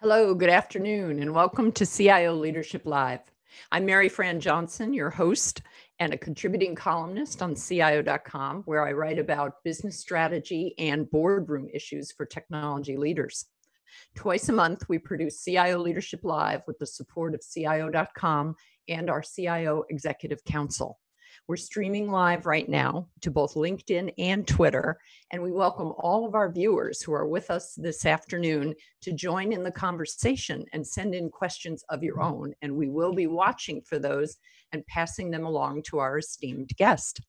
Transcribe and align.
Hello, 0.00 0.34
good 0.34 0.50
afternoon, 0.50 1.22
and 1.22 1.32
welcome 1.32 1.72
to 1.72 1.86
CIO 1.86 2.34
Leadership 2.34 2.84
Live. 2.84 3.20
I'm 3.70 3.86
Maryfran 3.86 4.40
Johnson, 4.40 4.92
your 4.92 5.08
host 5.08 5.62
and 5.98 6.12
a 6.12 6.18
contributing 6.18 6.74
columnist 6.74 7.40
on 7.40 7.54
CIO.com, 7.54 8.64
where 8.66 8.86
I 8.86 8.92
write 8.92 9.18
about 9.18 9.62
business 9.62 9.98
strategy 9.98 10.74
and 10.78 11.08
boardroom 11.10 11.68
issues 11.72 12.12
for 12.12 12.26
technology 12.26 12.96
leaders. 12.96 13.46
Twice 14.14 14.48
a 14.48 14.52
month, 14.52 14.84
we 14.88 14.98
produce 14.98 15.42
CIO 15.42 15.78
Leadership 15.78 16.20
Live 16.24 16.62
with 16.66 16.78
the 16.80 16.86
support 16.86 17.34
of 17.34 17.42
CIO.com 17.42 18.56
and 18.88 19.08
our 19.08 19.22
CIO 19.22 19.84
Executive 19.88 20.44
Council. 20.44 20.98
We're 21.46 21.56
streaming 21.56 22.10
live 22.10 22.46
right 22.46 22.66
now 22.66 23.06
to 23.20 23.30
both 23.30 23.52
LinkedIn 23.52 24.14
and 24.16 24.48
Twitter, 24.48 24.98
and 25.30 25.42
we 25.42 25.52
welcome 25.52 25.92
all 25.98 26.24
of 26.24 26.34
our 26.34 26.50
viewers 26.50 27.02
who 27.02 27.12
are 27.12 27.26
with 27.26 27.50
us 27.50 27.74
this 27.74 28.06
afternoon 28.06 28.74
to 29.02 29.12
join 29.12 29.52
in 29.52 29.62
the 29.62 29.70
conversation 29.70 30.64
and 30.72 30.86
send 30.86 31.14
in 31.14 31.28
questions 31.28 31.84
of 31.90 32.02
your 32.02 32.22
own. 32.22 32.54
And 32.62 32.74
we 32.74 32.88
will 32.88 33.12
be 33.12 33.26
watching 33.26 33.82
for 33.82 33.98
those 33.98 34.38
and 34.72 34.86
passing 34.86 35.30
them 35.30 35.44
along 35.44 35.82
to 35.88 35.98
our 35.98 36.16
esteemed 36.16 36.70
guest. 36.78 37.20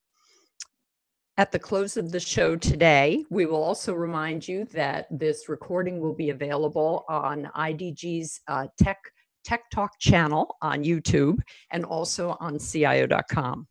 At 1.35 1.52
the 1.52 1.59
close 1.59 1.98
of 1.98 2.13
the 2.13 2.21
show 2.21 2.55
today, 2.55 3.26
we 3.29 3.45
will 3.45 3.62
also 3.62 3.93
remind 3.93 4.48
you 4.48 4.63
that 4.71 5.07
this 5.12 5.49
recording 5.49 5.99
will 5.99 6.16
be 6.16 6.29
available 6.29 7.04
on 7.09 7.52
IDG's 7.54 8.40
uh, 8.48 8.68
Tech 8.82 8.99
Tech 9.45 9.70
Talk 9.70 9.99
channel 9.99 10.57
on 10.62 10.84
YouTube 10.84 11.40
and 11.71 11.85
also 11.85 12.35
on 12.40 12.57
CIO.com. 12.57 13.68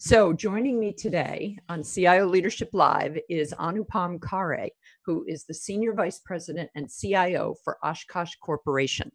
So, 0.00 0.32
joining 0.32 0.80
me 0.80 0.92
today 0.92 1.56
on 1.68 1.84
CIO 1.84 2.26
Leadership 2.26 2.70
Live 2.72 3.16
is 3.28 3.54
Anupam 3.60 4.18
Khare, 4.18 4.70
who 5.06 5.24
is 5.28 5.44
the 5.44 5.54
Senior 5.54 5.92
Vice 5.92 6.18
President 6.18 6.68
and 6.74 6.90
CIO 6.90 7.54
for 7.62 7.78
Oshkosh 7.84 8.34
Corporation. 8.42 9.12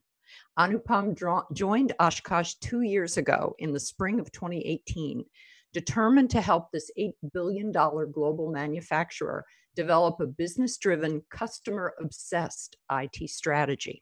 Anupam 0.58 1.14
dro- 1.14 1.44
joined 1.52 1.92
Oshkosh 2.00 2.54
two 2.62 2.82
years 2.82 3.18
ago 3.18 3.56
in 3.60 3.74
the 3.74 3.80
spring 3.80 4.22
of 4.22 4.32
2018, 4.32 5.26
determined 5.74 6.30
to 6.30 6.40
help 6.40 6.72
this 6.72 6.90
$8 6.98 7.12
billion 7.34 7.74
global 7.74 8.50
manufacturer 8.50 9.46
develop 9.76 10.22
a 10.22 10.28
business 10.28 10.78
driven, 10.78 11.22
customer 11.30 11.94
obsessed 12.00 12.78
IT 12.90 13.30
strategy. 13.30 14.02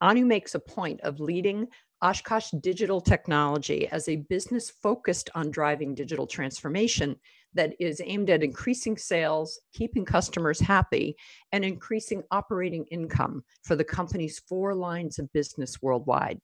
Anu 0.00 0.26
makes 0.26 0.54
a 0.54 0.60
point 0.60 1.00
of 1.00 1.20
leading 1.20 1.66
Oshkosh 2.04 2.50
Digital 2.60 3.00
Technology 3.00 3.88
as 3.88 4.08
a 4.10 4.16
business 4.28 4.68
focused 4.68 5.30
on 5.34 5.50
driving 5.50 5.94
digital 5.94 6.26
transformation 6.26 7.16
that 7.54 7.72
is 7.80 8.02
aimed 8.04 8.28
at 8.28 8.42
increasing 8.42 8.98
sales, 8.98 9.58
keeping 9.72 10.04
customers 10.04 10.60
happy, 10.60 11.16
and 11.52 11.64
increasing 11.64 12.22
operating 12.30 12.84
income 12.90 13.42
for 13.62 13.74
the 13.74 13.84
company's 13.84 14.38
four 14.46 14.74
lines 14.74 15.18
of 15.18 15.32
business 15.32 15.80
worldwide. 15.80 16.38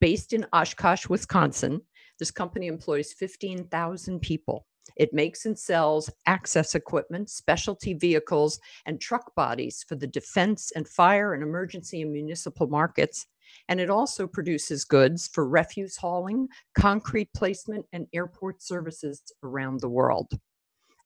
Based 0.00 0.32
in 0.32 0.46
Oshkosh, 0.54 1.06
Wisconsin, 1.06 1.82
this 2.18 2.30
company 2.30 2.66
employs 2.66 3.12
15,000 3.12 4.20
people 4.20 4.66
it 4.96 5.12
makes 5.12 5.46
and 5.46 5.56
sells 5.58 6.10
access 6.26 6.74
equipment, 6.74 7.30
specialty 7.30 7.94
vehicles, 7.94 8.58
and 8.84 9.00
truck 9.00 9.34
bodies 9.34 9.84
for 9.88 9.94
the 9.94 10.08
defense 10.08 10.72
and 10.74 10.88
fire 10.88 11.34
and 11.34 11.42
emergency 11.42 12.02
and 12.02 12.12
municipal 12.12 12.66
markets. 12.66 13.26
And 13.68 13.80
it 13.80 13.90
also 13.90 14.26
produces 14.26 14.84
goods 14.84 15.28
for 15.32 15.48
refuse 15.48 15.96
hauling, 15.96 16.48
concrete 16.78 17.28
placement, 17.34 17.86
and 17.92 18.06
airport 18.12 18.62
services 18.62 19.22
around 19.42 19.80
the 19.80 19.88
world. 19.88 20.32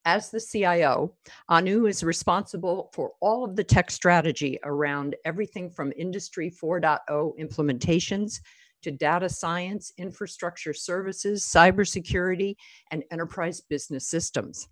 As 0.05 0.31
the 0.31 0.41
CIO, 0.41 1.17
Anu 1.49 1.87
is 1.87 2.05
responsible 2.05 2.91
for 2.95 3.13
all 3.21 3.45
of 3.45 3.57
the 3.57 3.65
tech 3.65 3.91
strategy 3.91 4.57
around 4.63 5.17
everything 5.25 5.69
from 5.69 5.93
Industry 5.97 6.49
4.0 6.49 7.01
implementations 7.41 8.41
to 8.83 8.93
data 8.93 9.29
science, 9.29 9.93
infrastructure 9.99 10.73
services, 10.73 11.45
cybersecurity, 11.45 12.55
and 12.93 13.03
enterprise 13.11 13.61
business 13.61 14.09
systems. 14.09 14.69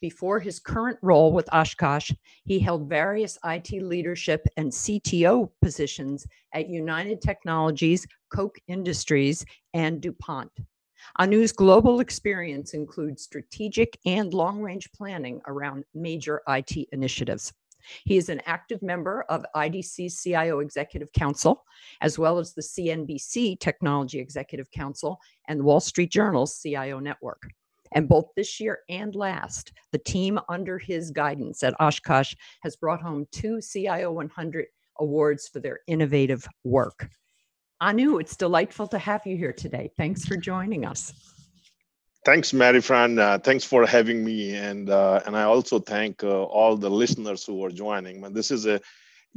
Before 0.00 0.40
his 0.40 0.58
current 0.58 0.98
role 1.02 1.30
with 1.30 1.52
Oshkosh, 1.52 2.10
he 2.44 2.58
held 2.58 2.88
various 2.88 3.38
IT 3.44 3.82
leadership 3.82 4.46
and 4.56 4.72
CTO 4.72 5.50
positions 5.60 6.26
at 6.54 6.70
United 6.70 7.20
Technologies, 7.20 8.06
Koch 8.32 8.58
Industries, 8.66 9.44
and 9.74 10.00
DuPont. 10.00 10.50
Anu's 11.18 11.52
global 11.52 12.00
experience 12.00 12.72
includes 12.72 13.22
strategic 13.22 13.98
and 14.06 14.32
long 14.32 14.60
range 14.60 14.90
planning 14.92 15.40
around 15.46 15.84
major 15.94 16.40
IT 16.48 16.88
initiatives. 16.92 17.52
He 18.04 18.16
is 18.16 18.30
an 18.30 18.40
active 18.46 18.80
member 18.82 19.22
of 19.28 19.44
IDG 19.54 20.22
CIO 20.22 20.60
Executive 20.60 21.12
Council, 21.12 21.64
as 22.00 22.18
well 22.18 22.38
as 22.38 22.54
the 22.54 22.62
CNBC 22.62 23.60
Technology 23.60 24.18
Executive 24.18 24.70
Council 24.70 25.18
and 25.48 25.62
Wall 25.62 25.80
Street 25.80 26.10
Journal's 26.10 26.58
CIO 26.60 27.00
Network. 27.00 27.50
And 27.92 28.08
both 28.08 28.26
this 28.36 28.60
year 28.60 28.80
and 28.88 29.14
last, 29.14 29.72
the 29.92 29.98
team 29.98 30.38
under 30.48 30.78
his 30.78 31.10
guidance 31.10 31.62
at 31.62 31.74
Oshkosh 31.80 32.34
has 32.62 32.76
brought 32.76 33.02
home 33.02 33.26
two 33.32 33.60
CIO 33.60 34.12
100 34.12 34.66
awards 34.98 35.48
for 35.48 35.60
their 35.60 35.80
innovative 35.86 36.46
work. 36.64 37.08
Anu, 37.80 38.18
it's 38.18 38.36
delightful 38.36 38.86
to 38.88 38.98
have 38.98 39.26
you 39.26 39.36
here 39.36 39.52
today. 39.52 39.90
Thanks 39.96 40.24
for 40.26 40.36
joining 40.36 40.84
us. 40.84 41.12
Thanks, 42.26 42.52
Maryfran. 42.52 43.18
Uh, 43.18 43.38
thanks 43.38 43.64
for 43.64 43.86
having 43.86 44.22
me, 44.22 44.54
and 44.54 44.90
uh, 44.90 45.20
and 45.24 45.34
I 45.34 45.44
also 45.44 45.78
thank 45.78 46.22
uh, 46.22 46.42
all 46.42 46.76
the 46.76 46.90
listeners 46.90 47.44
who 47.44 47.64
are 47.64 47.70
joining. 47.70 48.20
This 48.34 48.50
is 48.50 48.66
a 48.66 48.78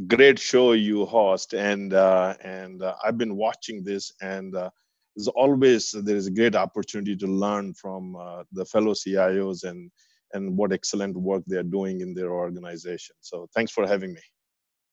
great 0.08 0.38
show 0.38 0.74
you 0.74 1.06
host, 1.06 1.54
and 1.54 1.94
uh, 1.94 2.36
and 2.44 2.84
uh, 2.84 2.96
I've 3.02 3.18
been 3.18 3.38
watching 3.38 3.86
this, 3.86 4.12
and 4.22 4.54
uh, 4.54 4.70
there's 5.16 5.28
always 5.30 5.92
there 5.92 6.16
is 6.16 6.28
a 6.28 6.32
great 6.32 6.56
opportunity 6.56 7.16
to 7.16 7.28
learn 7.28 7.74
from 7.74 8.16
the 8.52 8.66
fellow 8.66 8.94
CIOs 8.94 9.64
and 9.64 9.92
and 10.34 10.58
what 10.58 10.74
excellent 10.74 11.16
work 11.16 11.44
they're 11.48 11.64
doing 11.64 12.02
in 12.02 12.14
their 12.14 12.32
organization. 12.32 13.16
So 13.22 13.48
thanks 13.54 13.72
for 13.72 13.88
having 13.88 14.14
me. 14.14 14.22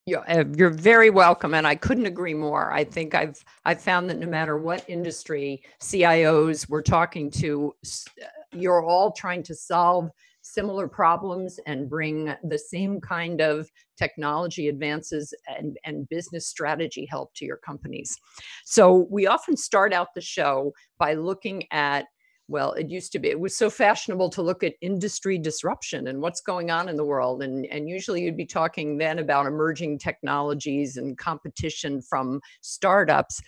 You're, 0.06 0.31
uh, 0.31 0.44
you're 0.56 0.70
very 0.70 1.10
welcome, 1.10 1.54
and 1.54 1.66
I 1.66 1.75
couldn't 1.75 2.06
agree 2.06 2.34
more. 2.34 2.72
I 2.72 2.84
think 2.84 3.14
I've 3.14 3.42
I've 3.64 3.81
found 3.81 4.08
that 4.10 4.19
no 4.19 4.26
matter 4.26 4.56
what 4.56 4.84
industry 4.88 5.62
CIOs 5.81 6.69
we're 6.69 6.82
talking 6.82 7.31
to, 7.32 7.75
uh, 7.84 8.26
you're 8.52 8.82
all 8.82 9.12
trying 9.12 9.42
to 9.44 9.54
solve 9.54 10.10
similar 10.53 10.88
problems 10.88 11.59
and 11.66 11.88
bring 11.88 12.34
the 12.44 12.59
same 12.59 13.00
kind 13.00 13.41
of 13.41 13.69
technology 13.97 14.69
advances 14.69 15.34
and, 15.49 15.77
and 15.84 16.09
business 16.09 16.49
strategy 16.49 17.06
help 17.11 17.33
to 17.34 17.44
your 17.44 17.59
companies. 17.59 18.16
So 18.65 19.06
we 19.11 19.27
often 19.27 19.56
start 19.56 19.93
out 19.93 20.09
the 20.15 20.21
show 20.21 20.72
by 20.99 21.15
looking 21.15 21.65
at 21.71 22.06
well 22.49 22.72
it 22.72 22.91
used 22.91 23.12
to 23.12 23.19
be 23.19 23.28
it 23.28 23.38
was 23.38 23.56
so 23.56 23.71
fashionable 23.71 24.28
to 24.28 24.43
look 24.43 24.65
at 24.65 24.75
industry 24.83 25.38
disruption 25.38 26.09
and 26.09 26.21
what's 26.21 26.41
going 26.41 26.69
on 26.69 26.88
in 26.88 26.97
the 26.97 27.05
world 27.05 27.43
and 27.44 27.65
and 27.67 27.88
usually 27.88 28.22
you'd 28.22 28.37
be 28.37 28.44
talking 28.44 28.99
then 28.99 29.21
about 29.21 29.47
emerging 29.47 29.97
technologies 29.99 30.97
and 30.97 31.17
competition 31.17 32.03
from 32.03 32.41
startups 32.61 33.41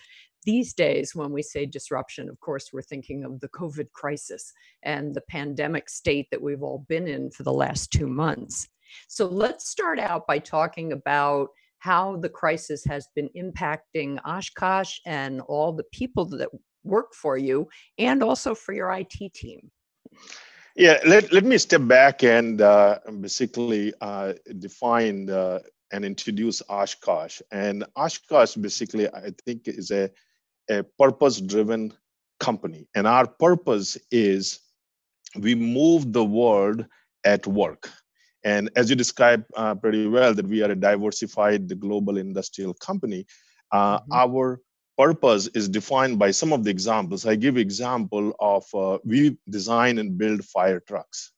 these 0.43 0.73
days 0.73 1.15
when 1.15 1.31
we 1.31 1.41
say 1.41 1.65
disruption 1.65 2.29
of 2.29 2.39
course 2.39 2.71
we're 2.71 2.81
thinking 2.81 3.23
of 3.23 3.39
the 3.39 3.49
covid 3.49 3.91
crisis 3.91 4.53
and 4.83 5.13
the 5.13 5.21
pandemic 5.21 5.89
state 5.89 6.27
that 6.31 6.41
we've 6.41 6.63
all 6.63 6.85
been 6.87 7.07
in 7.07 7.29
for 7.31 7.43
the 7.43 7.53
last 7.53 7.91
2 7.91 8.07
months 8.07 8.67
so 9.07 9.25
let's 9.25 9.69
start 9.69 9.99
out 9.99 10.27
by 10.27 10.39
talking 10.39 10.93
about 10.93 11.49
how 11.83 12.15
the 12.15 12.29
crisis 12.29 12.85
has 12.85 13.09
been 13.13 13.29
impacting 13.35 14.17
Oshkosh 14.23 14.99
and 15.05 15.41
all 15.41 15.73
the 15.73 15.83
people 15.91 16.23
that 16.23 16.47
work 16.85 17.13
for 17.13 17.37
you 17.37 17.67
and 17.97 18.23
also 18.23 18.55
for 18.55 18.71
your 18.71 18.89
IT 18.93 19.33
team. 19.33 19.69
Yeah, 20.77 20.99
let, 21.05 21.33
let 21.33 21.43
me 21.43 21.57
step 21.57 21.85
back 21.85 22.23
and 22.23 22.61
uh, 22.61 22.99
basically 23.19 23.93
uh, 23.99 24.31
define 24.59 25.29
uh, 25.29 25.59
and 25.91 26.05
introduce 26.05 26.61
Oshkosh. 26.69 27.41
And 27.51 27.83
Oshkosh 27.97 28.55
basically, 28.55 29.09
I 29.09 29.31
think, 29.45 29.67
is 29.67 29.91
a, 29.91 30.09
a 30.69 30.83
purpose 30.99 31.39
driven 31.39 31.93
company. 32.39 32.87
And 32.95 33.07
our 33.07 33.27
purpose 33.27 33.97
is 34.11 34.59
we 35.39 35.55
move 35.55 36.13
the 36.13 36.23
world 36.23 36.85
at 37.23 37.47
work. 37.47 37.89
And 38.43 38.69
as 38.75 38.89
you 38.89 38.95
described 38.95 39.45
uh, 39.55 39.75
pretty 39.75 40.07
well, 40.07 40.33
that 40.33 40.47
we 40.47 40.61
are 40.63 40.71
a 40.71 40.75
diversified 40.75 41.79
global 41.79 42.17
industrial 42.17 42.73
company, 42.73 43.25
uh, 43.71 43.99
mm-hmm. 43.99 44.13
our 44.13 44.61
purpose 44.97 45.47
is 45.55 45.69
defined 45.69 46.19
by 46.19 46.31
some 46.31 46.53
of 46.53 46.63
the 46.63 46.69
examples. 46.69 47.25
I 47.25 47.35
give 47.35 47.57
example 47.57 48.33
of 48.39 48.65
uh, 48.73 48.99
we 49.05 49.37
design 49.49 49.97
and 49.97 50.17
build 50.17 50.43
fire 50.43 50.81
trucks, 50.81 51.31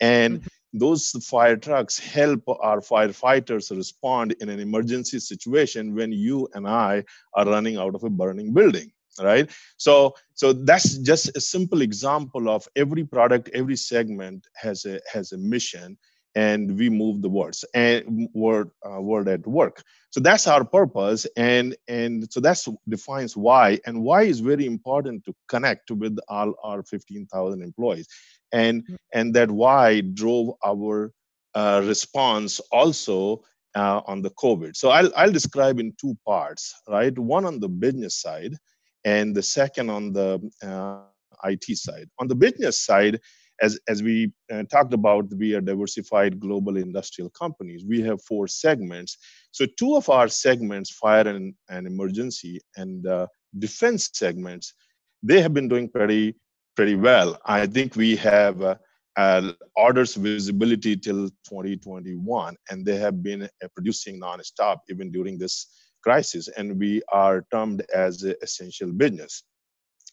and 0.00 0.38
mm-hmm. 0.38 0.46
Those 0.72 1.10
fire 1.28 1.56
trucks 1.56 1.98
help 1.98 2.42
our 2.48 2.80
firefighters 2.80 3.74
respond 3.76 4.32
in 4.40 4.48
an 4.48 4.60
emergency 4.60 5.18
situation 5.18 5.94
when 5.94 6.12
you 6.12 6.48
and 6.54 6.66
I 6.66 7.04
are 7.34 7.46
running 7.46 7.76
out 7.76 7.94
of 7.94 8.04
a 8.04 8.10
burning 8.10 8.52
building 8.52 8.92
right? 9.20 9.50
So 9.76 10.14
so 10.34 10.52
that's 10.52 10.98
just 10.98 11.36
a 11.36 11.40
simple 11.40 11.82
example 11.82 12.48
of 12.48 12.66
every 12.76 13.04
product 13.04 13.50
every 13.52 13.76
segment 13.76 14.46
has 14.54 14.86
a 14.86 15.00
has 15.12 15.32
a 15.32 15.38
mission 15.38 15.98
and 16.34 16.78
we 16.78 16.88
move 16.88 17.22
the 17.22 17.28
words 17.28 17.64
and 17.74 18.28
word 18.32 18.70
uh, 18.86 19.00
word 19.00 19.28
at 19.28 19.46
work. 19.46 19.82
So 20.10 20.20
that's 20.20 20.46
our 20.46 20.64
purpose 20.64 21.26
and 21.36 21.76
and 21.88 22.30
so 22.32 22.40
that's 22.40 22.68
defines 22.88 23.36
why 23.36 23.78
and 23.86 24.02
why 24.02 24.22
is 24.22 24.40
very 24.40 24.66
important 24.66 25.24
to 25.24 25.34
connect 25.48 25.90
with 25.90 26.18
all 26.28 26.54
our 26.62 26.82
15000 26.82 27.62
employees. 27.62 28.08
And 28.52 28.82
mm-hmm. 28.82 28.94
and 29.12 29.34
that 29.34 29.50
why 29.50 30.00
drove 30.00 30.50
our 30.64 31.12
uh, 31.54 31.82
response 31.84 32.60
also 32.70 33.42
uh, 33.74 34.00
on 34.06 34.22
the 34.22 34.30
covid. 34.30 34.76
So 34.76 34.90
I'll, 34.90 35.10
I'll 35.16 35.32
describe 35.32 35.80
in 35.80 35.94
two 36.00 36.16
parts 36.26 36.74
right? 36.88 37.16
One 37.18 37.44
on 37.44 37.60
the 37.60 37.68
business 37.68 38.16
side 38.20 38.56
and 39.04 39.34
the 39.34 39.42
second 39.42 39.90
on 39.90 40.12
the 40.12 40.40
uh, 40.62 41.00
it 41.44 41.64
side. 41.76 42.08
On 42.18 42.28
the 42.28 42.34
business 42.34 42.80
side 42.80 43.20
as, 43.62 43.78
as 43.88 44.02
we 44.02 44.32
uh, 44.52 44.64
talked 44.64 44.92
about, 44.92 45.32
we 45.34 45.54
are 45.54 45.60
diversified 45.60 46.40
global 46.40 46.76
industrial 46.76 47.30
companies. 47.30 47.84
We 47.86 48.02
have 48.02 48.22
four 48.24 48.48
segments. 48.48 49.16
So 49.52 49.66
two 49.78 49.96
of 49.96 50.10
our 50.10 50.28
segments, 50.28 50.90
fire 50.90 51.28
and, 51.28 51.54
and 51.70 51.86
emergency 51.86 52.60
and 52.76 53.06
uh, 53.06 53.28
defense 53.58 54.10
segments, 54.12 54.74
they 55.22 55.40
have 55.40 55.54
been 55.54 55.68
doing 55.68 55.88
pretty 55.88 56.34
pretty 56.74 56.96
well. 56.96 57.38
I 57.44 57.66
think 57.66 57.96
we 57.96 58.16
have 58.16 58.62
uh, 58.62 58.76
uh, 59.16 59.52
orders 59.76 60.14
visibility 60.14 60.96
till 60.96 61.28
2021, 61.44 62.56
and 62.70 62.84
they 62.84 62.96
have 62.96 63.22
been 63.22 63.42
uh, 63.42 63.68
producing 63.74 64.20
nonstop 64.20 64.78
even 64.88 65.12
during 65.12 65.38
this 65.38 65.66
crisis. 66.02 66.48
And 66.48 66.78
we 66.78 67.02
are 67.12 67.44
termed 67.52 67.84
as 67.94 68.22
essential 68.22 68.90
business. 68.90 69.44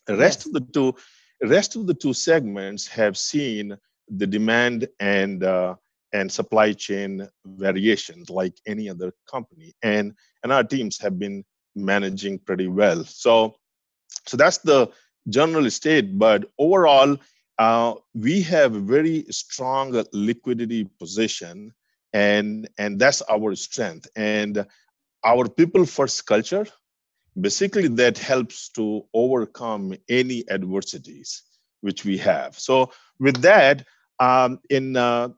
The 0.05 0.17
rest 0.17 0.39
yes. 0.39 0.45
of 0.47 0.53
the 0.53 0.71
two 0.73 0.95
rest 1.47 1.75
of 1.75 1.87
the 1.87 1.93
two 1.93 2.13
segments 2.13 2.87
have 2.87 3.17
seen 3.17 3.77
the 4.09 4.27
demand 4.27 4.87
and 4.99 5.43
uh, 5.43 5.75
and 6.13 6.31
supply 6.31 6.73
chain 6.73 7.27
variations 7.45 8.29
like 8.29 8.55
any 8.65 8.89
other 8.89 9.13
company 9.29 9.73
and 9.83 10.13
and 10.43 10.51
our 10.51 10.63
teams 10.63 10.97
have 10.99 11.19
been 11.19 11.43
managing 11.75 12.39
pretty 12.39 12.67
well. 12.67 13.03
So 13.05 13.55
so 14.25 14.37
that's 14.37 14.57
the 14.59 14.89
general 15.29 15.69
state 15.69 16.17
but 16.17 16.45
overall 16.57 17.17
uh, 17.59 17.93
we 18.13 18.41
have 18.41 18.75
a 18.75 18.79
very 18.79 19.25
strong 19.29 20.03
liquidity 20.13 20.85
position 20.99 21.73
and 22.13 22.67
and 22.77 22.99
that's 22.99 23.21
our 23.29 23.55
strength. 23.55 24.07
And 24.15 24.65
our 25.23 25.47
people 25.49 25.85
first 25.85 26.25
culture 26.25 26.65
basically 27.41 27.87
that 27.87 28.17
helps 28.17 28.69
to 28.69 29.05
overcome 29.13 29.95
any 30.09 30.43
adversities 30.49 31.43
which 31.81 32.05
we 32.05 32.17
have. 32.17 32.57
So 32.57 32.91
with 33.19 33.41
that 33.41 33.85
um, 34.19 34.59
in 34.69 34.97
uh, 34.97 35.29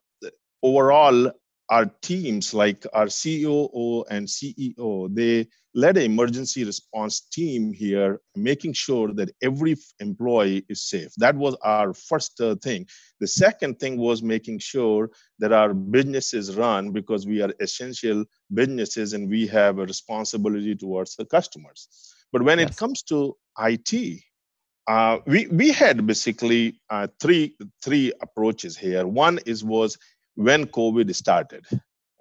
overall 0.64 1.32
our 1.72 1.86
teams 2.02 2.54
like 2.54 2.86
our 2.94 3.08
coo 3.08 4.04
and 4.10 4.28
ceo 4.28 5.16
they 5.16 5.48
led 5.74 5.98
an 5.98 6.04
emergency 6.04 6.64
response 6.66 7.22
team 7.32 7.72
here 7.72 8.20
making 8.36 8.74
sure 8.74 9.14
that 9.14 9.32
every 9.42 9.76
employee 10.00 10.66
is 10.68 10.84
safe. 10.84 11.12
That 11.18 11.36
was 11.36 11.56
our 11.64 11.94
first 11.94 12.40
uh, 12.42 12.56
thing. 12.56 12.88
The 13.20 13.28
second 13.28 13.80
thing 13.80 13.98
was 13.98 14.22
making 14.22 14.60
sure 14.60 15.10
that 15.40 15.54
our 15.54 15.74
businesses 15.74 16.56
run 16.56 16.92
because 16.92 17.26
we 17.26 17.42
are 17.42 17.54
essential 17.62 18.26
businesses 18.54 19.14
and 19.14 19.30
we 19.30 19.48
have 19.48 19.80
a 19.80 19.86
responsibility 19.86 20.76
towards 20.76 21.16
the 21.16 21.26
customers. 21.26 21.88
But 22.34 22.44
when 22.44 22.60
yes. 22.60 22.72
it 22.72 22.78
comes 22.78 23.04
to 23.04 23.38
it 23.60 24.22
uh, 24.88 25.20
we 25.28 25.48
we 25.48 25.72
had 25.72 26.06
basically 26.06 26.82
uh, 26.90 27.08
three 27.22 27.56
three 27.84 28.12
approaches 28.22 28.76
here. 28.76 29.06
One 29.06 29.40
is 29.46 29.64
was 29.64 29.98
when 30.44 30.66
covid 30.66 31.14
started 31.14 31.66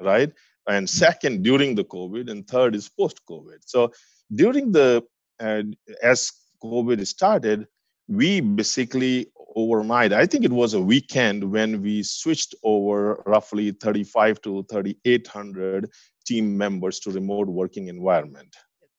right? 0.00 0.32
And 0.68 0.88
second 0.88 1.42
during 1.42 1.74
the 1.74 1.84
covid 1.84 2.30
and 2.30 2.46
third 2.46 2.74
is 2.74 2.88
post 2.88 3.20
covid 3.28 3.60
so 3.66 3.92
during 4.34 4.72
the 4.72 5.02
uh, 5.40 5.62
as 6.02 6.32
covid 6.62 7.06
started 7.06 7.66
we 8.08 8.40
basically 8.40 9.26
overnight 9.56 10.12
i 10.12 10.24
think 10.26 10.44
it 10.44 10.52
was 10.52 10.74
a 10.74 10.80
weekend 10.80 11.42
when 11.50 11.82
we 11.82 12.02
switched 12.02 12.54
over 12.62 13.22
roughly 13.26 13.72
35 13.72 14.40
to 14.42 14.64
3800 14.70 15.90
team 16.30 16.56
members 16.56 17.00
to 17.00 17.10
remote 17.10 17.48
working 17.48 17.88
environment. 17.88 18.54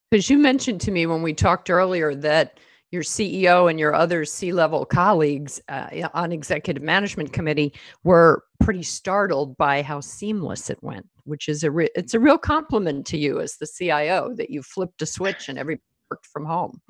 Because 0.10 0.30
you 0.30 0.38
mentioned 0.38 0.82
to 0.82 0.92
me 0.92 1.06
when 1.06 1.22
we 1.22 1.34
talked 1.34 1.70
earlier 1.70 2.14
that 2.16 2.60
your 2.92 3.04
CEO 3.04 3.70
and 3.70 3.80
your 3.80 3.96
other 3.96 4.26
C-level 4.26 4.86
colleagues 4.86 5.62
uh, 5.70 5.88
on 6.14 6.32
executive 6.32 6.84
management 6.84 7.32
committee 7.32 7.74
were 8.04 8.44
pretty 8.60 8.84
startled 8.84 9.58
by 9.58 9.82
how 9.82 10.02
seamless 10.02 10.70
it 10.70 10.78
went, 10.84 11.08
which 11.24 11.48
is 11.48 11.64
a 11.64 11.72
re- 11.72 11.90
it's 11.96 12.14
a 12.14 12.20
real 12.20 12.38
compliment 12.38 13.06
to 13.08 13.18
you 13.18 13.40
as 13.40 13.56
the 13.56 13.68
CIO 13.68 14.34
that 14.36 14.50
you 14.50 14.62
flipped 14.62 15.02
a 15.02 15.06
switch 15.06 15.48
and 15.48 15.58
everybody 15.58 15.84
worked 16.10 16.28
from 16.28 16.46
home. 16.46 16.82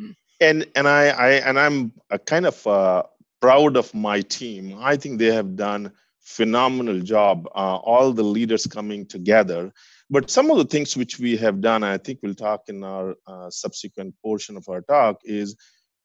And 0.42 0.68
and 0.76 0.88
I, 0.88 1.10
I 1.10 1.30
and 1.34 1.60
I'm 1.60 1.94
kind 2.26 2.48
of 2.48 2.66
uh, 2.66 3.04
proud 3.42 3.78
of 3.78 3.94
my 3.94 4.22
team. 4.22 4.76
I 4.80 4.96
think 4.98 5.20
they 5.20 5.32
have 5.32 5.56
done 5.56 5.92
phenomenal 6.20 7.00
job. 7.00 7.48
Uh, 7.54 7.78
all 7.78 8.12
the 8.12 8.24
leaders 8.24 8.66
coming 8.66 9.06
together. 9.06 9.72
But 10.10 10.30
some 10.30 10.52
of 10.52 10.58
the 10.58 10.66
things 10.66 10.98
which 10.98 11.20
we 11.20 11.38
have 11.38 11.62
done, 11.62 11.84
I 11.84 11.98
think 11.98 12.20
we'll 12.22 12.36
talk 12.36 12.64
in 12.68 12.84
our 12.84 13.16
uh, 13.28 13.50
subsequent 13.50 14.14
portion 14.22 14.58
of 14.58 14.68
our 14.68 14.82
talk, 14.82 15.22
is 15.24 15.56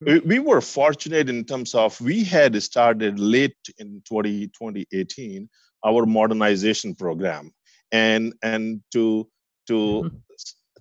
we, 0.00 0.18
we 0.20 0.38
were 0.38 0.60
fortunate 0.60 1.28
in 1.28 1.44
terms 1.44 1.74
of 1.74 1.98
we 2.00 2.24
had 2.24 2.60
started 2.62 3.18
late 3.18 3.56
in 3.78 4.02
20, 4.06 4.48
2018 4.48 5.48
our 5.84 6.06
modernization 6.06 6.94
program. 6.94 7.52
And 7.92 8.34
and 8.42 8.82
to 8.92 9.28
to 9.68 9.74
mm-hmm. 9.74 10.16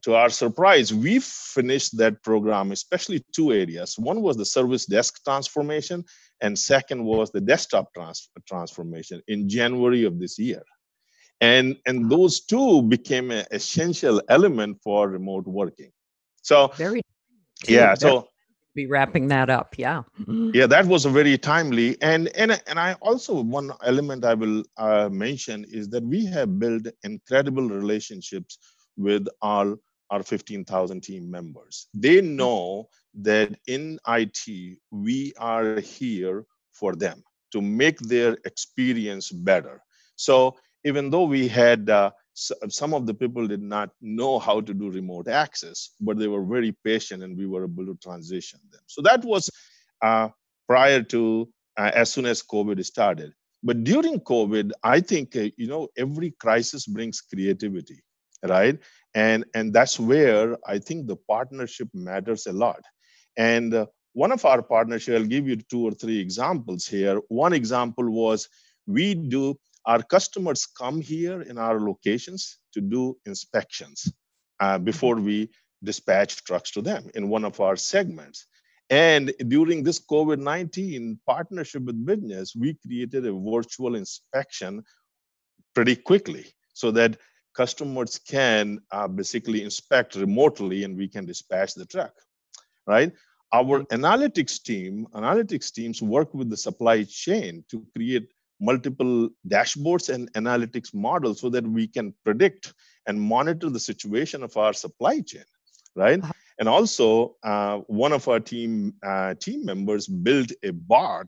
to 0.03 0.15
our 0.15 0.29
surprise 0.29 0.93
we 0.93 1.19
finished 1.19 1.97
that 1.97 2.23
program 2.23 2.71
especially 2.71 3.23
two 3.33 3.53
areas. 3.53 3.97
One 3.99 4.21
was 4.21 4.37
the 4.37 4.45
service 4.45 4.85
desk 4.85 5.23
transformation 5.23 6.03
and 6.41 6.57
second 6.57 7.03
was 7.05 7.31
the 7.31 7.41
desktop 7.41 7.93
trans- 7.93 8.29
transformation 8.47 9.21
in 9.27 9.47
january 9.47 10.03
of 10.03 10.19
this 10.19 10.39
year. 10.39 10.63
And 11.41 11.77
and 11.85 12.09
those 12.09 12.41
two 12.41 12.81
became 12.81 13.29
an 13.29 13.45
essential 13.51 14.21
element 14.29 14.79
for 14.83 15.07
remote 15.09 15.45
working. 15.45 15.91
So 16.41 16.71
very 16.75 17.01
yeah 17.67 17.93
so 17.93 18.27
be 18.75 18.85
wrapping 18.85 19.27
that 19.29 19.49
up. 19.49 19.75
Yeah. 19.77 20.03
Yeah, 20.53 20.67
that 20.67 20.85
was 20.85 21.05
a 21.05 21.09
very 21.09 21.37
timely. 21.37 21.97
And 22.01 22.27
and 22.35 22.61
and 22.67 22.79
I 22.79 22.93
also 23.01 23.41
one 23.41 23.71
element 23.83 24.25
I 24.25 24.33
will 24.35 24.63
uh, 24.77 25.09
mention 25.09 25.65
is 25.69 25.89
that 25.89 26.03
we 26.03 26.25
have 26.25 26.59
built 26.59 26.87
incredible 27.03 27.67
relationships 27.69 28.59
with 28.97 29.27
all 29.41 29.75
our 30.11 30.21
15,000 30.21 31.01
team 31.01 31.31
members. 31.31 31.87
They 31.93 32.21
know 32.21 32.89
that 33.21 33.57
in 33.67 33.97
IT 34.07 34.77
we 34.91 35.33
are 35.39 35.79
here 35.79 36.45
for 36.71 36.95
them 36.95 37.23
to 37.53 37.61
make 37.61 37.99
their 37.99 38.37
experience 38.45 39.31
better. 39.31 39.81
So 40.15 40.55
even 40.83 41.09
though 41.09 41.23
we 41.23 41.47
had 41.47 41.89
uh, 41.89 42.11
some 42.35 42.93
of 42.93 43.05
the 43.05 43.13
people 43.13 43.47
did 43.47 43.61
not 43.61 43.89
know 44.01 44.39
how 44.39 44.59
to 44.59 44.73
do 44.73 44.91
remote 44.91 45.27
access, 45.27 45.91
but 46.01 46.17
they 46.17 46.27
were 46.27 46.43
very 46.43 46.75
patient 46.83 47.23
and 47.23 47.37
we 47.37 47.47
were 47.47 47.63
able 47.63 47.85
to 47.85 47.97
transition 48.03 48.59
them. 48.71 48.81
So 48.87 49.01
that 49.03 49.23
was 49.23 49.49
uh, 50.01 50.29
prior 50.67 51.01
to 51.03 51.49
uh, 51.77 51.91
as 51.93 52.11
soon 52.11 52.25
as 52.25 52.43
COVID 52.43 52.83
started. 52.85 53.33
But 53.63 53.83
during 53.83 54.19
COVID, 54.19 54.71
I 54.83 54.99
think 54.99 55.35
uh, 55.35 55.49
you 55.57 55.67
know 55.67 55.87
every 55.97 56.31
crisis 56.31 56.85
brings 56.85 57.21
creativity, 57.21 58.03
right? 58.43 58.77
And 59.15 59.45
and 59.55 59.73
that's 59.73 59.99
where 59.99 60.57
I 60.67 60.79
think 60.79 61.07
the 61.07 61.15
partnership 61.15 61.87
matters 61.93 62.47
a 62.47 62.53
lot. 62.53 62.83
And 63.37 63.73
uh, 63.73 63.85
one 64.13 64.31
of 64.31 64.45
our 64.45 64.61
partnerships, 64.61 65.17
I'll 65.17 65.27
give 65.27 65.47
you 65.47 65.57
two 65.57 65.87
or 65.87 65.91
three 65.91 66.19
examples 66.19 66.85
here. 66.85 67.19
One 67.29 67.53
example 67.53 68.09
was 68.09 68.47
we 68.87 69.15
do 69.15 69.57
our 69.85 70.01
customers 70.01 70.65
come 70.65 71.01
here 71.01 71.41
in 71.41 71.57
our 71.57 71.79
locations 71.79 72.59
to 72.73 72.81
do 72.81 73.17
inspections 73.25 74.11
uh, 74.59 74.77
before 74.77 75.15
we 75.15 75.49
dispatch 75.83 76.43
trucks 76.43 76.71
to 76.71 76.81
them 76.81 77.09
in 77.15 77.29
one 77.29 77.45
of 77.45 77.59
our 77.59 77.75
segments. 77.75 78.47
And 78.89 79.33
during 79.47 79.83
this 79.83 79.99
COVID 79.99 80.39
19 80.39 81.19
partnership 81.25 81.83
with 81.83 82.05
business, 82.05 82.55
we 82.55 82.75
created 82.85 83.25
a 83.25 83.33
virtual 83.33 83.95
inspection 83.95 84.83
pretty 85.73 85.95
quickly 85.95 86.45
so 86.73 86.91
that 86.91 87.17
customers 87.55 88.19
can 88.19 88.79
uh, 88.91 89.07
basically 89.07 89.63
inspect 89.63 90.15
remotely 90.15 90.83
and 90.83 90.97
we 90.97 91.07
can 91.07 91.25
dispatch 91.25 91.73
the 91.73 91.85
truck, 91.85 92.13
right? 92.85 93.11
Our 93.53 93.83
analytics 93.85 94.61
team, 94.61 95.07
analytics 95.13 95.71
teams 95.71 96.01
work 96.01 96.33
with 96.33 96.49
the 96.49 96.57
supply 96.57 97.03
chain 97.03 97.63
to 97.71 97.85
create 97.95 98.27
multiple 98.59 99.29
dashboards 99.47 100.13
and 100.13 100.31
analytics 100.33 100.93
models 100.93 101.41
so 101.41 101.49
that 101.49 101.65
we 101.67 101.87
can 101.87 102.13
predict 102.23 102.73
and 103.07 103.19
monitor 103.19 103.69
the 103.69 103.79
situation 103.79 104.43
of 104.43 104.55
our 104.57 104.73
supply 104.73 105.19
chain 105.19 105.43
right 105.95 106.23
uh-huh. 106.23 106.33
and 106.59 106.69
also 106.69 107.35
uh, 107.43 107.77
one 107.87 108.13
of 108.13 108.27
our 108.27 108.39
team 108.39 108.93
uh, 109.05 109.33
team 109.35 109.65
members 109.65 110.07
built 110.07 110.51
a 110.63 110.71
bot 110.71 111.27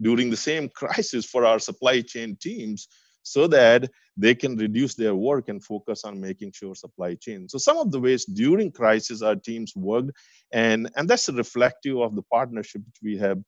during 0.00 0.30
the 0.30 0.36
same 0.36 0.68
crisis 0.68 1.24
for 1.24 1.44
our 1.44 1.58
supply 1.58 2.00
chain 2.00 2.36
teams 2.40 2.88
so 3.24 3.46
that 3.46 3.90
they 4.16 4.34
can 4.34 4.56
reduce 4.56 4.94
their 4.94 5.14
work 5.14 5.48
and 5.48 5.64
focus 5.64 6.04
on 6.04 6.20
making 6.20 6.52
sure 6.52 6.74
supply 6.74 7.14
chain. 7.14 7.48
So 7.48 7.58
some 7.58 7.78
of 7.78 7.90
the 7.90 7.98
ways 7.98 8.24
during 8.24 8.70
crisis 8.70 9.22
our 9.22 9.34
teams 9.34 9.74
worked, 9.74 10.12
and 10.52 10.90
and 10.96 11.08
that's 11.08 11.28
reflective 11.28 11.98
of 11.98 12.14
the 12.14 12.22
partnership 12.22 12.82
which 12.86 13.00
we 13.02 13.16
have 13.18 13.38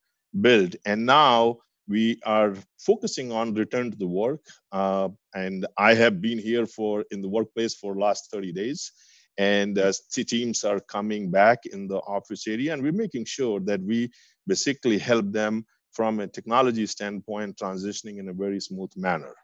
built. 0.40 0.74
And 0.84 1.06
now 1.06 1.58
we 1.88 2.20
are 2.24 2.54
focusing 2.78 3.32
on 3.32 3.54
return 3.54 3.90
to 3.90 3.96
the 3.96 4.06
work. 4.06 4.40
Uh, 4.72 5.08
and 5.34 5.66
I 5.78 5.94
have 5.94 6.20
been 6.20 6.38
here 6.38 6.66
for 6.66 7.04
in 7.10 7.22
the 7.22 7.28
workplace 7.28 7.74
for 7.74 7.96
last 7.96 8.30
30 8.30 8.52
days. 8.52 8.92
And 9.38 9.78
uh, 9.78 9.92
teams 10.12 10.64
are 10.64 10.80
coming 10.80 11.30
back 11.30 11.66
in 11.66 11.88
the 11.88 11.98
office 11.98 12.46
area, 12.48 12.72
and 12.72 12.82
we're 12.82 12.92
making 12.92 13.26
sure 13.26 13.60
that 13.60 13.82
we 13.82 14.10
basically 14.46 14.98
help 14.98 15.30
them 15.30 15.66
from 15.92 16.20
a 16.20 16.26
technology 16.26 16.86
standpoint 16.86 17.56
transitioning 17.56 18.18
in 18.18 18.30
a 18.30 18.32
very 18.32 18.60
smooth 18.60 18.90
manner. 18.96 19.34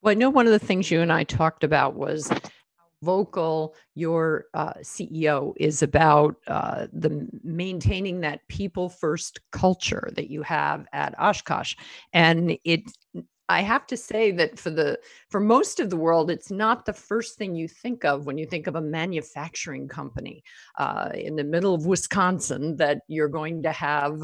Well, 0.00 0.12
I 0.12 0.14
know 0.14 0.30
one 0.30 0.46
of 0.46 0.52
the 0.52 0.58
things 0.58 0.90
you 0.90 1.00
and 1.00 1.12
I 1.12 1.24
talked 1.24 1.64
about 1.64 1.94
was 1.94 2.30
vocal 3.04 3.74
your 3.94 4.46
uh, 4.54 4.74
CEO 4.80 5.52
is 5.56 5.82
about 5.82 6.36
uh, 6.46 6.86
the 6.92 7.28
maintaining 7.42 8.20
that 8.20 8.46
people 8.48 8.88
first 8.88 9.40
culture 9.52 10.10
that 10.16 10.30
you 10.30 10.42
have 10.42 10.86
at 10.92 11.14
Oshkosh, 11.18 11.74
and 12.12 12.58
it. 12.64 12.82
I 13.46 13.60
have 13.60 13.86
to 13.88 13.96
say 13.98 14.30
that 14.30 14.58
for 14.58 14.70
the 14.70 14.98
for 15.28 15.38
most 15.38 15.78
of 15.78 15.90
the 15.90 15.98
world, 15.98 16.30
it's 16.30 16.50
not 16.50 16.86
the 16.86 16.94
first 16.94 17.36
thing 17.36 17.54
you 17.54 17.68
think 17.68 18.02
of 18.02 18.24
when 18.24 18.38
you 18.38 18.46
think 18.46 18.66
of 18.66 18.74
a 18.74 18.80
manufacturing 18.80 19.86
company 19.86 20.42
uh, 20.78 21.10
in 21.14 21.36
the 21.36 21.44
middle 21.44 21.74
of 21.74 21.84
Wisconsin 21.84 22.76
that 22.76 23.02
you're 23.06 23.28
going 23.28 23.62
to 23.62 23.70
have 23.70 24.18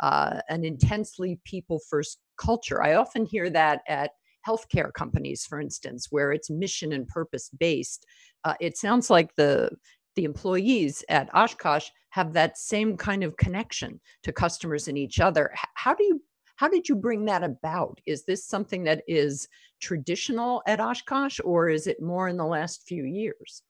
uh, 0.00 0.40
an 0.50 0.62
intensely 0.62 1.40
people 1.44 1.80
first 1.88 2.18
culture. 2.36 2.82
I 2.82 2.96
often 2.96 3.24
hear 3.24 3.48
that 3.48 3.80
at 3.88 4.10
healthcare 4.46 4.92
companies, 4.92 5.44
for 5.44 5.60
instance, 5.60 6.08
where 6.10 6.32
it's 6.32 6.50
mission 6.50 6.92
and 6.92 7.08
purpose 7.08 7.50
based. 7.58 8.06
Uh, 8.44 8.54
it 8.60 8.76
sounds 8.76 9.10
like 9.10 9.34
the 9.36 9.70
the 10.14 10.24
employees 10.24 11.04
at 11.10 11.28
Oshkosh 11.34 11.88
have 12.10 12.32
that 12.32 12.56
same 12.56 12.96
kind 12.96 13.22
of 13.22 13.36
connection 13.36 14.00
to 14.22 14.32
customers 14.32 14.88
and 14.88 14.96
each 14.96 15.20
other. 15.20 15.52
How 15.74 15.94
do 15.94 16.04
you 16.04 16.22
how 16.56 16.68
did 16.68 16.88
you 16.88 16.96
bring 16.96 17.26
that 17.26 17.44
about? 17.44 18.00
Is 18.06 18.24
this 18.24 18.46
something 18.46 18.84
that 18.84 19.02
is 19.06 19.46
traditional 19.80 20.62
at 20.66 20.80
Oshkosh, 20.80 21.38
or 21.44 21.68
is 21.68 21.86
it 21.86 22.00
more 22.00 22.28
in 22.28 22.38
the 22.38 22.46
last 22.46 22.84
few 22.88 23.04
years? 23.04 23.62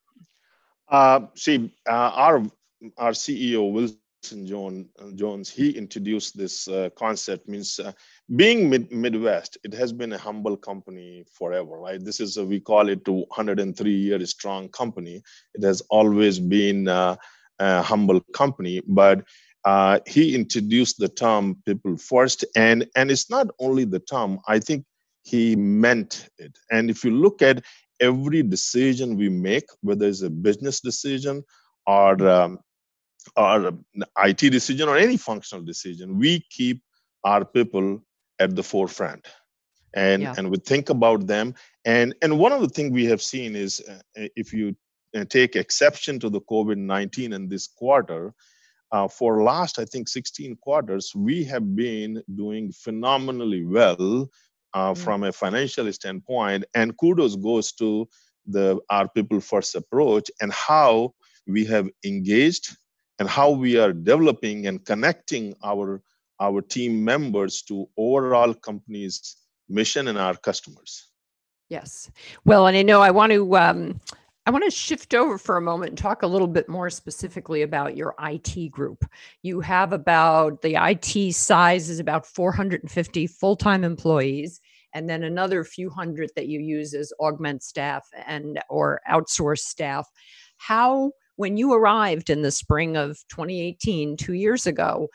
Uh, 0.89 1.23
see, 1.35 1.75
uh, 1.89 2.11
our 2.15 2.45
our 2.97 3.11
CEO 3.11 3.73
Wilson 3.73 3.99
John, 4.31 4.89
uh, 4.99 5.11
Jones, 5.15 5.51
he 5.51 5.71
introduced 5.71 6.37
this 6.37 6.69
uh, 6.69 6.91
concept. 6.97 7.49
Means 7.49 7.79
uh, 7.79 7.93
being 8.35 8.71
mid- 8.71 8.93
Midwest, 8.93 9.59
it 9.65 9.73
has 9.75 9.93
been 9.93 10.13
a 10.13 10.19
humble 10.19 10.57
company 10.57 11.25
forever, 11.33 11.79
right? 11.79 12.03
This 12.03 12.21
is 12.21 12.37
a, 12.37 12.45
we 12.45 12.61
call 12.61 12.89
it 12.89 13.07
a 13.09 13.13
103 13.13 13.91
year 13.91 14.25
strong 14.27 14.69
company. 14.69 15.23
It 15.55 15.63
has 15.63 15.81
always 15.91 16.39
been 16.39 16.89
uh, 16.89 17.17
a 17.59 17.83
humble 17.83 18.21
company, 18.33 18.83
but 18.87 19.25
uh, 19.65 19.99
he 20.07 20.35
introduced 20.35 20.99
the 20.99 21.09
term 21.09 21.57
"people 21.67 21.97
first, 21.97 22.45
and 22.55 22.87
and 22.97 23.11
it's 23.11 23.31
not 23.31 23.49
only 23.59 23.85
the 23.85 24.01
term. 24.01 24.39
I 24.47 24.61
think 24.61 24.85
he 25.25 25.57
meant 25.57 26.29
it. 26.39 26.57
And 26.71 26.89
if 26.89 27.05
you 27.05 27.11
look 27.11 27.43
at 27.43 27.65
every 28.01 28.43
decision 28.43 29.17
we 29.17 29.29
make, 29.29 29.67
whether 29.81 30.07
it's 30.07 30.23
a 30.23 30.31
business 30.31 30.81
decision 30.81 31.43
or 31.87 32.29
um, 32.29 32.61
or 33.37 33.73
IT 34.19 34.39
decision 34.39 34.89
or 34.89 34.97
any 34.97 35.17
functional 35.17 35.65
decision, 35.65 36.19
we 36.19 36.45
keep 36.51 36.83
our 37.25 37.45
people 37.45 38.01
at 38.39 38.55
the 38.55 38.63
forefront 38.63 39.27
and 39.95 40.23
yeah. 40.23 40.35
and 40.37 40.51
we 40.51 40.59
think 40.59 40.91
about 40.91 41.27
them 41.27 41.55
and 41.85 42.15
and 42.23 42.39
one 42.39 42.53
of 42.53 42.61
the 42.61 42.69
things 42.69 42.93
we 42.93 43.07
have 43.07 43.23
seen 43.23 43.57
is 43.57 43.83
uh, 43.89 44.29
if 44.37 44.53
you 44.53 44.77
uh, 45.17 45.25
take 45.25 45.57
exception 45.57 46.21
to 46.21 46.29
the 46.31 46.41
covid-19 46.43 47.35
in 47.35 47.49
this 47.49 47.67
quarter 47.67 48.33
uh, 48.93 49.09
for 49.09 49.43
last 49.43 49.79
i 49.79 49.85
think 49.85 50.09
16 50.09 50.57
quarters 50.57 51.13
we 51.17 51.43
have 51.45 51.75
been 51.75 52.23
doing 52.37 52.71
phenomenally 52.73 53.65
well 53.65 54.29
uh, 54.75 54.93
mm-hmm. 54.93 55.03
from 55.03 55.25
a 55.25 55.33
financial 55.33 55.91
standpoint 55.93 56.65
and 56.75 56.97
kudos 56.99 57.37
goes 57.37 57.73
to 57.73 58.07
the 58.47 58.79
our 58.91 59.09
people 59.09 59.41
first 59.41 59.75
approach 59.75 60.31
and 60.41 60.53
how 60.53 61.13
we 61.47 61.65
have 61.65 61.89
engaged 62.05 62.77
and 63.19 63.29
how 63.29 63.51
we 63.51 63.79
are 63.79 63.93
developing 63.93 64.67
and 64.67 64.85
connecting 64.85 65.55
our 65.65 66.03
our 66.41 66.61
team 66.61 67.03
members 67.03 67.63
to 67.63 67.89
overall 67.97 68.53
company's 68.53 69.37
mission 69.69 70.09
and 70.09 70.19
our 70.19 70.37
customers 70.37 71.09
yes 71.69 72.11
well 72.45 72.67
and 72.67 72.77
i 72.77 72.83
know 72.83 73.01
i 73.01 73.11
want 73.11 73.33
to 73.33 73.57
um, 73.57 74.01
I 74.49 74.51
want 74.51 74.63
to 74.63 74.71
shift 74.71 75.13
over 75.13 75.39
for 75.39 75.57
a 75.57 75.61
moment 75.61 75.91
and 75.91 75.99
talk 75.99 76.23
a 76.23 76.27
little 76.27 76.47
bit 76.47 76.69
more 76.69 76.89
specifically 76.89 77.63
about 77.63 77.97
your 77.97 78.15
IT 78.23 78.71
group. 78.71 79.05
You 79.43 79.61
have 79.61 79.93
about 79.93 80.63
the 80.63 80.77
IT 80.77 81.35
size 81.35 81.91
is 81.91 81.99
about 81.99 82.25
450 82.25 83.27
full 83.27 83.57
time 83.57 83.83
employees, 83.83 84.61
and 84.95 85.11
then 85.11 85.25
another 85.25 85.65
few 85.65 85.91
hundred 85.91 86.31
that 86.37 86.47
you 86.47 86.61
use 86.61 86.95
as 86.95 87.13
augment 87.19 87.65
staff 87.65 88.07
and 88.25 88.61
or 88.71 89.01
outsource 89.11 89.59
staff. 89.59 90.09
How 90.59 91.11
when 91.37 91.57
you 91.57 91.73
arrived 91.73 92.31
in 92.31 92.43
the 92.43 92.51
spring 92.51 92.97
of 92.97 93.19
2018, 93.29 94.17
two 94.17 94.35
years 94.35 94.67
ago, 94.67 95.09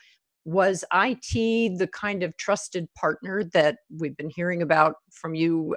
was 0.44 0.84
IT 0.92 1.78
the 1.78 1.88
kind 1.92 2.22
of 2.22 2.36
trusted 2.36 2.88
partner 2.94 3.44
that 3.52 3.78
we've 3.96 4.16
been 4.16 4.30
hearing 4.30 4.62
about 4.62 4.96
from 5.12 5.34
you 5.34 5.76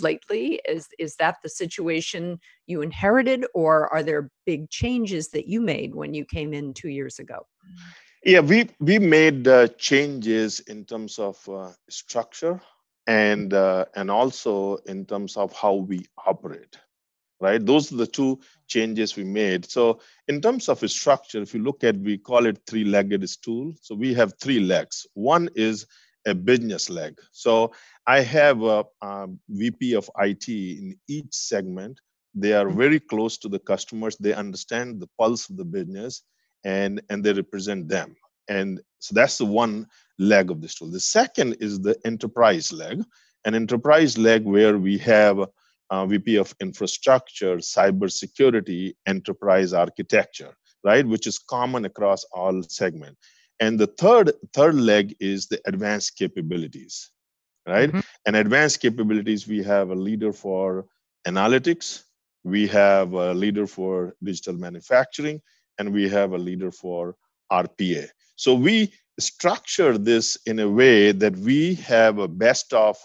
lately? 0.00 0.60
Is 0.66 0.88
is 0.98 1.16
that 1.16 1.36
the 1.42 1.48
situation 1.48 2.38
you 2.66 2.80
inherited, 2.80 3.44
or 3.54 3.92
are 3.92 4.02
there 4.02 4.30
big 4.46 4.70
changes 4.70 5.28
that 5.30 5.48
you 5.48 5.60
made 5.60 5.94
when 5.94 6.14
you 6.14 6.24
came 6.24 6.54
in 6.54 6.72
two 6.72 6.88
years 6.88 7.18
ago? 7.18 7.46
Yeah, 8.24 8.40
we 8.40 8.70
we 8.80 8.98
made 8.98 9.46
uh, 9.46 9.68
changes 9.78 10.60
in 10.60 10.84
terms 10.86 11.18
of 11.18 11.36
uh, 11.48 11.72
structure 11.90 12.60
and 13.06 13.52
uh, 13.52 13.84
and 13.94 14.10
also 14.10 14.76
in 14.86 15.04
terms 15.04 15.36
of 15.36 15.52
how 15.52 15.74
we 15.74 16.06
operate 16.26 16.78
right? 17.40 17.64
Those 17.64 17.92
are 17.92 17.96
the 17.96 18.06
two 18.06 18.40
changes 18.66 19.16
we 19.16 19.24
made. 19.24 19.70
So 19.70 20.00
in 20.28 20.40
terms 20.40 20.68
of 20.68 20.82
a 20.82 20.88
structure, 20.88 21.42
if 21.42 21.54
you 21.54 21.62
look 21.62 21.84
at, 21.84 21.96
we 21.96 22.18
call 22.18 22.46
it 22.46 22.58
three-legged 22.66 23.28
stool. 23.28 23.74
So 23.80 23.94
we 23.94 24.14
have 24.14 24.34
three 24.40 24.60
legs. 24.60 25.06
One 25.14 25.48
is 25.54 25.86
a 26.26 26.34
business 26.34 26.90
leg. 26.90 27.18
So 27.32 27.72
I 28.06 28.20
have 28.20 28.62
a, 28.62 28.84
a 29.02 29.28
VP 29.48 29.94
of 29.94 30.10
IT 30.18 30.48
in 30.48 30.96
each 31.08 31.32
segment. 31.32 32.00
They 32.34 32.52
are 32.52 32.68
very 32.68 33.00
close 33.00 33.38
to 33.38 33.48
the 33.48 33.58
customers. 33.58 34.16
They 34.16 34.34
understand 34.34 35.00
the 35.00 35.08
pulse 35.18 35.48
of 35.48 35.56
the 35.56 35.64
business 35.64 36.22
and, 36.64 37.00
and 37.08 37.22
they 37.22 37.32
represent 37.32 37.88
them. 37.88 38.16
And 38.48 38.80
so 38.98 39.14
that's 39.14 39.38
the 39.38 39.44
one 39.44 39.86
leg 40.18 40.50
of 40.50 40.60
the 40.60 40.68
stool. 40.68 40.90
The 40.90 41.00
second 41.00 41.56
is 41.60 41.80
the 41.80 41.96
enterprise 42.04 42.72
leg. 42.72 43.02
An 43.44 43.54
enterprise 43.54 44.18
leg 44.18 44.44
where 44.44 44.78
we 44.78 44.98
have 44.98 45.38
uh, 45.90 46.06
VP 46.06 46.36
of 46.36 46.54
Infrastructure, 46.60 47.56
Cybersecurity, 47.56 48.94
Enterprise 49.06 49.72
Architecture, 49.72 50.54
right, 50.84 51.06
which 51.06 51.26
is 51.26 51.38
common 51.38 51.84
across 51.84 52.24
all 52.32 52.62
segments. 52.62 53.18
And 53.60 53.78
the 53.78 53.86
third 53.86 54.32
third 54.52 54.74
leg 54.74 55.16
is 55.20 55.46
the 55.46 55.60
advanced 55.66 56.16
capabilities, 56.16 57.10
right? 57.66 57.88
Mm-hmm. 57.88 58.00
And 58.26 58.36
advanced 58.36 58.80
capabilities, 58.80 59.48
we 59.48 59.62
have 59.62 59.90
a 59.90 59.94
leader 59.94 60.32
for 60.32 60.86
analytics, 61.26 62.02
we 62.44 62.66
have 62.68 63.12
a 63.12 63.32
leader 63.34 63.66
for 63.66 64.14
digital 64.22 64.54
manufacturing, 64.54 65.40
and 65.78 65.92
we 65.92 66.08
have 66.08 66.32
a 66.32 66.38
leader 66.38 66.70
for 66.70 67.16
RPA. 67.50 68.08
So 68.36 68.54
we 68.54 68.92
structure 69.18 69.96
this 69.96 70.36
in 70.46 70.58
a 70.58 70.68
way 70.68 71.12
that 71.12 71.36
we 71.36 71.74
have 71.76 72.18
a 72.18 72.28
best 72.28 72.72
of, 72.72 72.96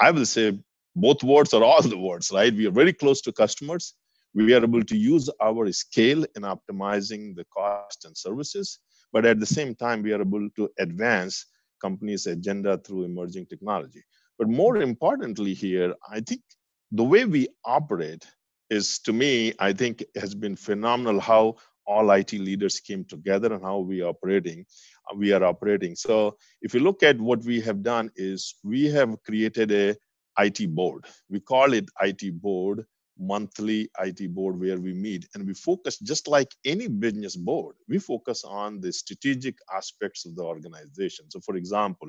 I 0.00 0.10
will 0.10 0.26
say, 0.26 0.58
both 0.94 1.22
words 1.22 1.52
or 1.54 1.64
all 1.64 1.82
the 1.82 1.98
words, 1.98 2.30
right? 2.30 2.54
We 2.54 2.66
are 2.66 2.72
very 2.72 2.92
close 2.92 3.20
to 3.22 3.32
customers. 3.32 3.94
We 4.34 4.54
are 4.54 4.62
able 4.62 4.82
to 4.82 4.96
use 4.96 5.28
our 5.42 5.70
scale 5.72 6.24
in 6.36 6.42
optimizing 6.42 7.36
the 7.36 7.44
cost 7.54 8.04
and 8.04 8.16
services, 8.16 8.78
but 9.12 9.26
at 9.26 9.40
the 9.40 9.46
same 9.46 9.74
time, 9.74 10.02
we 10.02 10.12
are 10.12 10.20
able 10.20 10.48
to 10.56 10.70
advance 10.78 11.46
companies' 11.80 12.26
agenda 12.26 12.78
through 12.78 13.04
emerging 13.04 13.46
technology. 13.46 14.02
But 14.38 14.48
more 14.48 14.78
importantly, 14.78 15.52
here, 15.54 15.94
I 16.10 16.20
think 16.20 16.40
the 16.92 17.04
way 17.04 17.24
we 17.24 17.48
operate 17.64 18.26
is, 18.70 18.98
to 19.00 19.12
me, 19.12 19.52
I 19.58 19.72
think 19.72 20.04
has 20.16 20.34
been 20.34 20.56
phenomenal 20.56 21.20
how 21.20 21.56
all 21.86 22.10
IT 22.10 22.32
leaders 22.32 22.80
came 22.80 23.04
together 23.04 23.52
and 23.52 23.62
how 23.62 23.78
we 23.78 24.02
are 24.02 24.08
operating. 24.08 24.64
We 25.16 25.32
are 25.32 25.44
operating. 25.44 25.96
So 25.96 26.36
if 26.62 26.72
you 26.74 26.80
look 26.80 27.02
at 27.02 27.20
what 27.20 27.42
we 27.44 27.60
have 27.60 27.82
done 27.82 28.10
is 28.16 28.54
we 28.62 28.86
have 28.90 29.22
created 29.24 29.72
a 29.72 29.96
IT 30.38 30.74
board. 30.74 31.06
We 31.28 31.40
call 31.40 31.72
it 31.72 31.88
IT 32.00 32.40
board, 32.40 32.84
monthly 33.18 33.88
IT 34.00 34.34
board 34.34 34.58
where 34.58 34.78
we 34.78 34.92
meet 34.92 35.28
and 35.34 35.46
we 35.46 35.54
focus 35.54 35.98
just 35.98 36.28
like 36.28 36.50
any 36.64 36.88
business 36.88 37.36
board, 37.36 37.76
we 37.88 37.98
focus 37.98 38.44
on 38.44 38.80
the 38.80 38.92
strategic 38.92 39.56
aspects 39.74 40.24
of 40.26 40.34
the 40.34 40.42
organization. 40.42 41.30
So 41.30 41.40
for 41.40 41.56
example, 41.56 42.08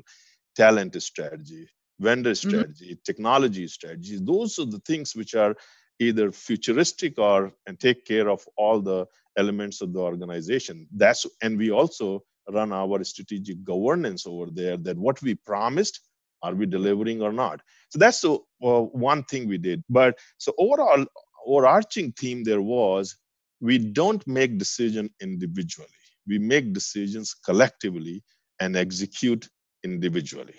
talent 0.56 1.02
strategy, 1.02 1.68
vendor 2.00 2.32
mm-hmm. 2.32 2.50
strategy, 2.50 2.92
mm-hmm. 2.94 3.04
technology 3.06 3.68
strategy. 3.68 4.20
Those 4.22 4.60
are 4.60 4.66
the 4.66 4.80
things 4.80 5.16
which 5.16 5.36
are 5.36 5.56
either 6.00 6.32
futuristic 6.32 7.20
or 7.20 7.54
and 7.68 7.80
take 7.80 8.06
care 8.06 8.30
of 8.30 8.46
all 8.58 8.82
the 8.82 9.06
elements 9.38 9.82
of 9.82 9.94
the 9.94 10.00
organization. 10.00 10.88
That's 10.96 11.26
and 11.42 11.58
we 11.58 11.72
also 11.72 12.24
run 12.50 12.74
our 12.74 13.04
strategic 13.04 13.64
governance 13.64 14.26
over 14.28 14.48
there. 14.52 14.78
That 14.78 14.98
what 14.98 15.22
we 15.22 15.36
promised, 15.36 16.00
are 16.44 16.54
we 16.54 16.66
delivering 16.66 17.22
or 17.22 17.32
not? 17.32 17.62
So 17.90 17.98
that's 17.98 18.22
the 18.22 18.34
uh, 18.64 18.82
one 18.82 19.24
thing 19.24 19.48
we 19.48 19.58
did. 19.58 19.84
But 19.90 20.20
so 20.38 20.54
overall, 20.60 21.06
overarching 21.46 22.12
theme 22.12 22.44
there 22.44 22.62
was 22.62 23.16
we 23.62 23.78
don't 23.78 24.26
make 24.28 24.58
decision 24.58 25.10
individually. 25.22 25.88
We 26.28 26.38
make 26.38 26.74
decisions 26.74 27.34
collectively 27.34 28.24
and 28.60 28.76
execute 28.76 29.48
individually. 29.84 30.56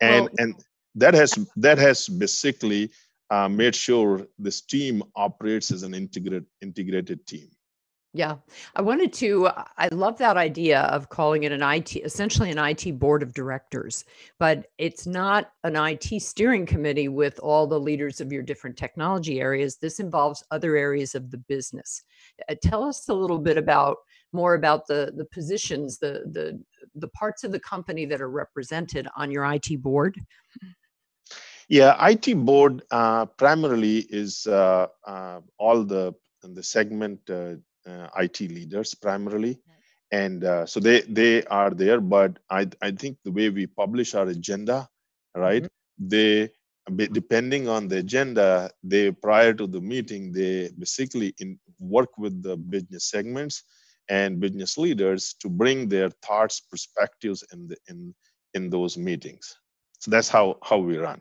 And 0.00 0.24
well, 0.24 0.34
and 0.38 0.54
that 0.94 1.14
has 1.14 1.38
that 1.56 1.78
has 1.78 2.08
basically 2.08 2.90
uh, 3.30 3.48
made 3.48 3.74
sure 3.74 4.26
this 4.38 4.60
team 4.60 5.02
operates 5.16 5.70
as 5.72 5.82
an 5.82 5.94
integrated 5.94 6.46
integrated 6.62 7.26
team. 7.26 7.48
Yeah, 8.16 8.36
I 8.74 8.80
wanted 8.80 9.12
to. 9.14 9.50
I 9.76 9.88
love 9.92 10.16
that 10.18 10.38
idea 10.38 10.80
of 10.84 11.10
calling 11.10 11.42
it 11.42 11.52
an 11.52 11.60
IT, 11.60 11.96
essentially 11.96 12.50
an 12.50 12.56
IT 12.56 12.98
board 12.98 13.22
of 13.22 13.34
directors, 13.34 14.06
but 14.38 14.68
it's 14.78 15.06
not 15.06 15.52
an 15.64 15.76
IT 15.76 16.22
steering 16.22 16.64
committee 16.64 17.08
with 17.08 17.38
all 17.40 17.66
the 17.66 17.78
leaders 17.78 18.22
of 18.22 18.32
your 18.32 18.42
different 18.42 18.78
technology 18.78 19.38
areas. 19.38 19.76
This 19.76 20.00
involves 20.00 20.42
other 20.50 20.76
areas 20.76 21.14
of 21.14 21.30
the 21.30 21.36
business. 21.36 22.04
Uh, 22.48 22.54
tell 22.62 22.84
us 22.84 23.06
a 23.10 23.12
little 23.12 23.38
bit 23.38 23.58
about 23.58 23.98
more 24.32 24.54
about 24.54 24.86
the 24.86 25.12
the 25.14 25.26
positions, 25.26 25.98
the 25.98 26.24
the 26.32 26.58
the 26.94 27.08
parts 27.08 27.44
of 27.44 27.52
the 27.52 27.60
company 27.60 28.06
that 28.06 28.22
are 28.22 28.30
represented 28.30 29.08
on 29.14 29.30
your 29.30 29.44
IT 29.44 29.82
board. 29.82 30.18
Yeah, 31.68 31.94
IT 32.08 32.34
board 32.46 32.82
uh, 32.90 33.26
primarily 33.26 34.06
is 34.08 34.46
uh, 34.46 34.86
uh, 35.06 35.40
all 35.58 35.84
the 35.84 36.14
the 36.42 36.62
segment 36.62 37.20
uh, 37.28 37.56
IT 38.16 38.40
leaders 38.40 38.94
primarily, 38.94 39.58
and 40.12 40.44
uh, 40.44 40.66
so 40.66 40.80
they 40.80 41.00
they 41.02 41.44
are 41.44 41.70
there. 41.70 42.00
But 42.00 42.38
I 42.50 42.68
I 42.82 42.90
think 42.90 43.18
the 43.24 43.32
way 43.32 43.50
we 43.50 43.66
publish 43.66 44.14
our 44.14 44.28
agenda, 44.28 44.88
right? 45.34 45.62
Mm-hmm. 45.62 46.08
They 46.08 46.50
depending 47.12 47.68
on 47.68 47.88
the 47.88 47.98
agenda, 47.98 48.70
they 48.82 49.10
prior 49.10 49.52
to 49.54 49.66
the 49.66 49.80
meeting 49.80 50.32
they 50.32 50.70
basically 50.78 51.34
in 51.40 51.58
work 51.80 52.16
with 52.16 52.42
the 52.42 52.56
business 52.56 53.10
segments 53.10 53.64
and 54.08 54.38
business 54.38 54.78
leaders 54.78 55.34
to 55.40 55.48
bring 55.48 55.88
their 55.88 56.10
thoughts, 56.22 56.60
perspectives 56.60 57.42
in 57.52 57.68
the 57.68 57.76
in 57.88 58.14
in 58.54 58.70
those 58.70 58.96
meetings. 58.96 59.56
So 59.98 60.10
that's 60.10 60.28
how 60.28 60.58
how 60.62 60.78
we 60.78 60.98
run. 60.98 61.20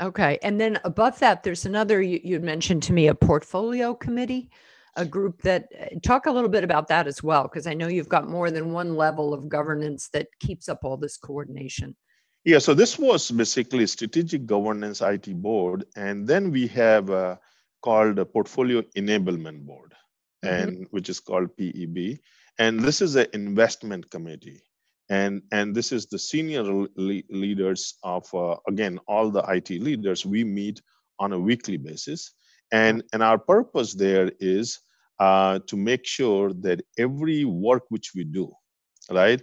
Okay. 0.00 0.38
And 0.42 0.60
then 0.60 0.78
above 0.84 1.18
that, 1.20 1.42
there's 1.42 1.64
another, 1.64 2.02
you, 2.02 2.20
you 2.22 2.40
mentioned 2.40 2.82
to 2.84 2.92
me 2.92 3.06
a 3.06 3.14
portfolio 3.14 3.94
committee, 3.94 4.50
a 4.96 5.04
group 5.04 5.42
that, 5.42 5.68
uh, 5.80 5.86
talk 6.02 6.26
a 6.26 6.30
little 6.30 6.48
bit 6.48 6.64
about 6.64 6.88
that 6.88 7.06
as 7.06 7.22
well, 7.22 7.44
because 7.44 7.66
I 7.66 7.74
know 7.74 7.88
you've 7.88 8.08
got 8.08 8.28
more 8.28 8.50
than 8.50 8.72
one 8.72 8.96
level 8.96 9.32
of 9.34 9.48
governance 9.48 10.08
that 10.12 10.28
keeps 10.40 10.68
up 10.68 10.80
all 10.82 10.96
this 10.96 11.16
coordination. 11.16 11.96
Yeah, 12.44 12.58
so 12.58 12.74
this 12.74 12.98
was 12.98 13.30
basically 13.30 13.86
strategic 13.86 14.46
governance 14.46 15.00
IT 15.00 15.34
board, 15.42 15.84
and 15.96 16.26
then 16.26 16.50
we 16.50 16.66
have 16.68 17.10
uh, 17.10 17.36
called 17.82 18.18
a 18.18 18.24
portfolio 18.24 18.82
enablement 18.96 19.66
board, 19.66 19.94
mm-hmm. 20.44 20.54
and 20.54 20.86
which 20.90 21.08
is 21.08 21.20
called 21.20 21.56
PEB, 21.56 22.18
and 22.58 22.80
this 22.80 23.00
is 23.00 23.16
an 23.16 23.26
investment 23.32 24.10
committee 24.10 24.62
and 25.08 25.42
and 25.52 25.74
this 25.74 25.92
is 25.92 26.06
the 26.06 26.18
senior 26.18 26.62
le- 26.62 27.22
leaders 27.30 27.94
of 28.02 28.26
uh, 28.34 28.56
again 28.68 28.98
all 29.06 29.30
the 29.30 29.44
IT 29.48 29.70
leaders 29.70 30.26
we 30.26 30.42
meet 30.44 30.80
on 31.18 31.32
a 31.32 31.38
weekly 31.38 31.76
basis 31.76 32.32
and 32.72 33.02
and 33.12 33.22
our 33.22 33.38
purpose 33.38 33.94
there 33.94 34.30
is 34.40 34.80
uh, 35.18 35.58
to 35.66 35.76
make 35.76 36.06
sure 36.06 36.52
that 36.52 36.82
every 36.98 37.44
work 37.44 37.84
which 37.88 38.12
we 38.14 38.24
do 38.24 38.52
right 39.10 39.40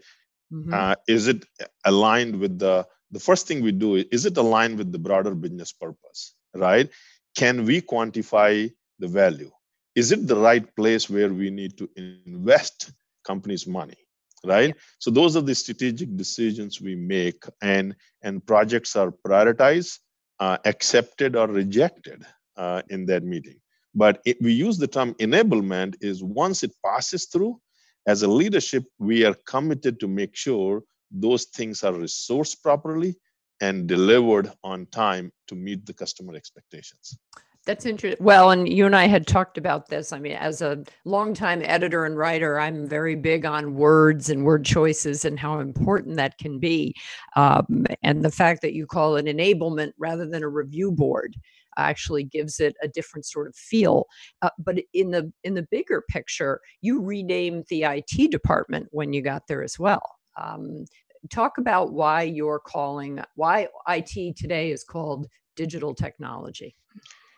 mm-hmm. 0.52 0.74
uh, 0.74 0.96
is 1.08 1.28
it 1.28 1.46
aligned 1.86 2.40
with 2.40 2.60
the 2.60 2.86
the 3.12 3.20
first 3.20 3.48
thing 3.48 3.62
we 3.62 3.72
do 3.72 3.96
is, 3.96 4.06
is 4.12 4.26
it 4.26 4.38
aligned 4.38 4.78
with 4.78 4.92
the 4.92 5.00
broader 5.00 5.36
business 5.36 5.72
purpose 5.72 6.36
right? 6.56 6.90
Can 7.36 7.66
we 7.66 7.82
quantify 7.82 8.72
the 9.00 9.08
value? 9.08 9.52
Is 9.96 10.12
it 10.12 10.28
the 10.28 10.36
right 10.36 10.76
place 10.76 11.10
where 11.10 11.32
we 11.34 11.50
need 11.50 11.78
to 11.78 11.90
invest 11.98 12.92
companies 13.24 13.68
money 13.68 13.98
right? 14.46 14.76
So 15.00 15.10
those 15.10 15.38
are 15.38 15.42
the 15.42 15.56
strategic 15.56 16.16
decisions 16.18 16.82
we 16.82 16.96
make 16.96 17.44
and 17.62 17.96
and 18.22 18.46
projects 18.46 18.96
are 18.96 19.14
prioritized 19.26 20.00
uh, 20.40 20.58
accepted 20.66 21.36
or 21.36 21.48
rejected 21.48 22.26
uh, 22.58 22.82
in 22.90 23.06
that 23.06 23.24
meeting 23.24 23.60
but 23.96 24.22
it, 24.26 24.38
we 24.42 24.54
use 24.54 24.78
the 24.78 24.88
term 24.88 25.14
enablement 25.16 25.96
is 26.02 26.24
once 26.24 26.64
it 26.64 26.72
passes 26.86 27.26
through 27.26 27.60
as 28.08 28.24
a 28.24 28.28
leadership 28.28 28.84
we 29.00 29.26
are 29.26 29.36
committed 29.46 30.00
to 30.00 30.08
make 30.08 30.36
sure 30.36 30.84
those 31.12 31.46
things 31.46 31.84
are 31.84 31.94
resourced 31.94 32.62
properly 32.62 33.16
and 33.62 33.88
delivered 33.88 34.52
on 34.64 34.86
time 34.88 35.32
to 35.48 35.56
meet 35.56 35.86
the 35.86 35.94
customer 35.94 36.36
expectations 36.36 37.18
that's 37.66 37.86
interesting. 37.86 38.24
Well, 38.24 38.52
and 38.52 38.68
you 38.68 38.86
and 38.86 38.96
I 38.96 39.08
had 39.08 39.26
talked 39.26 39.58
about 39.58 39.88
this. 39.88 40.12
I 40.12 40.20
mean, 40.20 40.34
as 40.34 40.62
a 40.62 40.84
longtime 41.06 41.62
editor 41.64 42.04
and 42.06 42.18
writer, 42.18 42.60
I'm 42.60 42.88
very 42.88 43.16
big 43.16 43.46
on 43.46 43.76
words 43.76 44.30
and 44.30 44.44
word 44.44 44.66
choices 44.66 45.24
and 45.24 45.40
how 45.40 45.60
important 45.60 46.18
that 46.18 46.38
can 46.38 46.60
be. 46.60 46.94
Um, 47.38 47.86
and 48.02 48.24
the 48.24 48.32
fact 48.32 48.62
that 48.64 48.74
you 48.74 48.86
call 48.86 49.16
it 49.16 49.28
enablement 49.28 49.94
rather 49.98 50.28
than 50.28 50.44
a 50.44 50.50
review 50.50 50.92
board 50.92 51.38
actually 51.78 52.24
gives 52.24 52.60
it 52.60 52.76
a 52.82 52.88
different 52.88 53.26
sort 53.26 53.48
of 53.48 53.56
feel. 53.56 54.06
Uh, 54.42 54.50
but 54.60 54.78
in 54.94 55.12
the 55.12 55.32
in 55.44 55.54
the 55.54 55.68
bigger 55.72 56.04
picture, 56.10 56.60
you 56.82 57.02
renamed 57.02 57.66
the 57.70 57.84
IT 57.84 58.32
department 58.32 58.88
when 58.92 59.14
you 59.14 59.22
got 59.22 59.48
there 59.48 59.64
as 59.64 59.78
well. 59.80 60.04
Um, 60.38 60.86
talk 61.30 61.58
about 61.58 61.94
why 61.94 62.24
you're 62.24 62.60
calling 62.60 63.20
why 63.36 63.68
IT 63.88 64.36
today 64.36 64.72
is 64.72 64.84
called 64.84 65.28
digital 65.56 65.94
technology. 65.94 66.76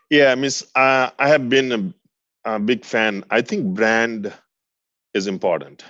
Yeah, 0.10 0.36
Miss, 0.36 0.63
uh, 0.76 1.10
I 1.17 1.28
have 1.28 1.50
been 1.50 1.93
a, 2.45 2.56
a, 2.56 2.60
big 2.60 2.86
fan. 2.86 3.24
I 3.32 3.41
think 3.41 3.65
brand 3.65 4.32
is 5.13 5.28
important, 5.28 5.84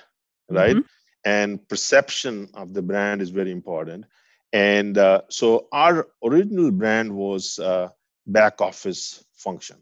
right? 0.49 0.75
Mm-hmm. 0.75 0.87
And 1.25 1.67
perception 1.67 2.49
of 2.53 2.73
the 2.73 2.81
brand 2.81 3.21
is 3.21 3.29
very 3.29 3.51
important. 3.51 4.05
And 4.53 4.97
uh, 4.97 5.21
so 5.29 5.67
our 5.71 6.07
original 6.23 6.71
brand 6.71 7.13
was 7.13 7.59
uh, 7.59 7.89
back 8.27 8.61
office 8.61 9.23
function, 9.35 9.77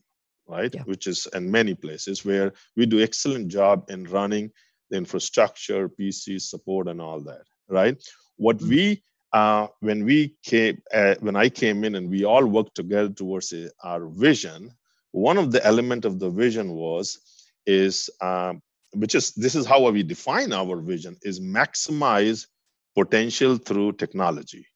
right? 0.48 0.74
Yeah. 0.74 0.84
Which 0.84 1.08
is 1.08 1.28
in 1.34 1.50
many 1.52 1.74
places 1.74 2.26
where 2.26 2.54
we 2.76 2.86
do 2.86 3.02
excellent 3.02 3.48
job 3.48 3.86
in 3.90 4.06
running 4.06 4.52
the 4.90 4.98
infrastructure, 4.98 5.90
PC 5.90 6.42
support, 6.42 6.88
and 6.88 7.02
all 7.02 7.22
that, 7.22 7.44
right? 7.68 7.98
What 8.38 8.58
mm-hmm. 8.58 8.70
we 8.70 9.04
uh, 9.34 9.68
when 9.80 10.06
we 10.06 10.36
came, 10.44 10.80
uh, 10.94 11.16
when 11.20 11.36
I 11.36 11.50
came 11.50 11.84
in 11.84 11.96
and 11.96 12.08
we 12.10 12.24
all 12.24 12.46
worked 12.46 12.76
together 12.76 13.10
towards 13.10 13.52
a, 13.52 13.72
our 13.84 14.08
vision, 14.08 14.72
one 15.12 15.40
of 15.40 15.52
the 15.52 15.66
element 15.66 16.06
of 16.06 16.20
the 16.20 16.30
vision 16.30 16.74
was, 16.74 17.20
is, 17.66 18.12
um, 18.22 18.62
which 18.92 19.16
is, 19.16 19.32
this 19.32 19.56
is 19.56 19.66
how 19.66 19.90
we 19.90 20.04
define 20.04 20.54
our 20.54 20.80
vision, 20.80 21.18
is 21.24 21.40
maximize 21.40 22.46
potential 22.96 23.58
through 23.58 23.94
technology. 23.94 24.68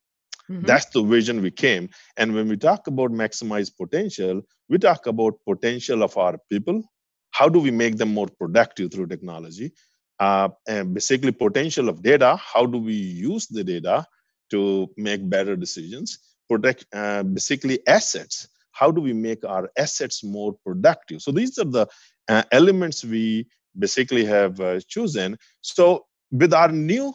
Mm-hmm. 0.49 0.65
That's 0.65 0.85
the 0.87 1.03
vision 1.03 1.41
we 1.41 1.51
came. 1.51 1.89
And 2.15 2.33
when 2.33 2.47
we 2.47 2.57
talk 2.57 2.87
about 2.87 3.11
maximize 3.11 3.69
potential, 3.75 4.41
we 4.69 4.77
talk 4.77 5.05
about 5.07 5.39
potential 5.45 6.03
of 6.03 6.17
our 6.17 6.37
people. 6.49 6.83
How 7.31 7.49
do 7.49 7.59
we 7.59 7.71
make 7.71 7.97
them 7.97 8.13
more 8.13 8.27
productive 8.27 8.91
through 8.91 9.07
technology? 9.07 9.73
Uh, 10.19 10.49
and 10.67 10.93
basically 10.93 11.31
potential 11.31 11.89
of 11.89 12.01
data. 12.01 12.37
How 12.37 12.65
do 12.65 12.77
we 12.77 12.93
use 12.93 13.47
the 13.47 13.63
data? 13.63 14.05
to 14.49 14.89
make 14.97 15.27
better 15.29 15.55
decisions 15.55 16.19
protect 16.49 16.85
uh, 16.93 17.23
basically 17.23 17.85
assets 17.87 18.47
how 18.71 18.91
do 18.91 19.01
we 19.01 19.13
make 19.13 19.43
our 19.43 19.69
assets 19.77 20.23
more 20.23 20.55
productive 20.65 21.21
so 21.21 21.31
these 21.31 21.57
are 21.57 21.65
the 21.65 21.87
uh, 22.29 22.43
elements 22.51 23.03
we 23.03 23.47
basically 23.77 24.25
have 24.25 24.59
uh, 24.59 24.79
chosen 24.87 25.37
so 25.61 26.05
with 26.31 26.53
our 26.53 26.71
new 26.71 27.13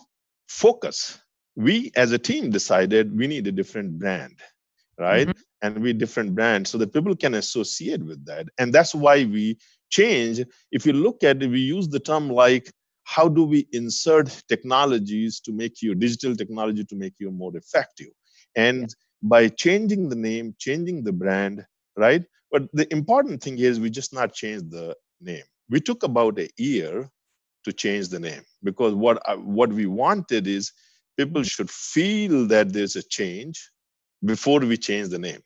focus 0.49 1.19
we 1.57 1.93
as 1.97 2.13
a 2.13 2.19
team 2.19 2.51
decided 2.51 3.17
we 3.17 3.27
need 3.27 3.47
a 3.47 3.53
different 3.53 3.99
brand 3.99 4.37
right? 4.99 5.29
Mm-hmm. 5.29 5.67
and 5.67 5.83
we 5.83 5.93
different 5.93 6.35
brand 6.35 6.67
so 6.69 6.79
that 6.79 6.93
people 6.93 7.17
can 7.17 7.35
associate 7.35 8.03
with 8.03 8.25
that. 8.27 8.47
And 8.59 8.73
that's 8.73 8.95
why 8.95 9.25
we 9.25 9.59
change. 9.91 10.41
If 10.71 10.87
you 10.87 10.93
look 10.93 11.25
at 11.25 11.43
it 11.43 11.49
we 11.49 11.61
use 11.61 11.89
the 11.89 12.01
term 12.01 12.31
like 12.31 12.71
how 13.05 13.29
do 13.29 13.45
we 13.45 13.67
insert 13.73 14.29
technologies 14.49 15.41
to 15.41 15.53
make 15.53 15.83
you 15.83 15.95
digital 15.95 16.37
technology 16.37 16.85
to 16.85 16.95
make 16.95 17.15
you 17.19 17.31
more 17.31 17.57
effective? 17.57 18.13
And 18.55 18.83
yeah. 18.83 18.87
by 19.23 19.49
changing 19.49 20.09
the 20.09 20.17
name 20.17 20.55
changing 20.59 21.05
the 21.05 21.13
brand 21.13 21.65
right? 21.97 22.25
But 22.51 22.69
the 22.73 22.91
important 22.93 23.43
thing 23.43 23.59
is 23.59 23.81
we 23.81 23.91
just 23.91 24.13
not 24.13 24.35
change 24.35 24.71
the 24.71 24.95
name. 25.21 25.45
We 25.71 25.81
took 25.81 26.03
about 26.03 26.39
a 26.39 26.49
year 26.57 27.09
to 27.65 27.73
change 27.73 28.09
the 28.09 28.21
name 28.21 28.43
because 28.63 28.95
what 28.95 29.23
uh, 29.27 29.37
what 29.37 29.73
we 29.73 29.87
wanted 29.87 30.47
is 30.47 30.73
people 31.17 31.43
should 31.43 31.71
feel 31.71 32.47
that 32.49 32.73
there's 32.73 32.97
a 32.97 33.03
change 33.03 33.71
before 34.25 34.61
we 34.61 34.77
change 34.77 35.09
the 35.09 35.19
name. 35.19 35.41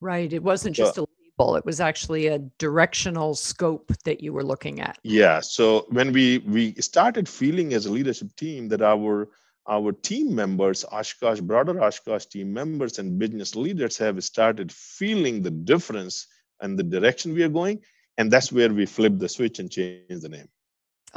Right. 0.00 0.32
It 0.32 0.42
wasn't 0.42 0.76
just 0.76 0.98
a 0.98 1.06
label, 1.38 1.56
it 1.56 1.64
was 1.64 1.80
actually 1.80 2.28
a 2.28 2.38
directional 2.58 3.34
scope 3.34 3.92
that 4.04 4.22
you 4.22 4.32
were 4.32 4.44
looking 4.44 4.80
at. 4.80 4.98
Yeah. 5.02 5.40
So 5.40 5.86
when 5.90 6.12
we 6.12 6.38
we 6.38 6.74
started 6.74 7.28
feeling 7.28 7.74
as 7.74 7.86
a 7.86 7.92
leadership 7.92 8.34
team 8.36 8.68
that 8.68 8.82
our 8.82 9.28
our 9.68 9.92
team 9.92 10.34
members, 10.34 10.84
Oshkosh, 10.90 11.40
broader 11.40 11.82
Oshkosh 11.82 12.26
team 12.26 12.52
members 12.52 12.98
and 12.98 13.18
business 13.18 13.54
leaders 13.54 13.98
have 13.98 14.22
started 14.24 14.72
feeling 14.72 15.42
the 15.42 15.50
difference 15.50 16.26
and 16.60 16.78
the 16.78 16.82
direction 16.82 17.34
we 17.34 17.42
are 17.42 17.48
going. 17.48 17.80
And 18.18 18.30
that's 18.30 18.52
where 18.52 18.72
we 18.72 18.86
flipped 18.86 19.18
the 19.18 19.28
switch 19.28 19.58
and 19.58 19.70
changed 19.70 20.22
the 20.22 20.28
name. 20.28 20.48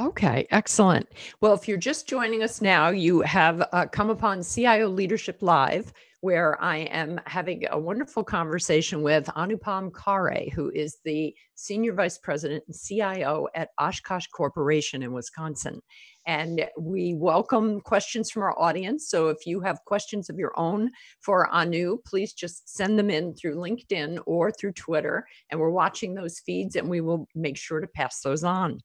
Okay, 0.00 0.46
excellent. 0.50 1.08
Well, 1.40 1.54
if 1.54 1.68
you're 1.68 1.76
just 1.76 2.08
joining 2.08 2.42
us 2.42 2.60
now, 2.60 2.88
you 2.88 3.20
have 3.20 3.64
uh, 3.72 3.86
come 3.86 4.10
upon 4.10 4.42
CIO 4.42 4.88
Leadership 4.88 5.38
Live, 5.40 5.92
where 6.20 6.60
I 6.60 6.78
am 6.78 7.20
having 7.26 7.64
a 7.70 7.78
wonderful 7.78 8.24
conversation 8.24 9.02
with 9.02 9.26
Anupam 9.36 9.92
Khare, 9.92 10.52
who 10.52 10.70
is 10.70 10.98
the 11.04 11.32
Senior 11.54 11.92
Vice 11.92 12.18
President 12.18 12.64
and 12.66 12.76
CIO 12.76 13.46
at 13.54 13.68
Oshkosh 13.78 14.26
Corporation 14.28 15.04
in 15.04 15.12
Wisconsin. 15.12 15.80
And 16.26 16.66
we 16.78 17.14
welcome 17.14 17.80
questions 17.80 18.30
from 18.30 18.42
our 18.42 18.58
audience. 18.58 19.08
So 19.08 19.28
if 19.28 19.46
you 19.46 19.60
have 19.60 19.78
questions 19.84 20.30
of 20.30 20.38
your 20.38 20.52
own 20.58 20.90
for 21.20 21.48
Anu, 21.48 21.98
please 22.06 22.32
just 22.32 22.74
send 22.74 22.98
them 22.98 23.10
in 23.10 23.34
through 23.34 23.56
LinkedIn 23.56 24.18
or 24.26 24.50
through 24.50 24.72
Twitter. 24.72 25.26
And 25.50 25.60
we're 25.60 25.70
watching 25.70 26.14
those 26.14 26.40
feeds 26.40 26.76
and 26.76 26.88
we 26.88 27.00
will 27.00 27.28
make 27.34 27.56
sure 27.56 27.80
to 27.80 27.86
pass 27.86 28.20
those 28.20 28.44
on. 28.44 28.80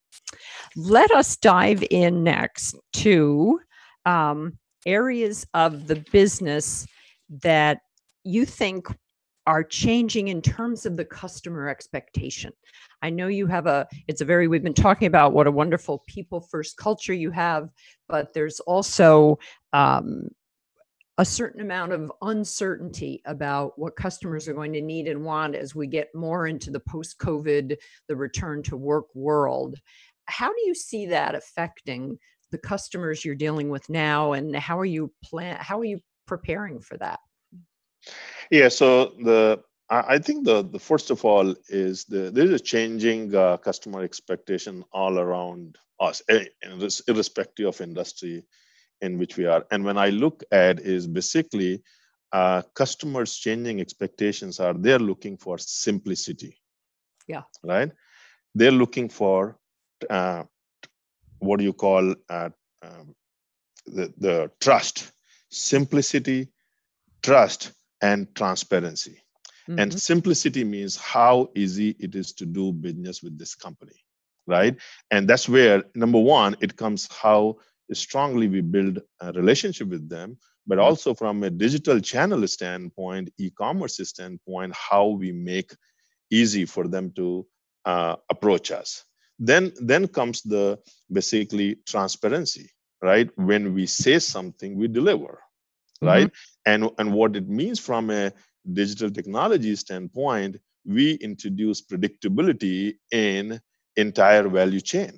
Let 0.75 1.11
us 1.11 1.37
dive 1.37 1.83
in 1.89 2.23
next 2.23 2.75
to 2.93 3.59
um, 4.05 4.57
areas 4.85 5.45
of 5.53 5.87
the 5.87 6.03
business 6.11 6.85
that 7.43 7.79
you 8.23 8.45
think 8.45 8.87
are 9.49 9.63
changing 9.63 10.27
in 10.27 10.43
terms 10.43 10.85
of 10.85 10.95
the 10.95 11.03
customer 11.03 11.67
expectation. 11.67 12.53
I 13.01 13.09
know 13.09 13.25
you 13.25 13.47
have 13.47 13.65
a, 13.65 13.87
it's 14.07 14.21
a 14.21 14.25
very, 14.25 14.47
we've 14.47 14.61
been 14.61 14.75
talking 14.75 15.07
about 15.07 15.33
what 15.33 15.47
a 15.47 15.51
wonderful 15.51 16.03
people 16.05 16.39
first 16.39 16.77
culture 16.77 17.15
you 17.15 17.31
have, 17.31 17.69
but 18.07 18.31
there's 18.31 18.59
also 18.59 19.39
um, 19.73 20.27
a 21.17 21.25
certain 21.25 21.61
amount 21.61 21.93
of 21.93 22.11
uncertainty 22.21 23.23
about 23.25 23.71
what 23.79 23.95
customers 23.95 24.47
are 24.47 24.53
going 24.53 24.71
to 24.73 24.81
need 24.81 25.07
and 25.07 25.25
want 25.25 25.55
as 25.55 25.73
we 25.73 25.87
get 25.87 26.13
more 26.13 26.45
into 26.45 26.69
the 26.69 26.81
post 26.81 27.17
COVID, 27.17 27.75
the 28.07 28.15
return 28.15 28.61
to 28.61 28.77
work 28.77 29.07
world. 29.15 29.79
How 30.25 30.49
do 30.49 30.61
you 30.63 30.75
see 30.75 31.07
that 31.07 31.33
affecting 31.33 32.19
the 32.51 32.59
customers 32.59 33.25
you're 33.25 33.33
dealing 33.33 33.69
with 33.69 33.89
now 33.89 34.33
and 34.33 34.55
how 34.55 34.77
are 34.77 34.85
you 34.85 35.11
plan 35.23 35.57
how 35.59 35.79
are 35.79 35.85
you 35.85 35.99
preparing 36.27 36.79
for 36.79 36.97
that? 36.97 37.19
Yeah, 38.51 38.69
so 38.69 39.13
the 39.23 39.63
I 39.91 40.19
think 40.19 40.45
the, 40.45 40.61
the 40.61 40.77
first 40.77 41.09
of 41.09 41.25
all 41.25 41.55
is 41.67 42.05
the 42.05 42.29
there 42.29 42.45
is 42.45 42.51
a 42.51 42.59
changing 42.59 43.35
uh, 43.35 43.57
customer 43.57 44.03
expectation 44.03 44.83
all 44.91 45.17
around 45.17 45.77
us, 45.99 46.21
eh, 46.29 46.45
irrespective 47.07 47.67
of 47.67 47.81
industry 47.81 48.43
in 49.01 49.17
which 49.17 49.35
we 49.35 49.45
are. 49.47 49.65
And 49.71 49.83
when 49.83 49.97
I 49.97 50.09
look 50.09 50.43
at 50.51 50.79
is 50.79 51.07
basically 51.07 51.81
uh, 52.31 52.61
customers 52.75 53.35
changing 53.35 53.81
expectations 53.81 54.59
are 54.59 54.73
they're 54.73 54.99
looking 54.99 55.37
for 55.37 55.57
simplicity. 55.57 56.59
Yeah. 57.27 57.43
Right. 57.63 57.91
They're 58.53 58.71
looking 58.71 59.09
for 59.09 59.57
uh, 60.07 60.43
what 61.39 61.57
do 61.57 61.63
you 61.63 61.73
call 61.73 62.13
uh, 62.29 62.49
um, 62.83 63.15
the 63.87 64.13
the 64.17 64.51
trust, 64.59 65.11
simplicity, 65.49 66.49
trust, 67.23 67.71
and 68.01 68.33
transparency 68.35 69.21
Mm-hmm. 69.69 69.79
And 69.79 70.01
simplicity 70.01 70.63
means 70.63 70.97
how 70.97 71.49
easy 71.55 71.95
it 71.99 72.15
is 72.15 72.33
to 72.33 72.45
do 72.45 72.71
business 72.71 73.21
with 73.21 73.37
this 73.37 73.53
company, 73.53 74.03
right? 74.47 74.75
And 75.11 75.27
that's 75.29 75.47
where, 75.47 75.83
number 75.93 76.19
one, 76.19 76.55
it 76.59 76.75
comes 76.75 77.07
how 77.11 77.57
strongly 77.93 78.47
we 78.47 78.61
build 78.61 78.99
a 79.21 79.31
relationship 79.33 79.89
with 79.89 80.09
them, 80.09 80.37
but 80.65 80.79
mm-hmm. 80.79 80.85
also 80.85 81.13
from 81.13 81.43
a 81.43 81.51
digital 81.51 81.99
channel 81.99 82.47
standpoint, 82.47 83.29
e 83.37 83.51
commerce 83.51 83.99
standpoint, 84.03 84.73
how 84.73 85.07
we 85.07 85.31
make 85.31 85.71
easy 86.31 86.65
for 86.65 86.87
them 86.87 87.11
to 87.11 87.45
uh, 87.85 88.15
approach 88.31 88.71
us. 88.71 89.03
Then, 89.37 89.71
then 89.79 90.07
comes 90.07 90.41
the 90.41 90.79
basically 91.11 91.77
transparency, 91.85 92.71
right? 93.03 93.29
When 93.35 93.75
we 93.75 93.85
say 93.85 94.17
something, 94.17 94.75
we 94.75 94.87
deliver, 94.87 95.39
right? 96.01 96.27
Mm-hmm. 96.27 96.58
And 96.69 96.81
and 96.99 97.13
what 97.13 97.35
it 97.35 97.47
means 97.61 97.79
from 97.79 98.09
a 98.11 98.31
digital 98.79 99.09
technology 99.19 99.75
standpoint, 99.75 100.57
we 100.85 101.05
introduce 101.29 101.81
predictability 101.91 102.81
in 103.11 103.59
entire 103.95 104.47
value 104.59 104.81
chain 104.81 105.13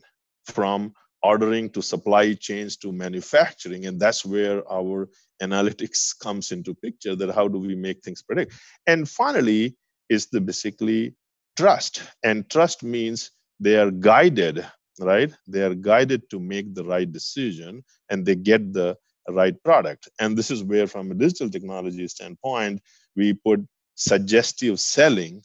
from 0.45 0.93
ordering 1.23 1.69
to 1.71 1.81
supply 1.81 2.33
chains 2.33 2.77
to 2.77 2.91
manufacturing. 2.91 3.85
And 3.87 3.99
that's 3.99 4.25
where 4.25 4.59
our 4.71 5.09
analytics 5.41 6.17
comes 6.25 6.51
into 6.51 6.73
picture 6.85 7.15
that 7.15 7.35
how 7.35 7.47
do 7.47 7.59
we 7.59 7.75
make 7.75 7.99
things 8.03 8.21
predict? 8.23 8.53
And 8.87 9.07
finally 9.07 9.77
is 10.09 10.27
the 10.27 10.41
basically 10.41 11.15
trust. 11.57 12.01
And 12.23 12.49
trust 12.49 12.83
means 12.83 13.31
they 13.59 13.77
are 13.77 13.91
guided 13.91 14.65
right? 14.99 15.31
They 15.47 15.61
are 15.63 15.75
guided 15.75 16.29
to 16.31 16.39
make 16.39 16.73
the 16.75 16.83
right 16.83 17.11
decision 17.11 17.83
and 18.09 18.25
they 18.25 18.35
get 18.35 18.73
the 18.73 18.97
right 19.29 19.61
product. 19.63 20.09
And 20.19 20.37
this 20.37 20.51
is 20.51 20.63
where 20.63 20.87
from 20.87 21.11
a 21.11 21.15
digital 21.15 21.49
technology 21.49 22.07
standpoint 22.07 22.81
we 23.15 23.33
put 23.33 23.65
suggestive 23.95 24.79
selling 24.79 25.43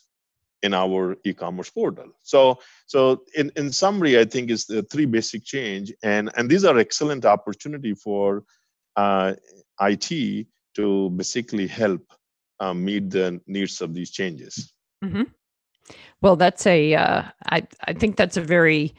in 0.63 0.73
our 0.75 1.17
e-commerce 1.25 1.71
portal. 1.71 2.09
So 2.23 2.59
so 2.87 3.23
in, 3.35 3.53
in 3.57 3.71
summary 3.71 4.19
i 4.19 4.25
think 4.25 4.51
is 4.51 4.65
the 4.67 4.83
three 4.83 5.05
basic 5.05 5.45
change 5.45 5.93
and 6.03 6.31
and 6.37 6.49
these 6.51 6.65
are 6.65 6.79
excellent 6.79 7.25
opportunity 7.25 7.95
for 7.95 8.45
uh, 8.97 9.35
it 9.81 10.47
to 10.75 11.11
basically 11.11 11.67
help 11.67 12.03
uh, 12.61 12.75
meet 12.75 13.11
the 13.11 13.41
needs 13.47 13.81
of 13.81 13.93
these 13.95 14.11
changes. 14.11 14.73
Mm-hmm. 15.05 15.25
well 16.23 16.37
that's 16.37 16.67
a 16.67 16.95
uh, 16.95 17.23
I, 17.51 17.67
I 17.85 17.93
think 17.93 18.17
that's 18.17 18.39
a 18.39 18.43
very 18.57 18.95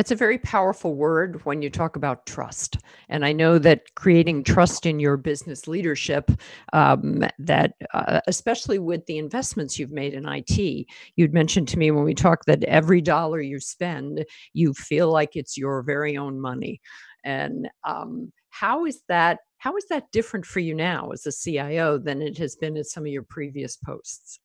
it's 0.00 0.10
a 0.10 0.16
very 0.16 0.38
powerful 0.38 0.94
word 0.94 1.44
when 1.44 1.60
you 1.60 1.68
talk 1.68 1.94
about 1.94 2.24
trust. 2.24 2.78
And 3.10 3.22
I 3.22 3.32
know 3.32 3.58
that 3.58 3.94
creating 3.96 4.44
trust 4.44 4.86
in 4.86 4.98
your 4.98 5.18
business 5.18 5.68
leadership, 5.68 6.30
um, 6.72 7.22
that 7.38 7.74
uh, 7.92 8.22
especially 8.26 8.78
with 8.78 9.04
the 9.04 9.18
investments 9.18 9.78
you've 9.78 9.90
made 9.92 10.14
in 10.14 10.26
IT, 10.26 10.86
you'd 11.16 11.34
mentioned 11.34 11.68
to 11.68 11.78
me 11.78 11.90
when 11.90 12.04
we 12.04 12.14
talked 12.14 12.46
that 12.46 12.64
every 12.64 13.02
dollar 13.02 13.42
you 13.42 13.60
spend, 13.60 14.24
you 14.54 14.72
feel 14.72 15.12
like 15.12 15.36
it's 15.36 15.58
your 15.58 15.82
very 15.82 16.16
own 16.16 16.40
money. 16.40 16.80
And 17.22 17.68
um, 17.84 18.32
how 18.48 18.86
is 18.86 19.02
that? 19.08 19.40
How 19.58 19.76
is 19.76 19.84
that 19.90 20.10
different 20.12 20.46
for 20.46 20.60
you 20.60 20.74
now 20.74 21.10
as 21.10 21.26
a 21.26 21.32
CIO 21.32 21.98
than 21.98 22.22
it 22.22 22.38
has 22.38 22.56
been 22.56 22.78
at 22.78 22.86
some 22.86 23.04
of 23.04 23.12
your 23.12 23.24
previous 23.24 23.76
posts? 23.76 24.40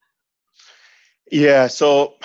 Yeah. 1.32 1.68
So 1.68 2.16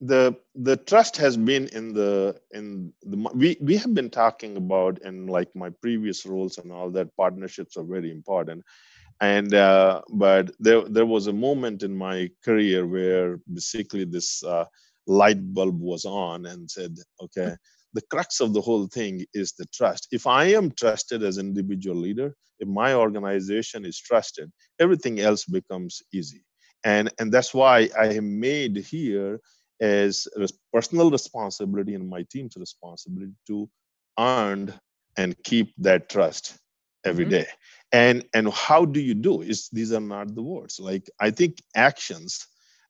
the 0.00 0.36
the 0.54 0.76
trust 0.76 1.16
has 1.16 1.36
been 1.36 1.68
in 1.68 1.94
the 1.94 2.38
in 2.52 2.92
the 3.02 3.16
we 3.34 3.56
we 3.60 3.76
have 3.78 3.94
been 3.94 4.10
talking 4.10 4.56
about 4.56 5.00
in 5.02 5.26
like 5.26 5.48
my 5.54 5.70
previous 5.80 6.26
roles 6.26 6.58
and 6.58 6.70
all 6.70 6.90
that 6.90 7.16
partnerships 7.16 7.76
are 7.76 7.84
very 7.84 8.10
important. 8.10 8.62
And 9.20 9.54
uh, 9.54 10.02
but 10.10 10.50
there 10.60 10.82
there 10.82 11.06
was 11.06 11.26
a 11.26 11.32
moment 11.32 11.82
in 11.82 11.96
my 11.96 12.30
career 12.44 12.86
where 12.86 13.38
basically 13.52 14.04
this 14.04 14.44
uh, 14.44 14.66
light 15.06 15.54
bulb 15.54 15.80
was 15.80 16.04
on 16.04 16.46
and 16.46 16.70
said 16.70 16.96
okay 17.22 17.56
the 17.94 18.02
crux 18.10 18.40
of 18.40 18.52
the 18.52 18.60
whole 18.60 18.86
thing 18.88 19.24
is 19.32 19.52
the 19.52 19.66
trust. 19.72 20.08
If 20.12 20.26
i 20.26 20.44
am 20.46 20.72
trusted 20.72 21.22
as 21.22 21.38
an 21.38 21.46
individual 21.46 21.96
leader 21.96 22.36
if 22.58 22.68
my 22.68 22.92
organization 22.94 23.86
is 23.86 23.98
trusted 23.98 24.50
everything 24.78 25.20
else 25.20 25.44
becomes 25.46 26.02
easy. 26.12 26.44
And 26.84 27.10
and 27.18 27.32
that's 27.32 27.54
why 27.54 27.88
i 27.98 28.20
made 28.20 28.76
here 28.76 29.40
as 29.80 30.26
personal 30.72 31.10
responsibility 31.10 31.94
and 31.94 32.08
my 32.08 32.24
team's 32.30 32.56
responsibility 32.56 33.32
to 33.46 33.68
earn 34.18 34.72
and 35.16 35.36
keep 35.44 35.72
that 35.78 36.08
trust 36.08 36.58
every 37.04 37.24
mm-hmm. 37.24 37.30
day. 37.30 37.46
and 37.92 38.24
and 38.34 38.52
how 38.52 38.84
do 38.84 39.00
you 39.00 39.14
do 39.14 39.42
is 39.42 39.68
these 39.72 39.92
are 39.92 40.00
not 40.00 40.34
the 40.34 40.42
words 40.42 40.80
like 40.80 41.08
i 41.20 41.30
think 41.30 41.62
actions 41.74 42.46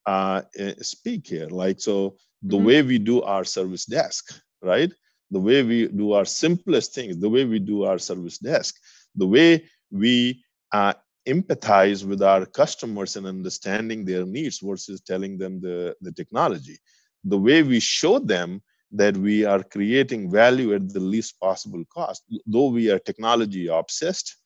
uh, 0.07 0.43
eh, 0.57 0.75
speak 0.81 1.27
here 1.27 1.49
like 1.49 1.81
so 1.81 2.17
the 2.43 2.57
mm-hmm. 2.57 2.67
way 2.67 2.83
we 2.83 2.99
do 2.99 3.23
our 3.23 3.45
service 3.45 3.85
desk 3.85 4.41
right 4.63 4.93
the 5.31 5.41
way 5.41 5.63
we 5.63 5.89
do 5.89 6.13
our 6.13 6.25
simplest 6.25 6.95
things 6.95 7.19
the 7.19 7.29
way 7.29 7.45
we 7.45 7.59
do 7.59 7.85
our 7.85 7.99
service 7.99 8.39
desk 8.39 8.77
the 9.17 9.27
way 9.27 9.65
we 9.91 10.43
uh, 10.73 10.95
empathize 11.27 12.05
with 12.05 12.23
our 12.23 12.47
customers 12.47 13.17
and 13.17 13.27
understanding 13.27 14.05
their 14.05 14.25
needs 14.25 14.59
versus 14.59 15.01
telling 15.01 15.39
them 15.39 15.61
the, 15.61 15.95
the 16.01 16.13
technology. 16.13 16.79
The 17.25 17.39
way 17.39 17.63
we 17.63 17.81
show 17.81 18.19
them 18.19 18.63
that 18.93 19.17
we 19.17 19.45
are 19.45 19.63
creating 19.63 20.31
value 20.31 20.75
at 20.75 20.93
the 20.93 21.01
least 21.01 21.41
possible 21.41 21.85
cost, 21.93 22.23
though 22.47 22.69
we 22.69 22.91
are 22.91 22.99
technology 23.01 23.67
obsessed, 23.67 24.37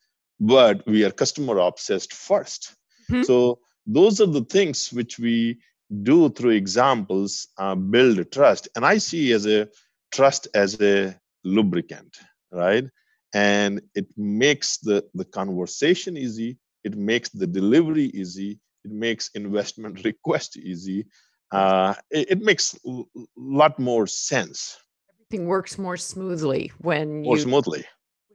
but 0.41 0.87
we 0.87 1.05
are 1.05 1.11
customer 1.11 1.59
obsessed 1.59 2.15
first. 2.15 2.75
Mm-hmm. 3.11 3.23
So 3.25 3.59
those 3.87 4.21
are 4.21 4.27
the 4.27 4.45
things 4.45 4.91
which 4.93 5.19
we 5.19 5.59
do 6.03 6.31
through 6.31 6.51
examples 6.51 7.49
uh, 7.59 7.75
build 7.75 8.31
trust 8.31 8.69
and 8.77 8.85
i 8.87 8.97
see 8.97 9.33
as 9.33 9.47
a 9.47 9.69
trust 10.13 10.47
as 10.55 10.81
a 10.81 11.15
lubricant 11.45 12.17
right 12.53 12.85
and 13.35 13.81
it 13.95 14.07
makes 14.17 14.79
the 14.79 15.05
the 15.15 15.25
conversation 15.25 16.17
easy 16.17 16.57
it 16.85 16.97
makes 16.97 17.29
the 17.31 17.47
delivery 17.47 18.11
easy. 18.15 18.59
It 18.85 18.91
makes 18.91 19.31
investment 19.35 20.05
request 20.05 20.57
easy. 20.57 21.07
Uh, 21.53 21.95
it, 22.11 22.31
it, 22.31 22.41
makes 22.41 22.79
a 22.87 23.03
lot 23.37 23.77
more 23.79 24.07
sense. 24.07 24.79
Everything 25.21 25.49
works 25.49 25.79
more 25.79 25.97
smoothly 25.97 26.71
when 26.79 27.23
more 27.23 27.37
you 27.37 27.43
smoothly. 27.43 27.85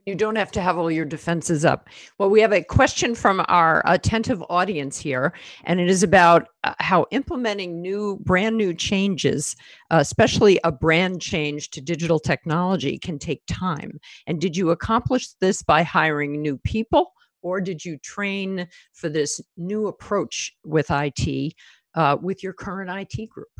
You 0.04 0.14
don't 0.14 0.36
have 0.36 0.52
to 0.52 0.60
have 0.60 0.78
all 0.78 0.88
your 0.88 1.04
defenses 1.04 1.64
up. 1.64 1.88
Well, 2.18 2.30
we 2.30 2.40
have 2.40 2.52
a 2.52 2.62
question 2.62 3.16
from 3.16 3.44
our 3.48 3.82
attentive 3.86 4.40
audience 4.48 4.98
here, 4.98 5.32
and 5.64 5.80
it 5.80 5.90
is 5.90 6.04
about 6.04 6.46
uh, 6.62 6.74
how 6.78 7.06
implementing 7.10 7.82
new, 7.82 8.20
brand 8.22 8.56
new 8.56 8.72
changes, 8.72 9.56
uh, 9.90 9.96
especially 9.98 10.60
a 10.62 10.70
brand 10.70 11.20
change 11.20 11.70
to 11.70 11.80
digital 11.80 12.20
technology, 12.20 13.00
can 13.00 13.18
take 13.18 13.42
time. 13.48 13.98
And 14.28 14.40
did 14.40 14.56
you 14.56 14.70
accomplish 14.70 15.32
this 15.40 15.62
by 15.62 15.82
hiring 15.82 16.40
new 16.40 16.56
people, 16.58 17.10
or 17.46 17.60
did 17.60 17.84
you 17.84 17.96
train 17.98 18.66
for 18.92 19.08
this 19.08 19.40
new 19.56 19.86
approach 19.86 20.52
with 20.64 20.88
IT 20.90 21.54
uh, 21.94 22.16
with 22.20 22.42
your 22.42 22.52
current 22.52 22.90
IT 22.90 23.30
group? 23.30 23.54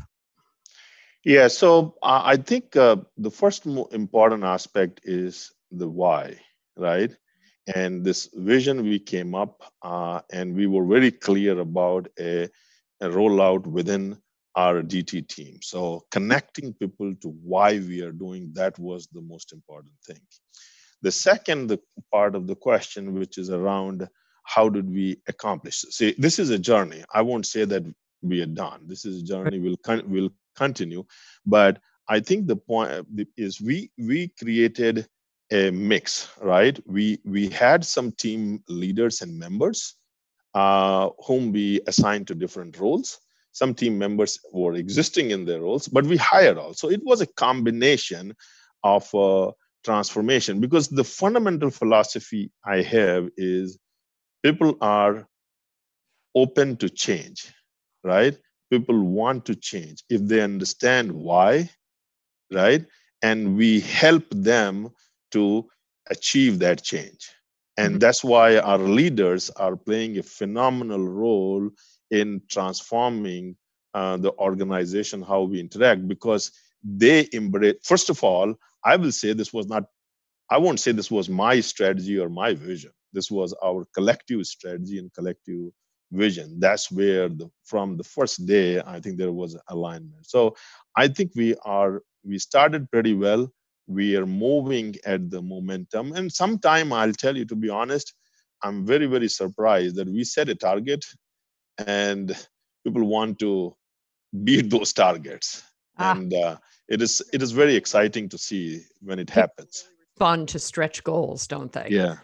Yeah, 1.23 1.47
so 1.47 1.95
uh, 2.03 2.21
I 2.33 2.35
think 2.35 2.75
uh, 2.75 2.97
the 3.17 3.31
first 3.31 3.65
important 3.65 4.43
aspect 4.43 5.01
is 5.03 5.51
the 5.71 5.87
why, 5.87 6.35
right? 6.75 7.11
And 7.75 8.03
this 8.03 8.29
vision 8.33 8.83
we 8.83 8.99
came 8.99 9.33
up 9.35 9.63
uh, 9.81 10.19
and 10.31 10.53
we 10.53 10.67
were 10.67 10.85
very 10.85 11.11
clear 11.11 11.57
about 11.59 12.07
a, 12.19 12.49
a 13.01 13.07
rollout 13.07 13.65
within 13.67 14.17
our 14.55 14.81
DT 14.81 15.27
team. 15.27 15.59
So 15.61 16.05
connecting 16.11 16.73
people 16.73 17.13
to 17.21 17.29
why 17.29 17.79
we 17.79 18.01
are 18.01 18.11
doing 18.11 18.51
that 18.53 18.77
was 18.79 19.07
the 19.07 19.21
most 19.21 19.53
important 19.53 19.93
thing. 20.05 20.21
The 21.01 21.11
second 21.11 21.77
part 22.11 22.35
of 22.35 22.47
the 22.47 22.55
question, 22.55 23.13
which 23.13 23.37
is 23.37 23.49
around 23.49 24.07
how 24.43 24.69
did 24.69 24.89
we 24.89 25.21
accomplish 25.27 25.81
this? 25.81 25.97
See, 25.97 26.15
this 26.17 26.39
is 26.39 26.49
a 26.49 26.59
journey. 26.59 27.03
I 27.13 27.21
won't 27.21 27.45
say 27.45 27.65
that 27.65 27.83
we 28.21 28.41
are 28.41 28.47
done. 28.47 28.81
This 28.87 29.05
is 29.05 29.21
a 29.21 29.25
journey. 29.25 29.59
We'll 29.59 29.77
con- 29.77 30.09
will 30.09 30.29
continue, 30.55 31.03
but 31.45 31.79
I 32.09 32.19
think 32.21 32.47
the 32.47 32.55
point 32.55 33.05
is 33.35 33.61
we 33.61 33.91
we 33.97 34.29
created 34.39 35.07
a 35.51 35.71
mix, 35.71 36.29
right? 36.41 36.79
We 36.87 37.19
we 37.25 37.49
had 37.49 37.85
some 37.85 38.11
team 38.13 38.63
leaders 38.67 39.21
and 39.21 39.37
members 39.37 39.95
uh, 40.53 41.09
whom 41.25 41.51
we 41.51 41.81
assigned 41.87 42.27
to 42.27 42.35
different 42.35 42.79
roles. 42.79 43.19
Some 43.51 43.73
team 43.73 43.97
members 43.97 44.39
were 44.51 44.73
existing 44.73 45.31
in 45.31 45.45
their 45.45 45.61
roles, 45.61 45.87
but 45.87 46.05
we 46.05 46.17
hired 46.17 46.57
also. 46.57 46.89
It 46.89 47.01
was 47.03 47.21
a 47.21 47.27
combination 47.27 48.35
of 48.83 49.13
uh, 49.13 49.51
transformation 49.87 50.59
because 50.59 50.89
the 50.89 51.03
fundamental 51.03 51.71
philosophy 51.71 52.51
I 52.65 52.81
have 52.81 53.29
is 53.37 53.79
people 54.43 54.77
are 54.81 55.25
open 56.35 56.75
to 56.77 56.89
change, 56.89 57.39
right? 58.03 58.37
People 58.69 58.99
want 59.01 59.45
to 59.45 59.55
change 59.55 60.03
if 60.09 60.21
they 60.29 60.41
understand 60.41 61.13
why, 61.13 61.69
right? 62.51 62.83
And 63.21 63.55
we 63.55 63.79
help 63.79 64.25
them 64.29 64.89
to 65.31 65.65
achieve 66.09 66.59
that 66.59 66.83
change. 66.83 67.31
And 67.77 67.91
mm-hmm. 67.91 67.99
that's 67.99 68.23
why 68.25 68.57
our 68.57 68.83
leaders 68.99 69.49
are 69.51 69.77
playing 69.77 70.17
a 70.17 70.23
phenomenal 70.23 71.07
role 71.07 71.69
in 72.11 72.41
transforming 72.49 73.55
uh, 73.93 74.17
the 74.17 74.33
organization, 74.33 75.21
how 75.21 75.43
we 75.43 75.61
interact, 75.61 76.07
because 76.07 76.51
they 76.83 77.27
embrace, 77.31 77.75
first 77.83 78.09
of 78.09 78.23
all, 78.23 78.53
I 78.91 78.95
will 78.95 79.11
say 79.11 79.33
this 79.33 79.53
was 79.53 79.67
not, 79.67 79.83
I 80.49 80.57
won't 80.57 80.79
say 80.79 80.91
this 80.93 81.11
was 81.11 81.29
my 81.29 81.59
strategy 81.59 82.17
or 82.19 82.29
my 82.29 82.53
vision. 82.53 82.91
This 83.13 83.29
was 83.29 83.53
our 83.63 83.85
collective 83.93 84.45
strategy 84.45 84.97
and 84.99 85.13
collective 85.13 85.71
vision. 86.11 86.59
That's 86.59 86.91
where 86.91 87.29
the, 87.29 87.49
from 87.65 87.97
the 87.97 88.03
first 88.03 88.45
day, 88.45 88.79
I 88.79 88.99
think 88.99 89.17
there 89.17 89.31
was 89.31 89.57
alignment. 89.67 90.25
So 90.25 90.55
I 90.95 91.07
think 91.07 91.31
we 91.35 91.55
are, 91.65 92.01
we 92.23 92.39
started 92.39 92.89
pretty 92.91 93.13
well 93.13 93.51
we 93.87 94.17
are 94.17 94.25
moving 94.25 94.95
at 95.05 95.29
the 95.31 95.41
momentum 95.41 96.11
and 96.13 96.31
sometime 96.31 96.91
i'll 96.91 97.13
tell 97.13 97.35
you 97.35 97.45
to 97.45 97.55
be 97.55 97.69
honest 97.69 98.13
i'm 98.61 98.85
very 98.85 99.05
very 99.05 99.29
surprised 99.29 99.95
that 99.95 100.09
we 100.09 100.23
set 100.23 100.49
a 100.49 100.55
target 100.55 101.03
and 101.87 102.35
people 102.85 103.03
want 103.03 103.39
to 103.39 103.73
beat 104.43 104.69
those 104.69 104.91
targets 104.93 105.63
ah. 105.97 106.11
and 106.11 106.33
uh, 106.33 106.57
it 106.87 107.01
is 107.01 107.21
it 107.33 107.41
is 107.41 107.51
very 107.51 107.75
exciting 107.75 108.29
to 108.29 108.37
see 108.37 108.81
when 109.01 109.19
it 109.19 109.29
happens. 109.29 109.87
Fun 110.17 110.45
to 110.47 110.59
stretch 110.59 111.03
goals 111.03 111.47
don't 111.47 111.71
they? 111.71 111.87
Yeah 111.89 112.17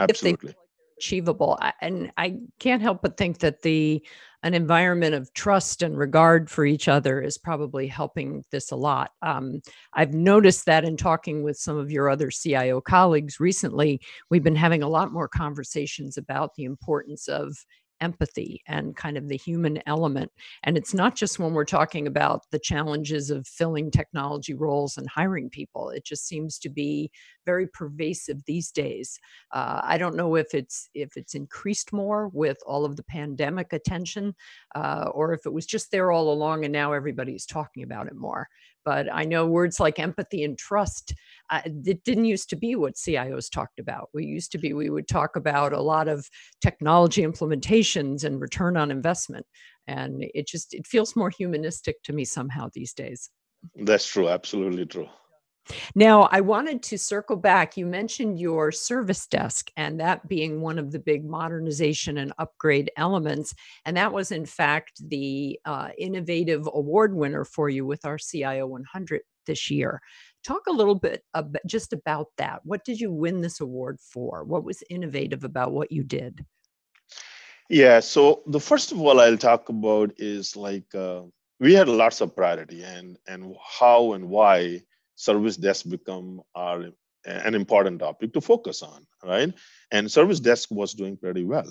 absolutely. 0.00 0.54
achievable. 0.98 1.58
And 1.80 2.12
i 2.16 2.36
can't 2.58 2.82
help 2.82 3.02
but 3.02 3.16
think 3.16 3.38
that 3.38 3.62
the 3.62 4.04
an 4.42 4.54
environment 4.54 5.14
of 5.14 5.30
trust 5.34 5.82
and 5.82 5.98
regard 5.98 6.50
for 6.50 6.64
each 6.64 6.88
other 6.88 7.20
is 7.20 7.36
probably 7.36 7.86
helping 7.86 8.42
this 8.50 8.70
a 8.70 8.76
lot. 8.76 9.10
Um, 9.20 9.60
I've 9.92 10.14
noticed 10.14 10.64
that 10.64 10.82
in 10.82 10.96
talking 10.96 11.42
with 11.42 11.58
some 11.58 11.76
of 11.76 11.90
your 11.90 12.08
other 12.08 12.30
CIO 12.30 12.80
colleagues 12.80 13.38
recently, 13.38 14.00
we've 14.30 14.42
been 14.42 14.56
having 14.56 14.82
a 14.82 14.88
lot 14.88 15.12
more 15.12 15.28
conversations 15.28 16.16
about 16.16 16.54
the 16.54 16.64
importance 16.64 17.28
of 17.28 17.54
empathy 18.00 18.62
and 18.66 18.96
kind 18.96 19.16
of 19.16 19.28
the 19.28 19.36
human 19.36 19.82
element. 19.86 20.30
And 20.62 20.76
it's 20.76 20.94
not 20.94 21.16
just 21.16 21.38
when 21.38 21.52
we're 21.52 21.64
talking 21.64 22.06
about 22.06 22.42
the 22.50 22.58
challenges 22.58 23.30
of 23.30 23.46
filling 23.46 23.90
technology 23.90 24.54
roles 24.54 24.96
and 24.96 25.08
hiring 25.08 25.50
people. 25.50 25.90
It 25.90 26.04
just 26.04 26.26
seems 26.26 26.58
to 26.60 26.68
be 26.68 27.10
very 27.46 27.66
pervasive 27.66 28.44
these 28.46 28.70
days. 28.70 29.18
Uh, 29.52 29.80
I 29.82 29.98
don't 29.98 30.16
know 30.16 30.34
if 30.36 30.54
it's 30.54 30.88
if 30.94 31.16
it's 31.16 31.34
increased 31.34 31.92
more 31.92 32.28
with 32.28 32.58
all 32.66 32.84
of 32.84 32.96
the 32.96 33.02
pandemic 33.02 33.72
attention, 33.72 34.34
uh, 34.74 35.10
or 35.12 35.32
if 35.32 35.46
it 35.46 35.52
was 35.52 35.66
just 35.66 35.90
there 35.90 36.10
all 36.10 36.32
along 36.32 36.64
and 36.64 36.72
now 36.72 36.92
everybody's 36.92 37.46
talking 37.46 37.82
about 37.82 38.06
it 38.06 38.16
more. 38.16 38.48
But 38.84 39.12
I 39.12 39.24
know 39.24 39.46
words 39.46 39.78
like 39.78 39.98
empathy 39.98 40.44
and 40.44 40.56
trust, 40.58 41.14
uh, 41.50 41.60
it 41.64 42.04
didn't 42.04 42.24
used 42.24 42.48
to 42.50 42.56
be 42.56 42.76
what 42.76 42.94
CIOs 42.94 43.50
talked 43.50 43.78
about. 43.78 44.08
We 44.14 44.24
used 44.24 44.52
to 44.52 44.58
be, 44.58 44.72
we 44.72 44.90
would 44.90 45.08
talk 45.08 45.36
about 45.36 45.72
a 45.72 45.82
lot 45.82 46.08
of 46.08 46.26
technology 46.60 47.22
implementations 47.22 48.24
and 48.24 48.40
return 48.40 48.76
on 48.76 48.90
investment. 48.90 49.46
And 49.86 50.24
it 50.34 50.46
just, 50.46 50.74
it 50.74 50.86
feels 50.86 51.16
more 51.16 51.30
humanistic 51.30 52.02
to 52.04 52.12
me 52.12 52.24
somehow 52.24 52.68
these 52.72 52.92
days. 52.92 53.30
That's 53.74 54.06
true. 54.06 54.28
Absolutely 54.28 54.86
true. 54.86 55.08
Now, 55.94 56.28
I 56.30 56.40
wanted 56.40 56.82
to 56.84 56.98
circle 56.98 57.36
back. 57.36 57.76
You 57.76 57.86
mentioned 57.86 58.38
your 58.38 58.72
service 58.72 59.26
desk 59.26 59.70
and 59.76 60.00
that 60.00 60.28
being 60.28 60.60
one 60.60 60.78
of 60.78 60.92
the 60.92 60.98
big 60.98 61.24
modernization 61.24 62.18
and 62.18 62.32
upgrade 62.38 62.90
elements. 62.96 63.54
And 63.84 63.96
that 63.96 64.12
was, 64.12 64.32
in 64.32 64.46
fact, 64.46 65.00
the 65.08 65.58
uh, 65.64 65.88
innovative 65.98 66.68
award 66.72 67.14
winner 67.14 67.44
for 67.44 67.68
you 67.68 67.86
with 67.86 68.04
our 68.04 68.18
CIO 68.18 68.66
100 68.66 69.20
this 69.46 69.70
year. 69.70 70.00
Talk 70.44 70.62
a 70.68 70.72
little 70.72 70.94
bit 70.94 71.22
about, 71.34 71.60
just 71.66 71.92
about 71.92 72.28
that. 72.38 72.60
What 72.64 72.84
did 72.84 73.00
you 73.00 73.12
win 73.12 73.40
this 73.40 73.60
award 73.60 73.98
for? 74.00 74.44
What 74.44 74.64
was 74.64 74.82
innovative 74.88 75.44
about 75.44 75.72
what 75.72 75.92
you 75.92 76.02
did? 76.02 76.44
Yeah, 77.68 78.00
so 78.00 78.42
the 78.46 78.58
first 78.58 78.90
of 78.90 79.00
all 79.00 79.20
I'll 79.20 79.36
talk 79.36 79.68
about 79.68 80.12
is 80.16 80.56
like 80.56 80.92
uh, 80.94 81.22
we 81.60 81.74
had 81.74 81.88
lots 81.88 82.20
of 82.20 82.34
priority 82.34 82.82
and 82.82 83.16
and 83.28 83.54
how 83.78 84.14
and 84.14 84.28
why 84.28 84.82
service 85.20 85.56
desk 85.56 85.88
become 85.88 86.40
our 86.54 86.86
an 87.26 87.54
important 87.54 88.00
topic 88.00 88.32
to 88.32 88.40
focus 88.40 88.82
on, 88.82 89.06
right? 89.22 89.52
And 89.90 90.10
service 90.10 90.40
desk 90.40 90.70
was 90.70 90.94
doing 90.94 91.18
pretty 91.18 91.44
well, 91.44 91.70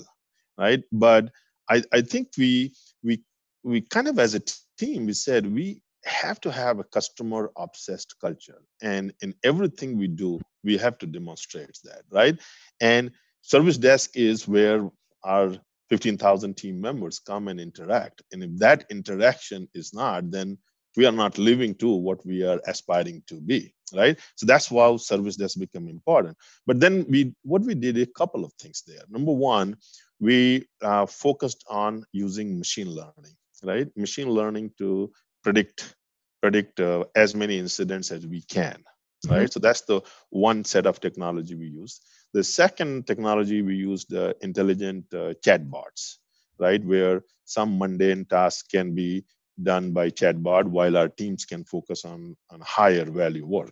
right? 0.59 0.83
But 0.91 1.31
I, 1.67 1.81
I 1.91 2.01
think 2.01 2.29
we 2.37 2.73
we 3.03 3.23
we 3.63 3.81
kind 3.81 4.07
of 4.07 4.19
as 4.19 4.35
a 4.35 4.41
team 4.77 5.07
we 5.07 5.13
said 5.13 5.51
we 5.51 5.81
have 6.05 6.39
to 6.41 6.51
have 6.51 6.79
a 6.79 6.83
customer 6.83 7.51
obsessed 7.57 8.15
culture 8.21 8.61
and 8.81 9.13
in 9.21 9.33
everything 9.43 9.97
we 9.97 10.07
do 10.07 10.39
we 10.63 10.77
have 10.77 10.97
to 10.97 11.05
demonstrate 11.05 11.77
that 11.83 12.03
right 12.09 12.39
and 12.79 13.11
service 13.41 13.77
desk 13.77 14.11
is 14.15 14.47
where 14.47 14.89
our 15.25 15.51
15000 15.89 16.55
team 16.55 16.79
members 16.79 17.19
come 17.19 17.49
and 17.49 17.59
interact 17.59 18.21
and 18.31 18.43
if 18.43 18.51
that 18.57 18.85
interaction 18.89 19.67
is 19.73 19.93
not 19.93 20.31
then 20.31 20.57
we 20.97 21.05
are 21.05 21.11
not 21.11 21.37
living 21.37 21.75
to 21.75 21.89
what 21.89 22.25
we 22.25 22.43
are 22.43 22.59
aspiring 22.67 23.23
to 23.27 23.35
be 23.41 23.73
right? 23.93 24.19
So 24.35 24.45
that's 24.45 24.69
why 24.71 24.95
service 24.97 25.35
desk 25.35 25.59
become 25.59 25.87
important. 25.87 26.37
But 26.65 26.79
then 26.79 27.05
we 27.09 27.33
what 27.43 27.61
we 27.63 27.75
did 27.75 27.97
a 27.97 28.05
couple 28.05 28.45
of 28.45 28.53
things 28.53 28.83
there. 28.85 29.03
Number 29.09 29.31
one 29.31 29.77
we 30.19 30.67
uh, 30.81 31.05
focused 31.05 31.63
on 31.69 32.05
using 32.11 32.57
machine 32.57 32.89
learning 32.89 33.35
right? 33.63 33.87
Machine 33.97 34.29
learning 34.29 34.71
to 34.77 35.11
predict 35.43 35.95
predict 36.41 36.79
uh, 36.79 37.03
as 37.15 37.35
many 37.35 37.57
incidents 37.57 38.11
as 38.11 38.25
we 38.25 38.41
can 38.41 38.83
mm-hmm. 39.25 39.35
right? 39.35 39.53
So 39.53 39.59
that's 39.59 39.81
the 39.81 40.01
one 40.29 40.63
set 40.63 40.85
of 40.85 40.99
technology 40.99 41.55
we 41.55 41.67
use. 41.67 42.01
The 42.33 42.43
second 42.43 43.07
technology 43.07 43.61
we 43.61 43.75
used 43.75 44.13
uh, 44.13 44.33
intelligent 44.41 45.05
uh, 45.13 45.33
chatbots 45.45 46.17
right? 46.59 46.83
Where 46.83 47.23
some 47.45 47.79
mundane 47.79 48.25
tasks 48.25 48.63
can 48.63 48.93
be 48.93 49.23
done 49.63 49.91
by 49.91 50.09
chatbot 50.09 50.65
while 50.65 50.97
our 50.97 51.09
teams 51.09 51.45
can 51.45 51.63
focus 51.63 52.05
on, 52.05 52.35
on 52.49 52.61
higher 52.61 53.05
value 53.05 53.45
work. 53.45 53.71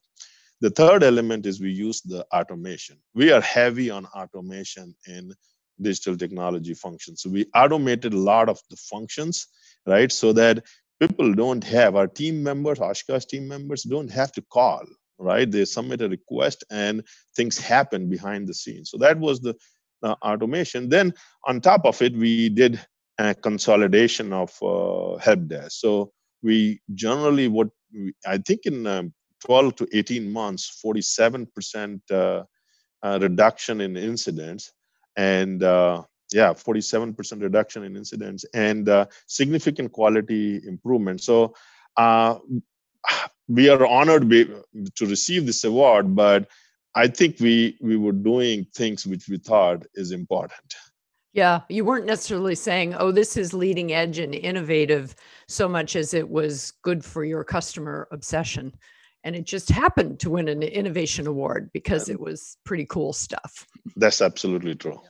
The 0.61 0.69
third 0.71 1.03
element 1.03 1.45
is 1.45 1.61
we 1.61 1.71
use 1.71 2.01
the 2.01 2.25
automation. 2.33 2.97
We 3.13 3.31
are 3.31 3.41
heavy 3.41 3.89
on 3.89 4.05
automation 4.07 4.95
in 5.07 5.33
digital 5.79 6.17
technology 6.17 6.73
functions. 6.73 7.21
So 7.21 7.29
we 7.29 7.45
automated 7.53 8.13
a 8.13 8.17
lot 8.17 8.49
of 8.49 8.59
the 8.69 8.75
functions, 8.77 9.47
right? 9.85 10.11
So 10.11 10.33
that 10.33 10.65
people 10.99 11.33
don't 11.33 11.63
have 11.63 11.95
our 11.95 12.07
team 12.07 12.41
members, 12.41 12.79
Oshkosh 12.79 13.25
team 13.25 13.47
members 13.47 13.83
don't 13.83 14.09
have 14.09 14.31
to 14.33 14.41
call, 14.41 14.83
right? 15.19 15.49
They 15.49 15.65
submit 15.65 16.01
a 16.01 16.09
request 16.09 16.63
and 16.71 17.03
things 17.35 17.59
happen 17.59 18.09
behind 18.09 18.47
the 18.47 18.55
scenes. 18.55 18.89
So 18.89 18.97
that 18.97 19.19
was 19.19 19.39
the 19.39 19.55
uh, 20.03 20.15
automation. 20.23 20.89
Then 20.89 21.13
on 21.45 21.61
top 21.61 21.85
of 21.85 22.01
it, 22.01 22.15
we 22.15 22.49
did 22.49 22.79
a 23.19 23.33
consolidation 23.35 24.33
of 24.33 24.51
uh, 24.61 25.17
help 25.17 25.47
desk. 25.47 25.71
So 25.71 26.11
we 26.41 26.81
generally 26.93 27.47
what 27.47 27.69
we, 27.93 28.13
I 28.25 28.37
think 28.37 28.61
in 28.65 28.85
um, 28.85 29.13
12 29.45 29.75
to 29.77 29.87
18 29.93 30.31
months, 30.31 30.81
47% 30.83 31.99
uh, 32.11 32.43
uh, 33.03 33.19
reduction 33.21 33.81
in 33.81 33.95
incidents 33.95 34.71
and 35.15 35.63
uh, 35.63 36.03
yeah 36.33 36.53
47% 36.53 37.41
reduction 37.41 37.83
in 37.83 37.95
incidents 37.95 38.45
and 38.53 38.89
uh, 38.89 39.05
significant 39.27 39.91
quality 39.91 40.61
improvement 40.65 41.21
so 41.21 41.53
uh, 41.97 42.37
we 43.47 43.69
are 43.69 43.85
honored 43.85 44.29
to 44.29 45.05
receive 45.05 45.45
this 45.45 45.63
award 45.63 46.15
but 46.15 46.47
i 46.95 47.07
think 47.07 47.39
we 47.39 47.77
we 47.81 47.95
were 47.95 48.11
doing 48.11 48.65
things 48.75 49.05
which 49.05 49.27
we 49.29 49.37
thought 49.37 49.85
is 49.93 50.11
important 50.11 50.75
yeah 51.37 51.61
you 51.69 51.85
weren't 51.85 52.05
necessarily 52.05 52.55
saying 52.55 52.93
oh 52.95 53.11
this 53.11 53.37
is 53.37 53.53
leading 53.53 53.93
edge 53.93 54.19
and 54.19 54.35
innovative 54.35 55.15
so 55.47 55.67
much 55.67 55.95
as 55.95 56.13
it 56.13 56.29
was 56.29 56.73
good 56.81 57.03
for 57.03 57.23
your 57.23 57.43
customer 57.43 58.07
obsession. 58.11 58.73
And 59.23 59.35
it 59.35 59.45
just 59.45 59.69
happened 59.69 60.19
to 60.21 60.29
win 60.29 60.47
an 60.47 60.63
innovation 60.63 61.27
award 61.27 61.69
because 61.73 62.07
it 62.07 62.19
was 62.19 62.57
pretty 62.63 62.85
cool 62.85 63.13
stuff. 63.13 63.65
That's 63.95 64.21
absolutely 64.21 64.75
true. 64.75 65.01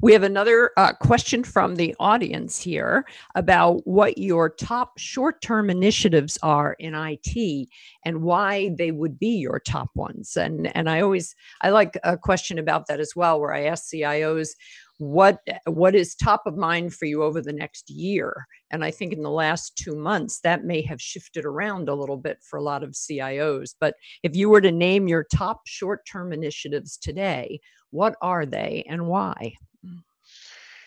We 0.00 0.14
have 0.14 0.22
another 0.22 0.70
uh, 0.78 0.94
question 0.94 1.44
from 1.44 1.76
the 1.76 1.94
audience 2.00 2.58
here 2.58 3.04
about 3.34 3.86
what 3.86 4.16
your 4.16 4.48
top 4.48 4.98
short 4.98 5.42
term 5.42 5.68
initiatives 5.68 6.38
are 6.42 6.74
in 6.78 6.94
IT 6.94 7.68
and 8.04 8.22
why 8.22 8.74
they 8.78 8.92
would 8.92 9.18
be 9.18 9.36
your 9.36 9.60
top 9.60 9.90
ones. 9.94 10.38
And, 10.38 10.74
and 10.74 10.88
I 10.88 11.02
always, 11.02 11.34
I 11.60 11.68
like 11.68 11.98
a 12.02 12.16
question 12.16 12.58
about 12.58 12.86
that 12.86 12.98
as 12.98 13.12
well, 13.14 13.38
where 13.38 13.52
I 13.52 13.64
ask 13.64 13.92
CIOs, 13.92 14.50
what 14.98 15.38
what 15.66 15.94
is 15.94 16.14
top 16.14 16.46
of 16.46 16.56
mind 16.56 16.94
for 16.94 17.04
you 17.04 17.22
over 17.22 17.40
the 17.40 17.52
next 17.52 17.90
year 17.90 18.46
and 18.70 18.84
i 18.84 18.90
think 18.90 19.12
in 19.12 19.22
the 19.22 19.30
last 19.30 19.76
2 19.78 19.96
months 19.96 20.40
that 20.40 20.64
may 20.64 20.82
have 20.82 21.00
shifted 21.00 21.44
around 21.44 21.88
a 21.88 21.94
little 21.94 22.16
bit 22.16 22.38
for 22.48 22.58
a 22.58 22.62
lot 22.62 22.84
of 22.84 22.90
CIOs 22.90 23.74
but 23.80 23.94
if 24.22 24.36
you 24.36 24.48
were 24.48 24.60
to 24.60 24.70
name 24.70 25.08
your 25.08 25.24
top 25.24 25.62
short-term 25.66 26.32
initiatives 26.32 26.96
today 26.96 27.60
what 27.90 28.14
are 28.22 28.46
they 28.46 28.84
and 28.88 29.06
why 29.06 29.54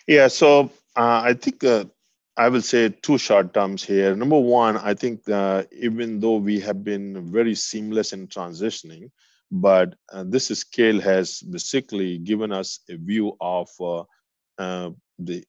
yeah, 0.08 0.30
so 0.30 0.72
uh, 0.96 1.22
I 1.24 1.34
think 1.34 1.64
uh, 1.66 1.84
I 2.38 2.48
will 2.48 2.62
say 2.62 2.90
two 2.90 3.18
short 3.18 3.54
terms 3.54 3.84
here. 3.84 4.16
Number 4.16 4.40
one, 4.40 4.78
I 4.78 4.94
think 4.94 5.28
uh, 5.30 5.64
even 5.78 6.22
though 6.22 6.38
we 6.38 6.62
have 6.62 6.84
been 6.84 7.30
very 7.30 7.56
seamless 7.56 8.14
in 8.14 8.28
transitioning, 8.28 9.12
but 9.52 9.96
uh, 10.12 10.24
this 10.28 10.48
scale 10.48 11.00
has 11.00 11.42
basically 11.42 12.18
given 12.18 12.52
us 12.52 12.80
a 12.90 12.98
view 12.98 13.36
of 13.40 13.70
uh, 13.80 14.04
uh, 14.58 14.90
the 15.20 15.44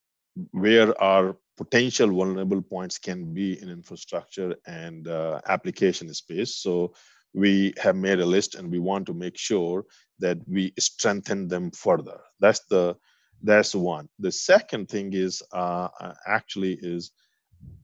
where 0.53 1.01
our 1.03 1.37
potential 1.57 2.09
vulnerable 2.09 2.63
points 2.63 2.99
can 2.99 3.35
be 3.35 3.61
in 3.61 3.69
infrastructure 3.69 4.55
and 4.67 5.09
application 5.49 6.13
space. 6.15 6.55
So 6.57 6.95
we 7.35 7.75
have 7.79 7.97
made 7.97 8.21
a 8.21 8.27
list 8.27 8.55
and 8.55 8.71
we 8.71 8.79
want 8.79 9.07
to 9.07 9.15
make 9.15 9.37
sure 9.37 9.85
that 10.21 10.39
we 10.47 10.73
strengthen 10.79 11.49
them 11.49 11.71
further. 11.73 12.19
That's 12.41 12.61
the 12.71 12.97
that's 13.43 13.75
one. 13.75 14.09
The 14.19 14.33
second 14.33 14.89
thing 14.89 15.13
is 15.13 15.43
uh, 15.53 15.89
uh, 16.01 16.15
actually 16.27 16.79
is 16.81 17.13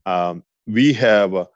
um, 0.07 0.42
we 0.66 0.92
have 0.94 1.35
uh, 1.35 1.46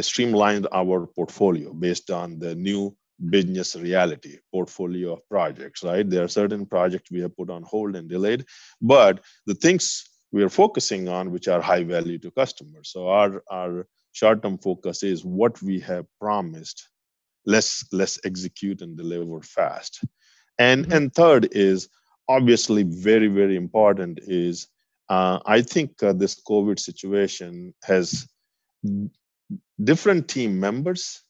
streamlined 0.00 0.66
our 0.72 1.06
portfolio 1.06 1.72
based 1.72 2.10
on 2.10 2.38
the 2.38 2.54
new 2.54 2.96
business 3.30 3.76
reality 3.76 4.38
portfolio 4.52 5.14
of 5.14 5.28
projects 5.28 5.82
right? 5.82 6.08
There 6.08 6.24
are 6.24 6.28
certain 6.28 6.66
projects 6.66 7.10
we 7.10 7.20
have 7.20 7.36
put 7.36 7.50
on 7.50 7.62
hold 7.62 7.96
and 7.96 8.08
delayed 8.08 8.44
but 8.80 9.20
the 9.46 9.54
things 9.54 10.08
we 10.32 10.42
are 10.42 10.48
focusing 10.48 11.08
on 11.08 11.30
which 11.30 11.46
are 11.48 11.60
high 11.60 11.84
value 11.84 12.18
to 12.18 12.30
customers. 12.30 12.90
So 12.90 13.08
our 13.08 13.42
our 13.50 13.86
short 14.12 14.42
term 14.42 14.58
focus 14.58 15.02
is 15.02 15.24
what 15.24 15.60
we 15.62 15.80
have 15.80 16.06
promised 16.20 16.88
let's 17.46 17.84
let's 17.92 18.18
execute 18.24 18.82
and 18.82 18.96
deliver 18.96 19.40
fast. 19.42 20.04
And 20.58 20.84
mm-hmm. 20.84 20.92
and 20.92 21.14
third 21.14 21.48
is 21.52 21.88
obviously 22.28 22.82
very 22.82 23.28
very 23.28 23.56
important 23.56 24.18
is 24.22 24.68
uh, 25.08 25.38
i 25.46 25.60
think 25.60 26.02
uh, 26.02 26.12
this 26.12 26.40
covid 26.42 26.78
situation 26.78 27.74
has 27.82 28.26
different 29.82 30.28
team 30.28 30.58
members 30.58 31.23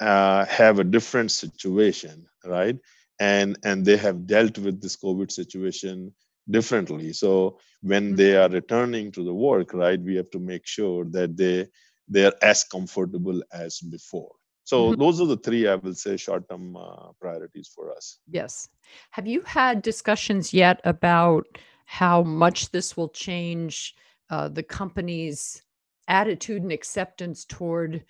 uh, 0.00 0.44
have 0.46 0.78
a 0.78 0.84
different 0.84 1.30
situation 1.30 2.26
right 2.44 2.78
and 3.20 3.56
and 3.64 3.84
they 3.84 3.96
have 3.96 4.26
dealt 4.26 4.58
with 4.58 4.80
this 4.80 4.96
covid 4.96 5.30
situation 5.30 6.12
differently 6.50 7.12
so 7.12 7.58
when 7.82 8.06
mm-hmm. 8.06 8.16
they 8.16 8.36
are 8.36 8.48
returning 8.48 9.10
to 9.12 9.24
the 9.24 9.32
work 9.32 9.72
right 9.72 10.00
we 10.00 10.16
have 10.16 10.30
to 10.30 10.38
make 10.38 10.66
sure 10.66 11.04
that 11.04 11.36
they 11.36 11.66
they 12.08 12.26
are 12.26 12.34
as 12.42 12.64
comfortable 12.64 13.40
as 13.52 13.80
before 13.80 14.32
so 14.64 14.90
mm-hmm. 14.90 15.00
those 15.00 15.20
are 15.20 15.26
the 15.26 15.36
three 15.36 15.68
I 15.68 15.76
will 15.76 15.94
say 15.94 16.16
short 16.16 16.48
term 16.48 16.76
uh, 16.76 17.12
priorities 17.20 17.70
for 17.72 17.92
us. 17.92 18.18
Yes. 18.26 18.68
Have 19.10 19.26
you 19.26 19.42
had 19.42 19.82
discussions 19.82 20.52
yet 20.52 20.80
about 20.84 21.46
how 21.84 22.22
much 22.22 22.70
this 22.70 22.96
will 22.96 23.10
change 23.10 23.94
uh, 24.30 24.48
the 24.48 24.62
company's 24.62 25.62
attitude 26.08 26.62
and 26.62 26.72
acceptance 26.72 27.44
toward 27.44 28.04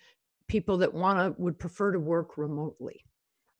people 0.47 0.77
that 0.77 0.93
want 0.93 1.19
to 1.19 1.41
would 1.41 1.59
prefer 1.59 1.91
to 1.91 1.99
work 1.99 2.37
remotely? 2.37 3.05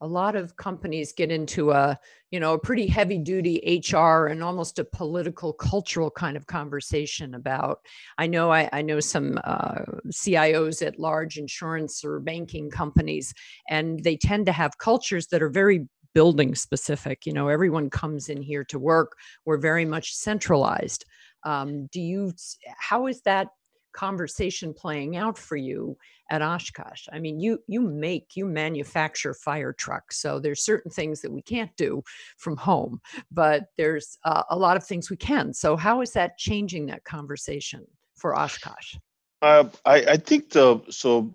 a 0.00 0.06
lot 0.06 0.36
of 0.36 0.56
companies 0.56 1.12
get 1.12 1.30
into 1.30 1.70
a 1.70 1.98
you 2.30 2.38
know 2.38 2.54
a 2.54 2.58
pretty 2.58 2.86
heavy 2.86 3.18
duty 3.18 3.82
hr 3.92 4.26
and 4.26 4.42
almost 4.42 4.78
a 4.78 4.84
political 4.84 5.52
cultural 5.52 6.10
kind 6.10 6.36
of 6.36 6.46
conversation 6.46 7.34
about 7.34 7.78
i 8.18 8.26
know 8.26 8.52
i, 8.52 8.68
I 8.72 8.82
know 8.82 9.00
some 9.00 9.40
uh, 9.44 9.80
cios 10.08 10.86
at 10.86 10.98
large 10.98 11.38
insurance 11.38 12.04
or 12.04 12.20
banking 12.20 12.70
companies 12.70 13.32
and 13.68 14.02
they 14.02 14.16
tend 14.16 14.46
to 14.46 14.52
have 14.52 14.78
cultures 14.78 15.28
that 15.28 15.42
are 15.42 15.50
very 15.50 15.86
building 16.14 16.54
specific 16.54 17.24
you 17.26 17.32
know 17.32 17.48
everyone 17.48 17.90
comes 17.90 18.28
in 18.28 18.42
here 18.42 18.64
to 18.64 18.78
work 18.78 19.16
we're 19.44 19.58
very 19.58 19.84
much 19.84 20.14
centralized 20.14 21.04
um, 21.44 21.86
do 21.86 22.00
you 22.00 22.32
how 22.78 23.06
is 23.06 23.22
that 23.22 23.48
conversation 23.96 24.74
playing 24.74 25.16
out 25.16 25.36
for 25.38 25.56
you 25.56 25.96
at 26.30 26.42
Oshkosh? 26.42 27.08
I 27.12 27.18
mean, 27.18 27.40
you 27.40 27.58
you 27.66 27.80
make 27.80 28.36
you 28.36 28.44
manufacture 28.46 29.34
fire 29.34 29.72
trucks, 29.72 30.20
so 30.20 30.38
there's 30.38 30.64
certain 30.64 30.90
things 30.90 31.20
that 31.22 31.32
we 31.32 31.42
can't 31.42 31.74
do 31.76 32.02
from 32.36 32.56
home, 32.56 33.00
but 33.30 33.64
there's 33.76 34.18
uh, 34.24 34.44
a 34.50 34.56
lot 34.56 34.76
of 34.76 34.84
things 34.84 35.10
we 35.10 35.16
can. 35.16 35.52
So 35.52 35.76
how 35.76 36.02
is 36.02 36.12
that 36.12 36.38
changing 36.38 36.86
that 36.86 37.04
conversation 37.04 37.86
for 38.14 38.38
Oshkosh? 38.38 38.96
Uh, 39.42 39.64
I, 39.84 39.96
I 40.14 40.16
think 40.16 40.50
the 40.50 40.80
so 40.90 41.34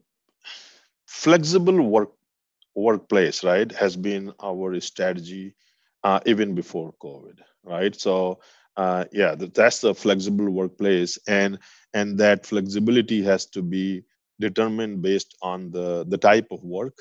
flexible 1.05 1.81
work 1.81 2.11
workplace 2.75 3.43
right 3.43 3.71
has 3.73 3.97
been 3.97 4.31
our 4.41 4.79
strategy 4.79 5.55
uh, 6.03 6.19
even 6.25 6.55
before 6.55 6.93
COVID, 7.03 7.39
right? 7.63 7.99
So 7.99 8.39
uh, 8.77 9.05
yeah, 9.11 9.35
that's 9.35 9.81
the 9.81 9.93
flexible 9.93 10.49
workplace, 10.49 11.17
and 11.27 11.59
and 11.93 12.17
that 12.17 12.45
flexibility 12.45 13.21
has 13.23 13.45
to 13.47 13.61
be 13.61 14.03
determined 14.39 15.01
based 15.01 15.35
on 15.41 15.71
the 15.71 16.05
the 16.07 16.17
type 16.17 16.47
of 16.51 16.63
work, 16.63 16.97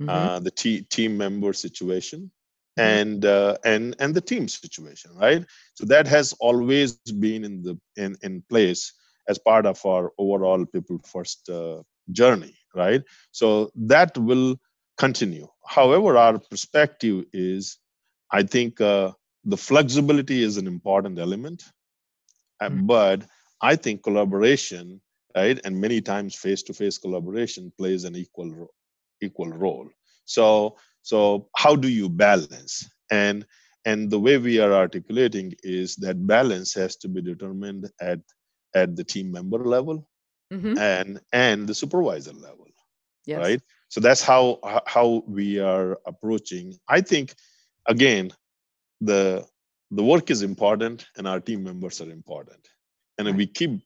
mm-hmm. 0.00 0.08
uh, 0.08 0.38
the 0.40 0.50
t- 0.50 0.82
team 0.82 1.16
member 1.16 1.52
situation, 1.52 2.30
mm-hmm. 2.78 2.88
and 3.00 3.24
uh, 3.24 3.56
and 3.64 3.96
and 3.98 4.14
the 4.14 4.20
team 4.20 4.48
situation, 4.48 5.10
right? 5.14 5.44
So 5.74 5.84
that 5.86 6.06
has 6.06 6.32
always 6.40 6.96
been 6.96 7.44
in 7.44 7.62
the 7.62 7.78
in 7.96 8.16
in 8.22 8.42
place 8.48 8.92
as 9.28 9.38
part 9.38 9.66
of 9.66 9.84
our 9.84 10.12
overall 10.18 10.64
people 10.64 10.98
first 11.04 11.48
uh, 11.48 11.82
journey, 12.12 12.54
right? 12.74 13.02
So 13.32 13.70
that 13.74 14.16
will 14.16 14.56
continue. 14.98 15.48
However, 15.66 16.16
our 16.16 16.38
perspective 16.38 17.24
is, 17.32 17.78
I 18.30 18.42
think 18.44 18.80
uh, 18.80 19.12
the 19.44 19.56
flexibility 19.56 20.42
is 20.42 20.56
an 20.56 20.66
important 20.66 21.18
element, 21.18 21.64
mm-hmm. 22.62 22.86
but 22.86 23.26
I 23.60 23.76
think 23.76 24.02
collaboration 24.02 25.00
right? 25.36 25.60
And 25.64 25.78
many 25.78 26.00
times 26.00 26.34
face-to-face 26.34 26.98
collaboration 26.98 27.70
plays 27.76 28.04
an 28.04 28.16
equal 28.16 28.50
ro- 28.50 28.70
equal 29.20 29.50
role. 29.50 29.88
So 30.24 30.76
so 31.02 31.48
how 31.56 31.76
do 31.76 31.88
you 31.88 32.08
balance? 32.08 32.90
And 33.10 33.46
and 33.84 34.10
the 34.10 34.18
way 34.18 34.38
we 34.38 34.58
are 34.58 34.72
articulating 34.72 35.54
is 35.62 35.94
that 35.96 36.26
balance 36.26 36.74
has 36.74 36.96
to 36.96 37.08
be 37.08 37.20
determined 37.20 37.90
at 38.00 38.20
at 38.74 38.96
the 38.96 39.04
team 39.04 39.30
member 39.30 39.58
level 39.58 40.08
mm-hmm. 40.52 40.76
and 40.78 41.20
and 41.32 41.68
the 41.68 41.74
supervisor 41.74 42.32
level 42.32 42.66
yes. 43.26 43.38
right 43.38 43.62
so 43.88 44.00
that's 44.00 44.20
how 44.20 44.58
how 44.86 45.22
we 45.26 45.58
are 45.60 45.98
approaching 46.04 46.74
i 46.88 47.00
think 47.00 47.34
again 47.86 48.30
the 49.00 49.46
the 49.92 50.02
work 50.02 50.30
is 50.30 50.42
important 50.42 51.06
and 51.16 51.26
our 51.28 51.40
team 51.40 51.62
members 51.62 52.00
are 52.00 52.10
important 52.10 52.68
and 53.18 53.26
right. 53.26 53.32
if 53.32 53.36
we 53.36 53.46
keep 53.46 53.80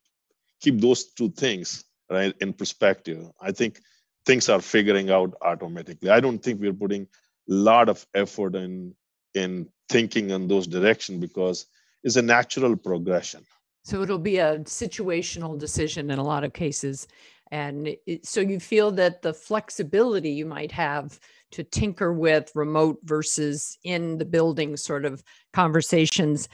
keep 0.60 0.80
those 0.80 1.04
two 1.04 1.30
things 1.30 1.84
right 2.10 2.34
in 2.40 2.52
perspective. 2.52 3.30
I 3.40 3.52
think 3.52 3.80
things 4.26 4.48
are 4.48 4.60
figuring 4.60 5.10
out 5.10 5.34
automatically. 5.42 6.10
I 6.10 6.20
don't 6.20 6.38
think 6.38 6.60
we're 6.60 6.72
putting 6.72 7.02
a 7.02 7.06
lot 7.52 7.88
of 7.88 8.06
effort 8.14 8.54
in 8.54 8.94
in 9.34 9.68
thinking 9.88 10.30
in 10.30 10.48
those 10.48 10.66
directions 10.66 11.20
because 11.20 11.66
it's 12.02 12.16
a 12.16 12.22
natural 12.22 12.76
progression. 12.76 13.44
So 13.84 14.02
it'll 14.02 14.18
be 14.18 14.38
a 14.38 14.58
situational 14.60 15.58
decision 15.58 16.10
in 16.10 16.18
a 16.18 16.24
lot 16.24 16.44
of 16.44 16.52
cases. 16.52 17.06
And 17.50 17.96
it, 18.06 18.26
so 18.26 18.40
you 18.40 18.60
feel 18.60 18.90
that 18.92 19.22
the 19.22 19.32
flexibility 19.32 20.30
you 20.30 20.46
might 20.46 20.72
have 20.72 21.18
to 21.52 21.64
tinker 21.64 22.12
with 22.12 22.52
remote 22.54 22.98
versus 23.02 23.78
in 23.82 24.18
the 24.18 24.24
building 24.24 24.76
sort 24.76 25.04
of 25.04 25.22
conversations 25.52 26.48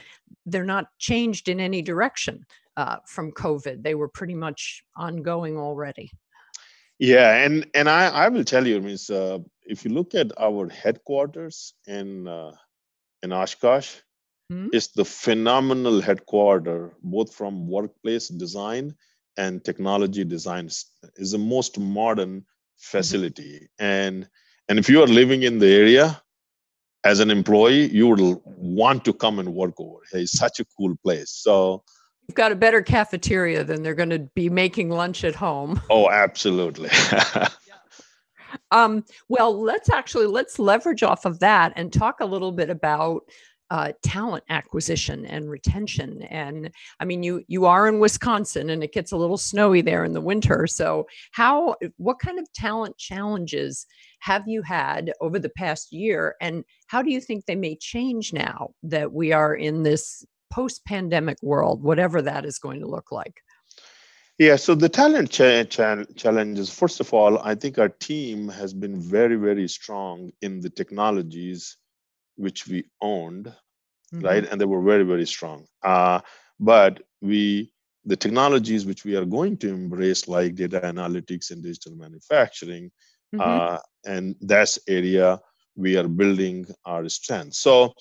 they're 0.45 0.63
not 0.63 0.87
changed 0.97 1.49
in 1.49 1.59
any 1.59 1.81
direction 1.81 2.45
uh, 2.77 2.97
from 3.05 3.31
covid 3.31 3.83
they 3.83 3.95
were 3.95 4.07
pretty 4.07 4.35
much 4.35 4.83
ongoing 4.95 5.57
already 5.57 6.09
yeah 6.99 7.43
and 7.43 7.65
and 7.73 7.89
i 7.89 8.07
i 8.07 8.29
will 8.29 8.43
tell 8.43 8.65
you 8.65 8.79
means 8.81 9.09
uh, 9.09 9.37
if 9.65 9.83
you 9.83 9.91
look 9.91 10.15
at 10.15 10.31
our 10.39 10.69
headquarters 10.69 11.73
in 11.87 12.27
uh, 12.27 12.51
in 13.23 13.33
oshkosh 13.33 13.95
mm-hmm. 14.51 14.69
it's 14.71 14.87
the 14.87 15.05
phenomenal 15.05 16.01
headquarter 16.01 16.93
both 17.03 17.33
from 17.33 17.67
workplace 17.67 18.27
design 18.29 18.93
and 19.37 19.63
technology 19.63 20.23
design 20.23 20.67
is 21.15 21.31
the 21.31 21.37
most 21.37 21.79
modern 21.79 22.41
mm-hmm. 22.41 22.77
facility 22.77 23.55
mm-hmm. 23.55 23.85
and 23.85 24.29
and 24.69 24.79
if 24.79 24.89
you 24.89 25.01
are 25.01 25.07
living 25.07 25.43
in 25.43 25.59
the 25.59 25.73
area 25.73 26.21
as 27.03 27.21
an 27.21 27.31
employee, 27.31 27.87
you 27.87 28.07
would 28.07 28.41
want 28.45 29.05
to 29.05 29.13
come 29.13 29.39
and 29.39 29.53
work 29.53 29.75
over. 29.79 29.99
It's 30.11 30.37
such 30.37 30.59
a 30.59 30.65
cool 30.77 30.95
place. 31.03 31.31
So 31.31 31.83
you've 32.27 32.35
got 32.35 32.51
a 32.51 32.55
better 32.55 32.81
cafeteria 32.81 33.63
than 33.63 33.83
they're 33.83 33.95
going 33.95 34.09
to 34.09 34.19
be 34.35 34.49
making 34.49 34.89
lunch 34.89 35.23
at 35.23 35.35
home. 35.35 35.81
Oh, 35.89 36.09
absolutely. 36.09 36.89
um, 38.71 39.03
well, 39.29 39.59
let's 39.59 39.89
actually 39.89 40.27
let's 40.27 40.59
leverage 40.59 41.01
off 41.01 41.25
of 41.25 41.39
that 41.39 41.73
and 41.75 41.91
talk 41.91 42.19
a 42.19 42.25
little 42.25 42.51
bit 42.51 42.69
about 42.69 43.21
uh, 43.69 43.91
talent 44.03 44.43
acquisition 44.49 45.25
and 45.25 45.49
retention. 45.49 46.21
And 46.23 46.71
I 46.99 47.05
mean, 47.05 47.23
you 47.23 47.43
you 47.47 47.65
are 47.65 47.87
in 47.87 47.99
Wisconsin, 47.99 48.69
and 48.69 48.83
it 48.83 48.93
gets 48.93 49.11
a 49.11 49.17
little 49.17 49.37
snowy 49.37 49.81
there 49.81 50.03
in 50.03 50.13
the 50.13 50.21
winter. 50.21 50.67
So, 50.67 51.07
how 51.31 51.75
what 51.97 52.19
kind 52.19 52.37
of 52.37 52.51
talent 52.53 52.97
challenges 52.97 53.87
have 54.19 54.47
you 54.47 54.61
had 54.61 55.13
over 55.21 55.39
the 55.39 55.49
past 55.49 55.91
year, 55.91 56.35
and 56.41 56.63
how 56.87 57.01
do 57.01 57.11
you 57.11 57.21
think 57.21 57.45
they 57.45 57.55
may 57.55 57.75
change 57.75 58.33
now 58.33 58.69
that 58.83 59.11
we 59.11 59.31
are 59.31 59.55
in 59.55 59.83
this 59.83 60.25
post-pandemic 60.49 61.37
world, 61.41 61.83
whatever 61.83 62.21
that 62.21 62.45
is 62.45 62.59
going 62.59 62.79
to 62.81 62.87
look 62.87 63.11
like? 63.11 63.41
Yeah, 64.37 64.55
so 64.55 64.75
the 64.75 64.89
talent 64.89 65.31
cha- 65.31 65.63
cha- 65.63 66.03
challenges, 66.15 66.69
first 66.69 66.99
of 66.99 67.11
all, 67.13 67.39
I 67.39 67.55
think 67.55 67.79
our 67.79 67.89
team 67.89 68.47
has 68.49 68.71
been 68.71 68.99
very, 68.99 69.35
very 69.35 69.67
strong 69.67 70.31
in 70.41 70.61
the 70.61 70.69
technologies 70.69 71.77
which 72.35 72.67
we 72.67 72.85
owned, 73.01 73.45
mm-hmm. 73.45 74.23
right? 74.23 74.45
And 74.47 74.61
they 74.61 74.65
were 74.65 74.83
very, 74.83 75.03
very 75.03 75.25
strong. 75.25 75.65
Uh, 75.83 76.19
but 76.59 77.01
we, 77.19 77.73
the 78.05 78.15
technologies 78.15 78.85
which 78.85 79.03
we 79.03 79.15
are 79.15 79.25
going 79.25 79.57
to 79.57 79.69
embrace, 79.69 80.27
like 80.27 80.53
data 80.53 80.81
analytics 80.81 81.49
and 81.49 81.63
digital 81.63 81.95
manufacturing, 81.95 82.91
mm-hmm. 83.33 83.41
uh, 83.41 83.79
and 84.05 84.35
that's 84.41 84.77
area 84.87 85.39
we 85.75 85.97
are 85.97 86.07
building 86.07 86.67
our 86.85 87.09
strength. 87.09 87.55
So, 87.55 87.93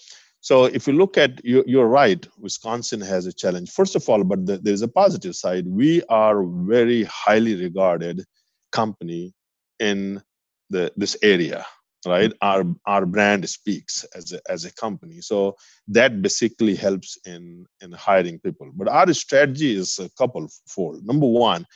so 0.47 0.67
if 0.67 0.87
you 0.87 0.93
look 0.93 1.19
at 1.19 1.45
you, 1.45 1.65
you're 1.67 1.89
right, 1.89 2.25
Wisconsin 2.39 3.01
has 3.01 3.27
a 3.27 3.33
challenge. 3.33 3.69
First 3.73 3.97
of 3.97 4.09
all, 4.09 4.23
but 4.23 4.47
the, 4.47 4.59
there's 4.59 4.83
a 4.83 4.87
positive 5.03 5.35
side. 5.35 5.67
We 5.67 6.05
are 6.05 6.45
very 6.45 7.03
highly 7.03 7.57
regarded 7.57 8.25
company 8.71 9.35
in 9.81 10.23
the 10.71 10.93
this 10.97 11.17
area 11.21 11.67
right? 12.07 12.33
Our 12.43 12.63
our 12.87 13.07
brand 13.07 13.49
speaks 13.49 14.05
as 14.15 14.33
a, 14.33 14.41
as 14.49 14.65
a 14.65 14.73
company. 14.75 15.21
So 15.21 15.57
that 15.89 16.23
basically 16.23 16.77
helps 16.77 17.19
in 17.27 17.67
in 17.81 17.91
hiring 17.91 18.39
people. 18.39 18.71
But 18.73 18.87
our 18.87 19.13
strategy 19.15 19.75
is 19.75 19.99
a 19.99 20.09
couple 20.17 20.47
fold. 20.69 21.05
Number 21.05 21.27
one 21.27 21.67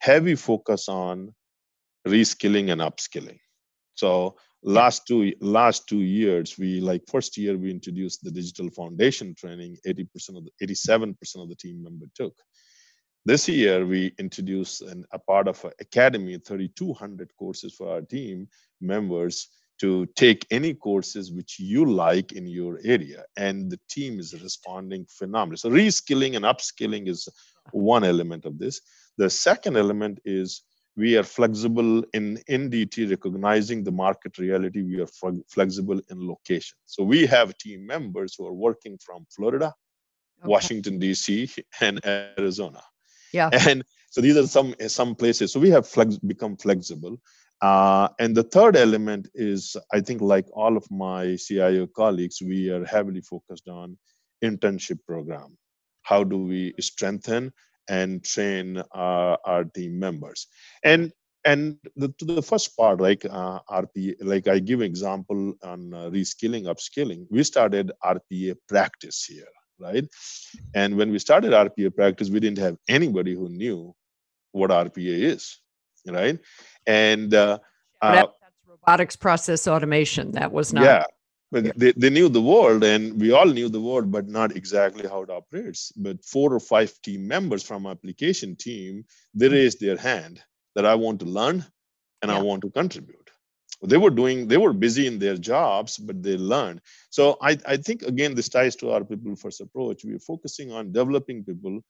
heavy 0.00 0.34
focus 0.34 0.86
on 0.86 1.32
reskilling 2.06 2.70
and 2.70 2.82
upskilling. 2.82 3.38
So 3.94 4.36
last 4.62 5.06
two 5.06 5.32
last 5.40 5.88
two 5.88 6.00
years 6.00 6.58
we 6.58 6.80
like 6.80 7.02
first 7.08 7.36
year 7.36 7.56
we 7.56 7.70
introduced 7.70 8.22
the 8.22 8.30
digital 8.30 8.70
foundation 8.70 9.34
training 9.34 9.76
80% 9.86 10.36
of 10.36 10.44
the 10.44 10.66
87% 10.66 11.14
of 11.42 11.48
the 11.48 11.54
team 11.54 11.82
member 11.82 12.06
took. 12.14 12.34
This 13.24 13.48
year 13.48 13.86
we 13.86 14.14
introduced 14.18 14.82
an, 14.82 15.04
a 15.12 15.18
part 15.18 15.48
of 15.48 15.64
an 15.64 15.72
academy 15.80 16.38
3200 16.38 17.30
courses 17.38 17.74
for 17.74 17.90
our 17.90 18.00
team 18.00 18.48
members 18.80 19.48
to 19.80 20.06
take 20.16 20.44
any 20.50 20.74
courses 20.74 21.32
which 21.32 21.60
you 21.60 21.84
like 21.84 22.32
in 22.32 22.46
your 22.46 22.80
area 22.84 23.24
and 23.36 23.70
the 23.70 23.78
team 23.88 24.18
is 24.18 24.40
responding 24.42 25.06
phenomenally. 25.08 25.56
So 25.56 25.70
reskilling 25.70 26.34
and 26.34 26.44
upskilling 26.44 27.08
is 27.08 27.28
one 27.70 28.02
element 28.02 28.44
of 28.44 28.58
this. 28.58 28.80
The 29.18 29.30
second 29.30 29.76
element 29.76 30.18
is 30.24 30.62
we 30.98 31.16
are 31.16 31.22
flexible 31.22 32.02
in 32.12 32.24
ndt 32.50 33.08
recognizing 33.08 33.84
the 33.84 33.92
market 33.92 34.36
reality. 34.36 34.82
We 34.82 35.00
are 35.00 35.10
flexible 35.48 36.00
in 36.10 36.26
location. 36.26 36.76
So 36.86 37.04
we 37.04 37.24
have 37.26 37.56
team 37.56 37.86
members 37.86 38.34
who 38.36 38.46
are 38.46 38.58
working 38.66 38.98
from 39.06 39.24
florida 39.34 39.66
okay. 40.40 40.48
washington 40.54 41.00
dc 41.00 41.58
and 41.80 42.04
arizona. 42.04 42.82
Yeah. 43.32 43.50
And 43.68 43.84
so 44.10 44.20
these 44.20 44.36
are 44.36 44.46
some 44.46 44.74
some 44.88 45.14
places. 45.14 45.52
So 45.52 45.60
we 45.60 45.70
have 45.70 45.86
flex, 45.86 46.16
become 46.18 46.56
flexible. 46.56 47.20
Uh, 47.60 48.08
and 48.18 48.36
the 48.36 48.44
third 48.44 48.76
element 48.76 49.28
is, 49.34 49.76
I 49.92 50.00
think, 50.00 50.20
like 50.20 50.46
all 50.52 50.76
of 50.76 50.88
my 50.90 51.36
CIO 51.36 51.86
colleagues, 51.88 52.40
we 52.40 52.70
are 52.70 52.84
heavily 52.84 53.20
focused 53.20 53.68
on 53.68 53.98
internship 54.44 55.00
program. 55.06 55.58
How 56.02 56.22
do 56.24 56.38
we 56.38 56.74
strengthen 56.80 57.52
and 57.88 58.24
train 58.24 58.82
our, 58.92 59.38
our 59.44 59.64
team 59.64 59.98
members? 59.98 60.46
And 60.82 61.12
and 61.44 61.76
the, 61.96 62.08
to 62.18 62.24
the 62.24 62.42
first 62.42 62.76
part, 62.76 63.00
like 63.00 63.24
uh, 63.24 63.60
RPA, 63.70 64.16
like 64.20 64.48
I 64.48 64.58
give 64.58 64.82
example 64.82 65.54
on 65.62 65.94
uh, 65.94 66.10
reskilling, 66.10 66.64
upskilling. 66.64 67.26
We 67.30 67.42
started 67.44 67.92
RPA 68.04 68.56
practice 68.68 69.24
here, 69.24 69.46
right? 69.78 70.04
And 70.74 70.96
when 70.96 71.10
we 71.10 71.18
started 71.18 71.52
RPA 71.52 71.94
practice, 71.94 72.28
we 72.28 72.40
didn't 72.40 72.58
have 72.58 72.76
anybody 72.88 73.34
who 73.34 73.48
knew 73.48 73.94
what 74.52 74.70
RPA 74.70 75.32
is, 75.32 75.58
right? 76.06 76.38
and 76.88 77.34
uh, 77.34 77.58
uh, 78.02 78.12
that's 78.12 78.32
robotics 78.66 79.14
process 79.14 79.68
automation. 79.68 80.32
That 80.32 80.50
was 80.50 80.72
not. 80.72 80.84
Yeah, 80.84 81.04
but 81.50 81.64
yeah. 81.64 81.72
They, 81.76 81.92
they 81.92 82.10
knew 82.10 82.28
the 82.28 82.42
world, 82.42 82.84
and 82.84 83.20
we 83.20 83.32
all 83.32 83.46
knew 83.46 83.68
the 83.68 83.80
world, 83.80 84.10
but 84.10 84.28
not 84.28 84.54
exactly 84.56 85.08
how 85.08 85.22
it 85.22 85.30
operates. 85.30 85.92
But 85.92 86.24
four 86.24 86.52
or 86.52 86.60
five 86.60 86.92
team 87.02 87.26
members 87.26 87.62
from 87.62 87.86
application 87.86 88.56
team, 88.56 89.04
they 89.34 89.46
mm-hmm. 89.46 89.54
raised 89.54 89.80
their 89.80 89.96
hand 89.96 90.42
that 90.74 90.84
I 90.84 90.94
want 90.94 91.20
to 91.20 91.26
learn 91.26 91.64
and 92.22 92.30
yeah. 92.30 92.38
I 92.38 92.42
want 92.42 92.62
to 92.62 92.70
contribute. 92.70 93.30
They 93.82 93.96
were 93.96 94.10
doing, 94.10 94.48
they 94.48 94.56
were 94.56 94.72
busy 94.72 95.06
in 95.06 95.18
their 95.18 95.36
jobs, 95.36 95.98
but 95.98 96.22
they 96.22 96.36
learned. 96.36 96.80
So 97.10 97.36
I, 97.40 97.56
I 97.64 97.76
think 97.76 98.02
again, 98.02 98.34
this 98.34 98.48
ties 98.48 98.74
to 98.76 98.90
our 98.90 99.04
people 99.04 99.36
first 99.36 99.60
approach. 99.60 100.02
We're 100.04 100.18
focusing 100.18 100.72
on 100.72 100.92
developing 100.92 101.44
people, 101.44 101.80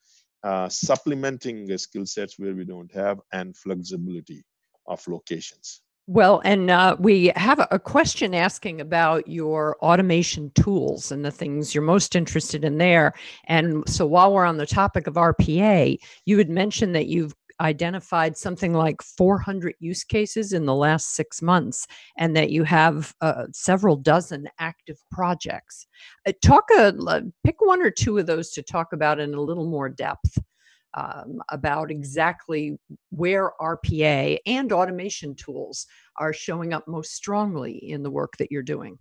uh, 0.45 0.69
supplementing 0.69 1.77
skill 1.79 2.05
sets 2.05 2.39
where 2.39 2.55
we 2.55 2.65
don't 2.65 2.93
have, 2.95 3.21
and 3.33 3.57
flexibility 3.57 4.45
of 4.87 5.07
locations. 5.09 5.81
Well, 6.11 6.41
and 6.43 6.71
uh, 6.71 6.97
we 6.99 7.33
have 7.37 7.69
a 7.71 7.79
question 7.79 8.35
asking 8.35 8.81
about 8.81 9.29
your 9.29 9.77
automation 9.83 10.51
tools 10.55 11.13
and 11.13 11.23
the 11.23 11.31
things 11.31 11.75
you're 11.75 11.85
most 11.85 12.17
interested 12.17 12.65
in 12.65 12.79
there. 12.79 13.13
And 13.45 13.87
so, 13.87 14.07
while 14.07 14.33
we're 14.33 14.47
on 14.47 14.57
the 14.57 14.65
topic 14.65 15.07
of 15.07 15.15
RPA, 15.17 15.99
you 16.25 16.39
had 16.39 16.49
mentioned 16.49 16.95
that 16.95 17.09
you've 17.09 17.35
identified 17.61 18.39
something 18.39 18.73
like 18.73 19.03
400 19.03 19.75
use 19.81 20.03
cases 20.03 20.55
in 20.55 20.65
the 20.65 20.75
last 20.75 21.15
six 21.15 21.43
months 21.43 21.87
and 22.17 22.35
that 22.35 22.51
you 22.51 22.65
have 22.65 23.13
uh, 23.21 23.45
several 23.53 23.95
dozen 23.95 24.49
active 24.59 24.97
projects. 25.11 25.87
Uh, 26.27 26.33
talk 26.41 26.65
a, 26.79 27.23
pick 27.45 27.57
one 27.59 27.83
or 27.83 27.91
two 27.91 28.17
of 28.17 28.27
those 28.27 28.51
to 28.53 28.63
talk 28.63 28.95
about 28.95 29.21
in 29.21 29.35
a 29.35 29.41
little 29.43 29.67
more 29.67 29.91
depth 29.91 30.39
um, 30.95 31.41
about 31.51 31.91
exactly 31.91 32.79
where 33.11 33.53
RPA 33.61 34.39
and 34.47 34.73
automation 34.73 35.35
tools 35.35 35.87
are 36.17 36.33
showing 36.33 36.73
up 36.73 36.87
most 36.89 37.15
strongly 37.15 37.73
in 37.73 38.03
the 38.03 38.11
work 38.11 38.37
that 38.39 38.51
you're 38.51 38.63
doing. 38.63 38.99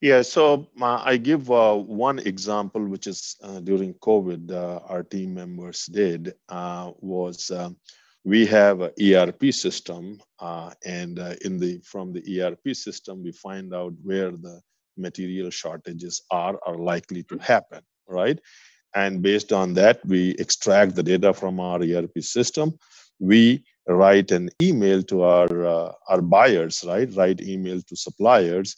Yeah, 0.00 0.22
so 0.22 0.68
uh, 0.80 1.02
I 1.04 1.16
give 1.16 1.50
uh, 1.50 1.74
one 1.74 2.20
example, 2.20 2.86
which 2.86 3.08
is 3.08 3.36
uh, 3.42 3.58
during 3.58 3.94
COVID, 3.94 4.52
uh, 4.52 4.80
our 4.86 5.02
team 5.02 5.34
members 5.34 5.86
did 5.86 6.34
uh, 6.48 6.92
was 7.00 7.50
um, 7.50 7.76
we 8.24 8.46
have 8.46 8.80
an 8.80 8.92
ERP 9.02 9.52
system, 9.52 10.20
uh, 10.38 10.72
and 10.84 11.18
in 11.42 11.58
the 11.58 11.80
from 11.84 12.12
the 12.12 12.40
ERP 12.40 12.76
system, 12.76 13.24
we 13.24 13.32
find 13.32 13.74
out 13.74 13.92
where 14.04 14.30
the 14.30 14.60
material 14.96 15.50
shortages 15.50 16.22
are 16.30 16.60
are 16.64 16.78
likely 16.78 17.24
to 17.24 17.38
happen, 17.38 17.82
right? 18.06 18.38
And 18.94 19.22
based 19.22 19.52
on 19.52 19.74
that, 19.74 20.04
we 20.06 20.30
extract 20.38 20.94
the 20.94 21.02
data 21.02 21.32
from 21.34 21.60
our 21.60 21.80
ERP 21.82 22.20
system. 22.20 22.78
We 23.20 23.64
write 23.86 24.30
an 24.30 24.50
email 24.62 25.02
to 25.04 25.22
our 25.22 25.94
our 26.08 26.22
buyers, 26.22 26.84
right? 26.86 27.08
Write 27.14 27.40
email 27.40 27.80
to 27.82 27.96
suppliers 27.96 28.76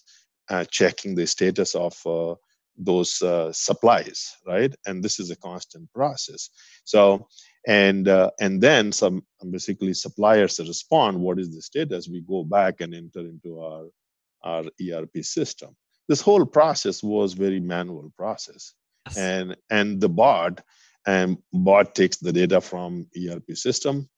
uh, 0.51 0.65
checking 0.65 1.15
the 1.15 1.27
status 1.27 1.75
of 1.75 1.95
uh, 2.05 2.35
those 2.77 3.23
uh, 3.23 3.53
supplies, 3.53 4.35
right? 4.47 4.75
And 4.87 5.03
this 5.03 5.21
is 5.21 5.31
a 5.31 5.37
constant 5.37 5.93
process. 5.95 6.51
So, 6.85 7.29
and 7.67 8.09
uh, 8.09 8.31
and 8.41 8.61
then 8.61 8.93
some 8.93 9.23
basically 9.51 9.95
suppliers 9.95 10.59
respond. 10.59 11.21
What 11.21 11.39
is 11.39 11.55
the 11.55 11.63
status? 11.63 12.09
We 12.09 12.23
go 12.23 12.43
back 12.45 12.81
and 12.81 12.95
enter 12.95 13.21
into 13.21 13.61
our 13.61 13.87
our 14.43 14.65
ERP 14.81 15.23
system. 15.23 15.77
This 16.09 16.21
whole 16.21 16.47
process 16.47 17.03
was 17.03 17.35
very 17.35 17.61
manual 17.61 18.13
process, 18.17 18.75
yes. 19.11 19.19
and 19.19 19.57
and 19.71 20.01
the 20.01 20.09
bot 20.09 20.63
and 21.07 21.39
bot 21.53 21.95
takes 21.95 22.19
the 22.19 22.33
data 22.33 22.61
from 22.61 23.07
ERP 23.17 23.57
system, 23.57 24.09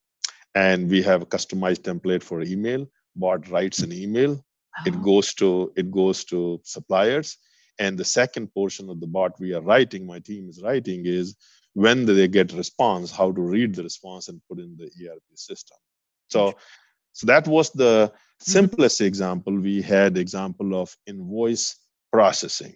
and 0.55 0.89
we 0.89 1.03
have 1.03 1.23
a 1.23 1.27
customized 1.27 1.83
template 1.83 2.23
for 2.23 2.43
email. 2.43 2.87
Bot 3.15 3.49
writes 3.51 3.81
an 3.81 3.93
email 3.93 4.43
it 4.87 4.95
uh-huh. 4.95 5.03
goes 5.03 5.35
to 5.35 5.73
it 5.77 5.91
goes 5.91 6.25
to 6.25 6.61
suppliers 6.65 7.39
and 7.79 7.99
the 7.99 8.05
second 8.05 8.53
portion 8.53 8.89
of 8.89 9.01
the 9.01 9.07
bot 9.07 9.39
we 9.39 9.55
are 9.55 9.63
writing 9.63 10.07
my 10.07 10.19
team 10.19 10.49
is 10.49 10.63
writing 10.63 11.03
is 11.05 11.37
when 11.75 12.05
they 12.05 12.29
get 12.29 12.53
response 12.53 13.11
how 13.11 13.31
to 13.33 13.41
read 13.41 13.75
the 13.75 13.83
response 13.83 14.29
and 14.29 14.41
put 14.49 14.59
in 14.59 14.77
the 14.77 14.91
erp 15.09 15.23
system 15.35 15.77
so 16.29 16.55
so 17.13 17.27
that 17.27 17.47
was 17.47 17.71
the 17.71 18.09
mm-hmm. 18.09 18.51
simplest 18.51 19.01
example 19.01 19.55
we 19.55 19.83
had 19.83 20.17
example 20.17 20.75
of 20.81 20.97
invoice 21.07 21.77
processing 22.13 22.75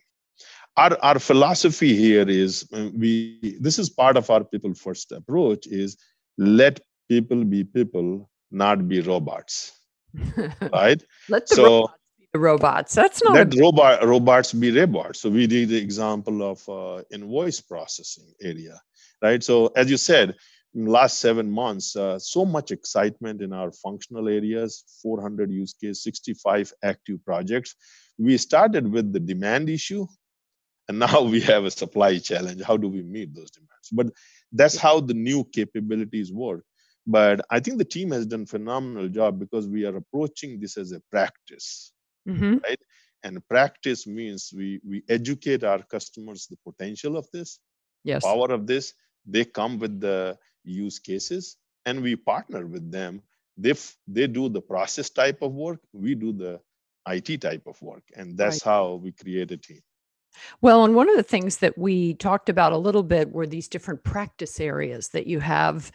our, 0.76 0.96
our 1.02 1.18
philosophy 1.18 1.96
here 1.96 2.28
is 2.28 2.68
uh, 2.72 2.88
we 2.94 3.56
this 3.60 3.78
is 3.78 3.88
part 3.88 4.16
of 4.16 4.28
our 4.30 4.44
people 4.44 4.74
first 4.74 5.12
approach 5.12 5.66
is 5.66 5.96
let 6.38 6.80
people 7.08 7.44
be 7.44 7.64
people 7.64 8.28
not 8.50 8.86
be 8.88 9.00
robots 9.00 9.76
right? 10.72 11.02
Let 11.28 11.48
the 11.48 11.54
so, 11.54 11.62
robots 11.62 11.92
be 12.18 12.26
the 12.32 12.38
robots. 12.38 12.94
That's 12.94 13.22
not 13.22 13.34
let 13.34 13.54
robot 13.54 14.04
robots 14.04 14.52
be 14.52 14.70
robots. 14.70 15.20
So 15.20 15.30
we 15.30 15.46
did 15.46 15.68
the 15.68 15.76
example 15.76 16.42
of 16.42 16.68
uh, 16.68 17.02
invoice 17.12 17.60
processing 17.60 18.32
area, 18.42 18.80
right? 19.22 19.42
So 19.42 19.68
as 19.76 19.90
you 19.90 19.96
said, 19.96 20.34
last 20.74 21.18
seven 21.18 21.50
months, 21.50 21.96
uh, 21.96 22.18
so 22.18 22.44
much 22.44 22.70
excitement 22.70 23.40
in 23.40 23.52
our 23.52 23.72
functional 23.72 24.28
areas, 24.28 24.84
400 25.02 25.50
use 25.50 25.72
case, 25.72 26.02
65 26.02 26.72
active 26.82 27.24
projects. 27.24 27.74
We 28.18 28.36
started 28.36 28.90
with 28.90 29.12
the 29.12 29.20
demand 29.20 29.68
issue, 29.70 30.06
and 30.88 30.98
now 31.06 31.22
we 31.22 31.40
have 31.40 31.64
a 31.64 31.70
supply 31.70 32.18
challenge. 32.18 32.62
How 32.62 32.76
do 32.76 32.88
we 32.88 33.02
meet 33.02 33.34
those 33.34 33.50
demands? 33.50 33.88
But 33.92 34.08
that's 34.52 34.76
how 34.76 35.00
the 35.00 35.14
new 35.14 35.44
capabilities 35.44 36.32
work 36.32 36.64
but 37.06 37.40
i 37.50 37.60
think 37.60 37.78
the 37.78 37.84
team 37.84 38.10
has 38.10 38.26
done 38.26 38.44
phenomenal 38.44 39.08
job 39.08 39.38
because 39.38 39.68
we 39.68 39.84
are 39.84 39.96
approaching 39.96 40.58
this 40.60 40.76
as 40.76 40.92
a 40.92 41.00
practice 41.10 41.92
mm-hmm. 42.28 42.56
right 42.64 42.80
and 43.22 43.46
practice 43.48 44.06
means 44.06 44.52
we 44.54 44.80
we 44.86 45.02
educate 45.08 45.64
our 45.64 45.82
customers 45.82 46.46
the 46.46 46.58
potential 46.68 47.16
of 47.16 47.26
this 47.32 47.60
yes 48.04 48.24
power 48.24 48.50
of 48.52 48.66
this 48.66 48.94
they 49.24 49.44
come 49.44 49.78
with 49.78 50.00
the 50.00 50.36
use 50.64 50.98
cases 50.98 51.56
and 51.86 52.02
we 52.02 52.16
partner 52.16 52.66
with 52.66 52.90
them 52.90 53.22
they 53.56 53.70
f- 53.70 53.96
they 54.06 54.26
do 54.26 54.48
the 54.48 54.60
process 54.60 55.08
type 55.10 55.40
of 55.42 55.52
work 55.54 55.80
we 55.92 56.14
do 56.14 56.32
the 56.32 56.60
it 57.08 57.40
type 57.40 57.66
of 57.66 57.80
work 57.80 58.02
and 58.16 58.36
that's 58.36 58.66
right. 58.66 58.72
how 58.72 58.94
we 58.94 59.12
create 59.12 59.50
a 59.52 59.56
team 59.56 59.80
well, 60.60 60.84
and 60.84 60.94
one 60.94 61.08
of 61.08 61.16
the 61.16 61.22
things 61.22 61.58
that 61.58 61.76
we 61.76 62.14
talked 62.14 62.48
about 62.48 62.72
a 62.72 62.78
little 62.78 63.02
bit 63.02 63.30
were 63.32 63.46
these 63.46 63.68
different 63.68 64.02
practice 64.04 64.60
areas 64.60 65.08
that 65.08 65.26
you 65.26 65.40
have 65.40 65.92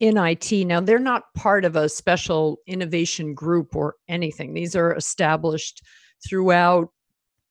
in 0.00 0.16
IT. 0.16 0.52
Now, 0.66 0.80
they're 0.80 0.98
not 0.98 1.32
part 1.34 1.64
of 1.64 1.76
a 1.76 1.88
special 1.88 2.58
innovation 2.66 3.34
group 3.34 3.76
or 3.76 3.96
anything. 4.08 4.54
These 4.54 4.74
are 4.74 4.94
established 4.94 5.82
throughout 6.26 6.90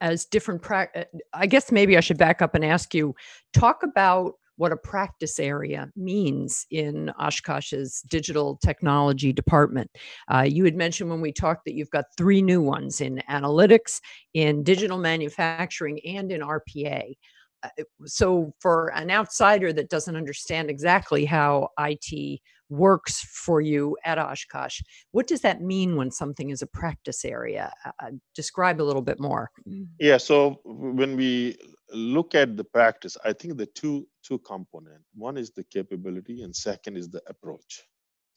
as 0.00 0.24
different 0.24 0.62
practice. 0.62 1.04
Uh, 1.12 1.18
I 1.32 1.46
guess 1.46 1.70
maybe 1.70 1.96
I 1.96 2.00
should 2.00 2.18
back 2.18 2.42
up 2.42 2.54
and 2.54 2.64
ask 2.64 2.94
you 2.94 3.14
talk 3.52 3.82
about 3.82 4.34
what 4.60 4.72
a 4.72 4.76
practice 4.76 5.40
area 5.40 5.90
means 5.96 6.66
in 6.70 7.10
Oshkosh's 7.18 8.02
digital 8.10 8.58
technology 8.62 9.32
department. 9.32 9.90
Uh, 10.30 10.44
you 10.46 10.66
had 10.66 10.76
mentioned 10.76 11.08
when 11.08 11.22
we 11.22 11.32
talked 11.32 11.64
that 11.64 11.72
you've 11.72 11.88
got 11.88 12.04
three 12.18 12.42
new 12.42 12.60
ones 12.60 13.00
in 13.00 13.22
analytics, 13.30 14.00
in 14.34 14.62
digital 14.62 14.98
manufacturing, 14.98 15.98
and 16.04 16.30
in 16.30 16.42
RPA. 16.42 17.14
Uh, 17.62 17.68
so 18.04 18.52
for 18.60 18.92
an 18.94 19.10
outsider 19.10 19.72
that 19.72 19.88
doesn't 19.88 20.14
understand 20.14 20.68
exactly 20.68 21.24
how 21.24 21.70
IT 21.78 22.40
works 22.68 23.20
for 23.22 23.62
you 23.62 23.96
at 24.04 24.18
Oshkosh, 24.18 24.82
what 25.12 25.26
does 25.26 25.40
that 25.40 25.62
mean 25.62 25.96
when 25.96 26.10
something 26.10 26.50
is 26.50 26.60
a 26.60 26.66
practice 26.66 27.24
area? 27.24 27.72
Uh, 27.86 27.92
uh 27.98 28.10
describe 28.34 28.78
a 28.78 28.84
little 28.84 29.00
bit 29.00 29.18
more. 29.18 29.50
Yeah, 29.98 30.18
so 30.18 30.60
when 30.66 31.16
we 31.16 31.56
look 31.92 32.34
at 32.34 32.56
the 32.56 32.64
practice, 32.64 33.16
I 33.24 33.32
think 33.32 33.56
the 33.56 33.66
two 33.66 34.06
two 34.22 34.38
component. 34.38 35.02
One 35.14 35.36
is 35.36 35.50
the 35.50 35.64
capability, 35.64 36.42
and 36.42 36.54
second 36.54 36.96
is 36.96 37.08
the 37.08 37.22
approach, 37.26 37.82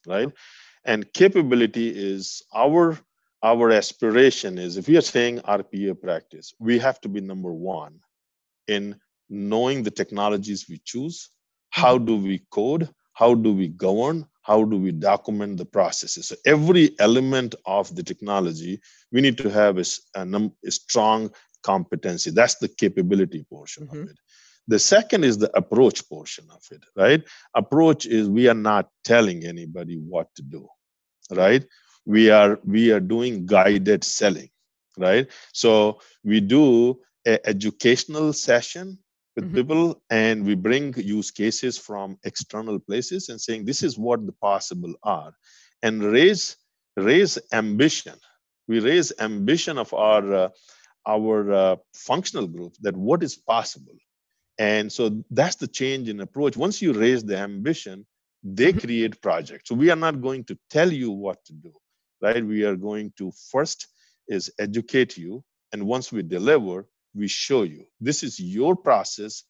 right? 0.08 0.32
And 0.86 1.12
capability 1.14 1.90
is 1.90 2.44
our 2.54 2.98
our 3.44 3.72
aspiration 3.72 4.58
is 4.58 4.78
if 4.78 4.88
we 4.88 4.98
are 4.98 5.02
saying 5.02 5.40
RPA 5.40 6.00
practice, 6.00 6.54
we 6.60 6.80
have 6.80 7.02
to 7.02 7.10
be 7.10 7.20
number 7.20 7.52
one 7.52 8.00
in 8.68 8.96
knowing 9.30 9.84
the 9.84 9.92
technologies 9.92 10.68
we 10.70 10.80
choose, 10.86 11.30
how 11.70 11.98
mm-hmm. 11.98 12.06
do 12.06 12.18
we 12.18 12.40
code, 12.52 12.90
how 13.14 13.34
do 13.34 13.52
we 13.52 13.68
govern, 13.68 14.26
how 14.44 14.64
do 14.64 14.78
we 14.78 14.92
document 14.92 15.58
the 15.58 15.66
processes. 15.66 16.28
So 16.28 16.36
every 16.46 16.96
element 17.00 17.56
of 17.66 17.94
the 17.96 18.04
technology, 18.04 18.82
we 19.12 19.22
need 19.22 19.38
to 19.40 19.50
have 19.50 19.78
a, 19.78 19.86
a, 20.16 20.52
a 20.66 20.72
strong 20.72 21.32
competency. 21.64 22.32
That's 22.32 22.56
the 22.56 22.68
capability 22.68 23.46
portion 23.50 23.88
mm-hmm. 23.88 24.02
of 24.04 24.10
it. 24.10 24.18
The 24.68 24.80
second 24.80 25.26
is 25.26 25.38
the 25.38 25.56
approach 25.58 26.08
portion 26.08 26.46
of 26.50 26.64
it, 26.72 26.84
right? 26.96 27.22
Approach 27.54 28.06
is 28.06 28.30
we 28.30 28.48
are 28.48 28.54
not 28.54 28.90
telling 29.04 29.46
anybody 29.46 29.98
what 29.98 30.28
to 30.36 30.42
do, 30.42 30.68
right? 31.32 31.66
We 32.06 32.30
are 32.30 32.60
we 32.66 32.92
are 32.92 33.02
doing 33.02 33.46
guided 33.46 34.04
selling, 34.04 34.50
right? 34.98 35.28
So 35.54 36.00
we 36.24 36.40
do 36.40 37.00
an 37.26 37.40
educational 37.46 38.32
session 38.32 39.00
with 39.36 39.46
mm-hmm. 39.46 39.56
people 39.56 40.02
and 40.10 40.46
we 40.46 40.56
bring 40.56 40.94
use 40.98 41.32
cases 41.32 41.78
from 41.78 42.18
external 42.24 42.80
places 42.80 43.30
and 43.30 43.40
saying 43.40 43.66
this 43.66 43.84
is 43.84 43.98
what 43.98 44.26
the 44.26 44.34
possible 44.34 44.94
are 45.04 45.34
and 45.82 46.04
raise 46.04 46.58
raise 46.96 47.40
ambition 47.52 48.16
we 48.68 48.80
raise 48.80 49.12
ambition 49.20 49.78
of 49.78 49.94
our 49.94 50.34
uh, 50.34 50.50
our 51.08 51.52
uh, 51.52 51.76
functional 51.94 52.48
group 52.48 52.74
that 52.82 52.96
what 52.96 53.24
is 53.24 53.36
possible 53.36 53.96
and 54.60 54.92
so 54.92 55.24
that's 55.32 55.56
the 55.56 55.68
change 55.68 56.10
in 56.10 56.20
approach 56.22 56.56
once 56.56 56.82
you 56.82 56.94
raise 56.94 57.24
the 57.24 57.38
ambition 57.38 58.06
they 58.44 58.72
mm-hmm. 58.72 58.80
create 58.80 59.22
projects 59.22 59.70
so 59.70 59.76
we 59.76 59.90
are 59.90 60.02
not 60.08 60.22
going 60.22 60.44
to 60.44 60.58
tell 60.70 60.92
you 60.92 61.12
what 61.12 61.44
to 61.46 61.54
do 61.54 61.74
right 62.22 62.46
we 62.46 62.64
are 62.64 62.76
going 62.76 63.12
to 63.18 63.32
first 63.52 63.88
is 64.28 64.52
educate 64.60 65.18
you 65.18 65.44
and 65.72 65.86
once 65.86 66.12
we 66.12 66.22
deliver 66.22 66.86
we 67.16 67.28
show 67.28 67.64
you 67.64 67.86
this 68.02 68.24
is 68.24 68.40
your 68.40 68.76
process, 68.76 69.44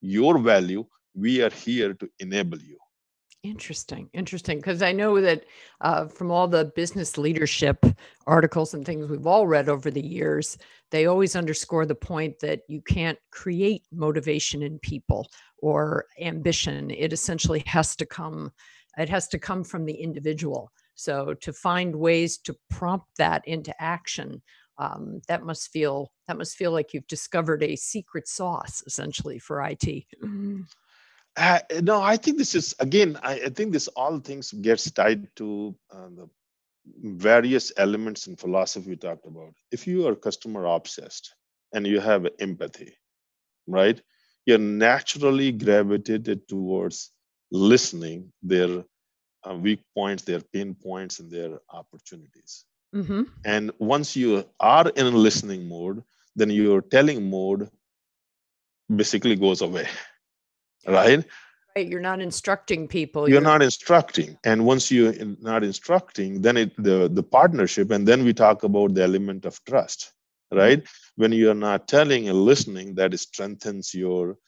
your 0.00 0.38
value. 0.38 0.84
We 1.14 1.42
are 1.42 1.50
here 1.50 1.94
to 1.94 2.08
enable 2.20 2.58
you. 2.58 2.78
Interesting, 3.48 4.10
interesting. 4.12 4.58
Because 4.58 4.82
I 4.82 4.92
know 4.92 5.20
that 5.20 5.44
uh, 5.80 6.06
from 6.06 6.30
all 6.30 6.46
the 6.46 6.66
business 6.76 7.16
leadership 7.16 7.84
articles 8.26 8.74
and 8.74 8.84
things 8.84 9.08
we've 9.08 9.26
all 9.26 9.46
read 9.46 9.68
over 9.70 9.90
the 9.90 10.06
years, 10.06 10.58
they 10.90 11.06
always 11.06 11.34
underscore 11.34 11.86
the 11.86 11.94
point 11.94 12.38
that 12.40 12.60
you 12.68 12.82
can't 12.82 13.18
create 13.30 13.84
motivation 13.90 14.62
in 14.62 14.78
people 14.80 15.26
or 15.62 16.04
ambition. 16.20 16.90
It 16.90 17.12
essentially 17.12 17.62
has 17.66 17.96
to 17.96 18.06
come. 18.06 18.52
It 18.98 19.08
has 19.08 19.28
to 19.28 19.38
come 19.38 19.64
from 19.64 19.86
the 19.86 19.94
individual. 19.94 20.70
So 20.94 21.32
to 21.34 21.52
find 21.52 21.96
ways 21.96 22.36
to 22.38 22.56
prompt 22.68 23.16
that 23.16 23.46
into 23.48 23.74
action 23.82 24.42
um, 24.78 25.20
that 25.26 25.42
must 25.42 25.72
feel 25.72 26.12
that 26.28 26.38
must 26.38 26.56
feel 26.56 26.70
like 26.70 26.94
you've 26.94 27.06
discovered 27.08 27.62
a 27.62 27.74
secret 27.74 28.28
sauce 28.28 28.82
essentially 28.86 29.38
for 29.38 29.60
IT. 29.62 30.04
Uh, 31.38 31.60
no, 31.82 32.02
I 32.02 32.16
think 32.16 32.36
this 32.36 32.54
is 32.54 32.74
again. 32.80 33.18
I, 33.22 33.34
I 33.46 33.48
think 33.48 33.72
this 33.72 33.88
all 33.88 34.18
things 34.18 34.52
gets 34.52 34.90
tied 34.90 35.28
to 35.36 35.74
uh, 35.90 36.08
the 36.16 36.28
various 37.02 37.72
elements 37.76 38.26
in 38.26 38.36
philosophy 38.36 38.90
we 38.90 38.96
talked 38.96 39.26
about. 39.26 39.54
If 39.70 39.86
you 39.86 40.06
are 40.08 40.16
customer 40.16 40.64
obsessed, 40.64 41.34
and 41.72 41.86
you 41.86 42.00
have 42.00 42.26
empathy, 42.38 42.96
right? 43.66 44.00
You're 44.46 44.58
naturally 44.58 45.52
gravitated 45.52 46.48
towards 46.48 47.10
listening 47.50 48.32
their 48.42 48.84
uh, 49.48 49.54
weak 49.54 49.80
points, 49.94 50.22
their 50.24 50.40
pain 50.40 50.74
points, 50.74 51.20
and 51.20 51.30
their 51.30 51.58
opportunities. 51.70 52.64
Mm-hmm. 52.94 53.22
And 53.44 53.70
once 53.78 54.16
you 54.16 54.44
are 54.60 54.88
in 54.88 55.06
a 55.06 55.10
listening 55.10 55.68
mode, 55.68 56.02
then 56.36 56.50
your 56.50 56.80
telling 56.80 57.28
mode 57.28 57.68
basically 58.94 59.36
goes 59.36 59.60
away, 59.60 59.86
right? 60.88 61.24
Right. 61.76 61.88
You're 61.88 62.00
not 62.00 62.20
instructing 62.20 62.88
people. 62.88 63.28
You're, 63.28 63.34
you're 63.34 63.50
not 63.52 63.62
instructing, 63.62 64.36
and 64.44 64.64
once 64.64 64.90
you're 64.90 65.14
not 65.40 65.62
instructing, 65.62 66.42
then 66.42 66.56
it 66.56 66.76
the 66.82 67.08
the 67.08 67.22
partnership, 67.22 67.90
and 67.90 68.06
then 68.08 68.24
we 68.24 68.32
talk 68.32 68.64
about 68.64 68.94
the 68.94 69.02
element 69.02 69.44
of 69.44 69.62
trust, 69.64 70.12
right? 70.50 70.82
When 71.16 71.32
you 71.32 71.50
are 71.50 71.54
not 71.68 71.86
telling 71.86 72.28
and 72.28 72.40
listening, 72.40 72.94
that 72.96 73.18
strengthens 73.18 73.94
your 73.94 74.38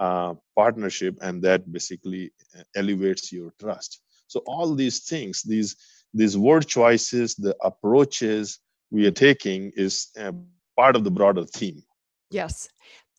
uh, 0.00 0.34
partnership, 0.56 1.18
and 1.22 1.42
that 1.42 1.70
basically 1.70 2.32
uh, 2.58 2.62
elevates 2.74 3.30
your 3.30 3.52
trust. 3.60 4.00
So 4.26 4.40
all 4.46 4.74
these 4.74 5.00
things, 5.04 5.42
these 5.42 5.76
these 6.12 6.36
word 6.36 6.66
choices, 6.66 7.36
the 7.36 7.54
approaches 7.62 8.58
we 8.90 9.06
are 9.06 9.12
taking, 9.12 9.70
is 9.76 10.08
uh, 10.18 10.32
part 10.76 10.96
of 10.96 11.04
the 11.04 11.10
broader 11.10 11.44
theme. 11.44 11.84
Yes, 12.30 12.68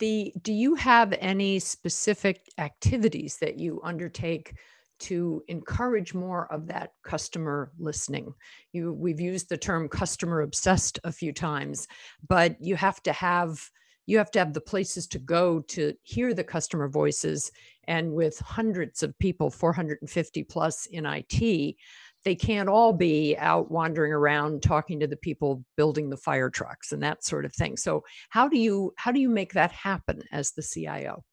the 0.01 0.33
do 0.41 0.51
you 0.51 0.75
have 0.75 1.13
any 1.19 1.59
specific 1.59 2.49
activities 2.57 3.37
that 3.39 3.57
you 3.57 3.79
undertake 3.83 4.55
to 4.99 5.41
encourage 5.47 6.13
more 6.13 6.51
of 6.51 6.67
that 6.67 6.91
customer 7.03 7.71
listening? 7.79 8.33
You 8.73 8.93
we've 8.93 9.21
used 9.21 9.47
the 9.47 9.57
term 9.57 9.87
customer 9.87 10.41
obsessed 10.41 10.99
a 11.05 11.11
few 11.11 11.31
times 11.31 11.87
but 12.27 12.57
you 12.59 12.75
have 12.75 13.01
to 13.03 13.13
have 13.13 13.61
you 14.07 14.17
have 14.17 14.31
to 14.31 14.39
have 14.39 14.53
the 14.53 14.61
places 14.61 15.07
to 15.07 15.19
go 15.19 15.61
to 15.61 15.93
hear 16.01 16.33
the 16.33 16.43
customer 16.43 16.89
voices 16.89 17.51
and 17.85 18.11
with 18.11 18.39
hundreds 18.39 19.03
of 19.03 19.17
people 19.19 19.49
450 19.51 20.43
plus 20.43 20.87
in 20.87 21.05
IT 21.05 21.75
they 22.23 22.35
can't 22.35 22.69
all 22.69 22.93
be 22.93 23.35
out 23.37 23.71
wandering 23.71 24.13
around 24.13 24.61
talking 24.61 24.99
to 24.99 25.07
the 25.07 25.17
people 25.17 25.63
building 25.75 26.09
the 26.09 26.17
fire 26.17 26.49
trucks 26.49 26.91
and 26.91 27.01
that 27.03 27.23
sort 27.23 27.45
of 27.45 27.53
thing. 27.53 27.77
So 27.77 28.03
how 28.29 28.47
do 28.47 28.57
you 28.57 28.93
how 28.97 29.11
do 29.11 29.19
you 29.19 29.29
make 29.29 29.53
that 29.53 29.71
happen 29.71 30.21
as 30.31 30.51
the 30.51 30.61
cio 30.61 31.23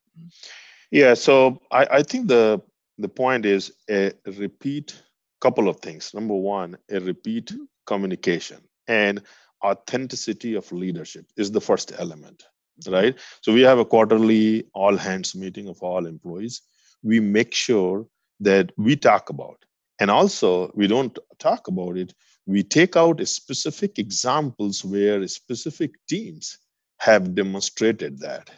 yeah 0.91 1.15
so 1.15 1.61
i, 1.71 1.87
I 1.91 2.03
think 2.03 2.29
the 2.29 2.61
the 2.99 3.09
point 3.09 3.47
is 3.47 3.73
a 3.89 4.13
repeat 4.27 5.01
couple 5.41 5.69
of 5.69 5.81
things. 5.81 6.13
Number 6.15 6.35
one 6.35 6.77
a 6.91 7.01
repeat 7.01 7.47
mm-hmm. 7.47 7.65
communication 7.87 8.59
and 8.87 9.23
authenticity 9.65 10.55
of 10.55 10.71
leadership 10.73 11.27
is 11.37 11.51
the 11.51 11.61
first 11.61 11.93
element 11.99 12.45
mm-hmm. 12.83 12.93
right? 12.93 13.19
So 13.41 13.53
we 13.53 13.63
have 13.63 13.79
a 13.79 13.85
quarterly 13.85 14.65
all 14.75 14.97
hands 14.97 15.35
meeting 15.35 15.69
of 15.69 15.83
all 15.83 16.07
employees. 16.07 16.63
We 17.03 17.21
make 17.21 17.55
sure 17.55 18.07
that 18.41 18.73
we 18.77 18.97
talk 18.97 19.31
about 19.31 19.65
and 20.01 20.11
also, 20.11 20.71
we 20.75 20.87
don't 20.87 21.19
talk 21.39 21.69
about 21.69 21.97
it. 21.97 22.15
We 22.47 22.63
take 22.63 22.97
out 22.97 23.27
specific 23.27 23.99
examples 23.99 24.85
where 24.85 25.27
specific 25.27 25.93
teams 26.09 26.59
have 26.99 27.35
demonstrated 27.35 28.19
that. 28.21 28.51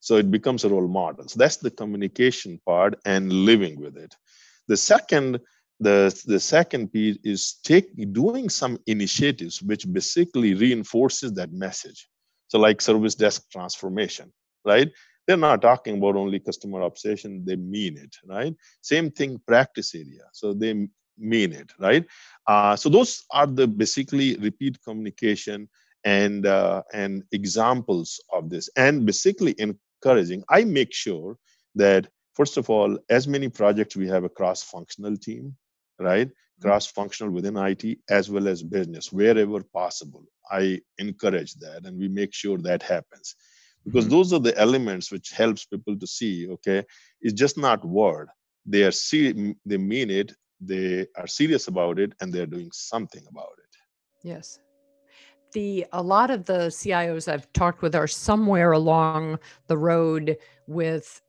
So 0.00 0.16
it 0.16 0.30
becomes 0.30 0.64
a 0.64 0.68
role 0.68 0.88
model. 0.88 1.28
So 1.28 1.38
that's 1.38 1.56
the 1.56 1.70
communication 1.70 2.60
part 2.64 2.98
and 3.04 3.32
living 3.32 3.80
with 3.80 3.96
it. 3.96 4.14
The 4.68 4.76
second, 4.76 5.40
the, 5.80 6.22
the 6.26 6.40
second 6.40 6.92
piece 6.92 7.18
is 7.24 7.54
take 7.64 7.88
doing 8.12 8.48
some 8.48 8.78
initiatives 8.86 9.62
which 9.62 9.90
basically 9.92 10.54
reinforces 10.54 11.32
that 11.34 11.52
message. 11.52 12.08
So 12.48 12.58
like 12.58 12.80
service 12.80 13.14
desk 13.14 13.50
transformation, 13.50 14.32
right? 14.64 14.90
They're 15.26 15.36
not 15.36 15.62
talking 15.62 15.98
about 15.98 16.16
only 16.16 16.38
customer 16.38 16.82
obsession 16.82 17.44
they 17.44 17.56
mean 17.56 17.96
it 17.96 18.16
right? 18.26 18.54
Same 18.80 19.10
thing 19.10 19.40
practice 19.46 19.94
area 19.94 20.24
so 20.32 20.52
they 20.52 20.88
mean 21.18 21.52
it 21.52 21.72
right? 21.78 22.04
Uh, 22.46 22.76
so 22.76 22.88
those 22.88 23.24
are 23.30 23.46
the 23.46 23.66
basically 23.66 24.36
repeat 24.36 24.78
communication 24.82 25.68
and 26.04 26.46
uh, 26.46 26.82
and 26.92 27.24
examples 27.32 28.20
of 28.32 28.48
this. 28.50 28.68
And 28.76 29.04
basically 29.04 29.54
encouraging 29.58 30.44
i 30.48 30.64
make 30.64 30.92
sure 30.92 31.36
that 31.74 32.06
first 32.34 32.56
of 32.56 32.70
all 32.70 32.98
as 33.10 33.26
many 33.26 33.48
projects 33.48 33.96
we 33.96 34.06
have 34.08 34.24
a 34.24 34.28
cross 34.28 34.62
functional 34.62 35.16
team 35.16 35.56
right? 35.98 36.28
Mm-hmm. 36.28 36.68
cross 36.68 36.86
functional 36.86 37.32
within 37.32 37.56
it 37.56 37.98
as 38.10 38.30
well 38.30 38.48
as 38.48 38.62
business 38.62 39.12
wherever 39.12 39.62
possible. 39.62 40.24
I 40.50 40.80
encourage 40.98 41.54
that 41.54 41.84
and 41.84 41.98
we 41.98 42.08
make 42.08 42.32
sure 42.32 42.58
that 42.58 42.82
happens 42.82 43.34
because 43.86 44.08
those 44.08 44.32
are 44.32 44.40
the 44.40 44.56
elements 44.58 45.10
which 45.10 45.30
helps 45.30 45.64
people 45.64 45.96
to 45.96 46.06
see 46.06 46.48
okay 46.48 46.84
it's 47.20 47.32
just 47.32 47.56
not 47.56 47.84
word. 47.84 48.28
They 48.66 48.82
are 48.84 48.90
see 48.90 49.54
they 49.64 49.78
mean 49.78 50.10
it 50.10 50.32
they 50.60 51.06
are 51.16 51.26
serious 51.26 51.68
about 51.68 51.98
it 51.98 52.12
and 52.20 52.32
they're 52.32 52.46
doing 52.46 52.70
something 52.72 53.22
about 53.28 53.52
it. 53.58 53.72
Yes. 54.22 54.58
The 55.52 55.86
a 55.92 56.02
lot 56.02 56.30
of 56.30 56.44
the 56.44 56.70
cios 56.78 57.30
i've 57.32 57.50
talked 57.52 57.80
with 57.82 57.94
are 57.94 58.08
somewhere 58.08 58.72
along 58.72 59.38
the 59.68 59.78
road 59.78 60.36
with 60.66 61.22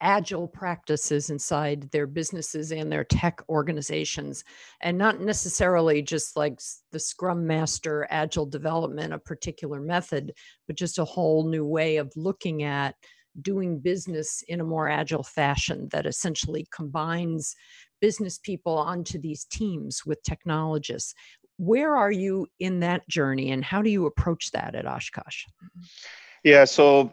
agile 0.00 0.46
practices 0.46 1.30
inside 1.30 1.90
their 1.90 2.06
businesses 2.06 2.70
and 2.70 2.92
their 2.92 3.04
tech 3.04 3.40
organizations 3.48 4.44
and 4.82 4.98
not 4.98 5.20
necessarily 5.20 6.02
just 6.02 6.36
like 6.36 6.60
the 6.92 6.98
scrum 6.98 7.46
master 7.46 8.06
agile 8.10 8.44
development 8.44 9.14
a 9.14 9.18
particular 9.18 9.80
method 9.80 10.32
but 10.66 10.76
just 10.76 10.98
a 10.98 11.04
whole 11.04 11.48
new 11.48 11.64
way 11.64 11.96
of 11.96 12.12
looking 12.14 12.62
at 12.62 12.94
doing 13.42 13.78
business 13.78 14.42
in 14.48 14.60
a 14.60 14.64
more 14.64 14.88
agile 14.88 15.22
fashion 15.22 15.88
that 15.92 16.06
essentially 16.06 16.66
combines 16.74 17.54
business 18.00 18.38
people 18.38 18.76
onto 18.76 19.18
these 19.18 19.44
teams 19.44 20.04
with 20.04 20.22
technologists. 20.22 21.14
Where 21.58 21.96
are 21.96 22.12
you 22.12 22.46
in 22.60 22.80
that 22.80 23.08
journey 23.08 23.52
and 23.52 23.64
how 23.64 23.82
do 23.82 23.90
you 23.90 24.06
approach 24.06 24.50
that 24.52 24.74
at 24.74 24.86
oshkosh? 24.86 25.44
Mm-hmm. 25.46 25.82
Yeah 26.44 26.64
so 26.64 27.12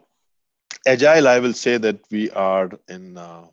agile 0.86 1.28
i 1.28 1.40
will 1.40 1.54
say 1.54 1.78
that 1.78 2.00
we 2.12 2.30
are 2.32 2.70
in 2.90 3.18
uh, 3.18 3.46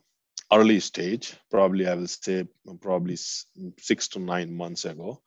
early 0.52 0.80
stage 0.80 1.34
probably 1.50 1.86
i 1.86 1.94
will 1.94 2.06
say 2.06 2.46
probably 2.80 3.16
six 3.78 4.08
to 4.08 4.18
nine 4.18 4.52
months 4.52 4.84
ago 4.84 5.20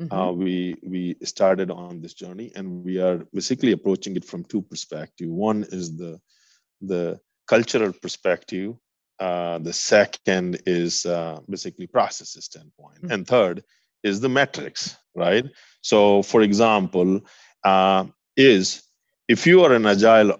mm-hmm. 0.00 0.12
uh, 0.12 0.32
we 0.32 0.76
we 0.82 1.16
started 1.22 1.70
on 1.70 2.00
this 2.00 2.14
journey 2.14 2.52
and 2.56 2.84
we 2.84 3.00
are 3.00 3.18
basically 3.32 3.72
approaching 3.72 4.16
it 4.16 4.24
from 4.24 4.44
two 4.44 4.62
perspectives 4.62 5.30
one 5.30 5.64
is 5.70 5.96
the 5.96 6.20
the 6.80 7.18
cultural 7.46 7.92
perspective 7.92 8.74
uh, 9.20 9.58
the 9.58 9.72
second 9.72 10.60
is 10.66 11.06
uh, 11.06 11.38
basically 11.48 11.86
processes 11.86 12.44
standpoint 12.46 12.96
mm-hmm. 12.96 13.12
and 13.12 13.26
third 13.26 13.62
is 14.02 14.20
the 14.20 14.28
metrics 14.28 14.96
right 15.14 15.46
so 15.82 16.22
for 16.22 16.42
example 16.42 17.20
uh, 17.62 18.04
is 18.36 18.82
if 19.28 19.46
you 19.46 19.62
are 19.62 19.72
an 19.72 19.86
agile 19.86 20.36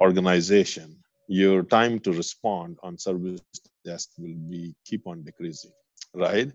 organization, 0.00 0.96
your 1.28 1.62
time 1.62 1.98
to 2.00 2.12
respond 2.12 2.78
on 2.82 2.98
service 2.98 3.40
desk 3.84 4.10
will 4.18 4.34
be 4.48 4.74
keep 4.84 5.06
on 5.06 5.22
decreasing, 5.22 5.72
right? 6.14 6.50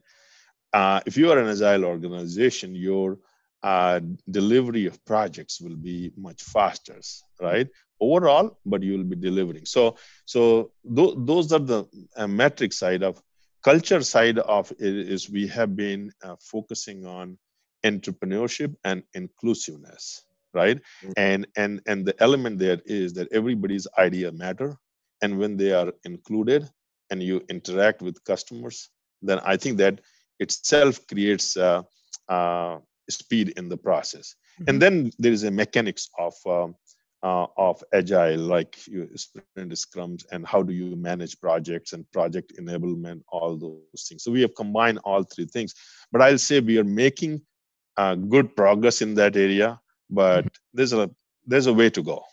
Uh, 0.74 1.00
if 1.06 1.18
you 1.18 1.32
are 1.32 1.38
an 1.38 1.50
agile 1.50 1.86
organization, 1.86 2.74
your 2.76 3.20
uh, 3.62 4.00
delivery 4.30 4.88
of 4.88 5.04
projects 5.06 5.62
will 5.62 5.76
be 5.76 6.12
much 6.18 6.42
faster, 6.42 7.00
right? 7.40 7.68
Overall, 8.02 8.58
but 8.66 8.82
you 8.84 8.98
will 8.98 9.06
be 9.06 9.16
delivering. 9.16 9.66
So, 9.66 9.96
so 10.26 10.72
th- 10.96 11.16
those 11.18 11.54
are 11.54 11.60
the 11.60 11.86
uh, 12.18 12.28
metric 12.28 12.74
side 12.74 13.04
of 13.04 13.22
culture 13.64 14.02
side 14.02 14.40
of 14.40 14.72
it 14.72 14.96
is 15.14 15.30
we 15.30 15.48
have 15.48 15.76
been 15.76 16.12
uh, 16.24 16.36
focusing 16.42 17.06
on 17.06 17.38
entrepreneurship 17.86 18.76
and 18.84 19.04
inclusiveness 19.14 20.24
right? 20.54 20.78
Mm-hmm. 20.78 21.12
and 21.18 21.48
and 21.56 21.82
and 21.88 22.06
the 22.06 22.16
element 22.24 22.60
there 22.60 22.82
is 22.86 23.14
that 23.14 23.32
everybody's 23.32 23.88
idea 23.98 24.32
matter 24.32 24.76
and 25.22 25.38
when 25.38 25.58
they 25.58 25.72
are 25.72 25.92
included 26.04 26.70
and 27.10 27.22
you 27.22 27.42
interact 27.50 28.02
with 28.02 28.24
customers 28.24 28.90
then 29.22 29.40
i 29.46 29.56
think 29.58 29.78
that 29.78 30.00
itself 30.40 31.00
creates 31.08 31.58
uh, 31.58 31.82
uh, 32.30 32.78
speed 33.10 33.50
in 33.58 33.70
the 33.70 33.78
process. 33.78 34.36
Mm-hmm. 34.36 34.70
and 34.70 34.82
then 34.82 35.12
there 35.18 35.32
is 35.32 35.44
a 35.44 35.52
mechanics 35.52 36.10
of 36.20 36.36
um, 36.46 36.76
uh, 37.24 37.48
of 37.58 37.84
agile 37.94 38.38
like 38.38 38.86
you 38.86 39.10
sprint 39.16 39.72
scrums 39.72 40.26
and 40.32 40.46
how 40.46 40.62
do 40.62 40.74
you 40.74 40.96
manage 40.96 41.40
projects 41.40 41.94
and 41.94 42.06
project 42.12 42.54
enablement 42.60 43.22
all 43.30 43.58
those 43.58 44.02
things. 44.08 44.24
So 44.24 44.32
we 44.32 44.42
have 44.42 44.54
combined 44.56 45.00
all 45.06 45.24
three 45.24 45.46
things. 45.46 45.74
But 46.12 46.22
i'll 46.22 46.38
say 46.38 46.60
we 46.60 46.78
are 46.78 46.92
making 47.06 47.42
uh, 47.98 48.16
good 48.16 48.56
progress 48.56 49.02
in 49.02 49.16
that 49.16 49.36
area 49.36 49.80
but 50.10 50.42
mm-hmm. 50.42 50.48
there's 50.74 50.94
a 50.94 51.10
there's 51.46 51.68
a 51.68 51.74
way 51.74 51.90
to 51.90 52.02
go 52.02 52.24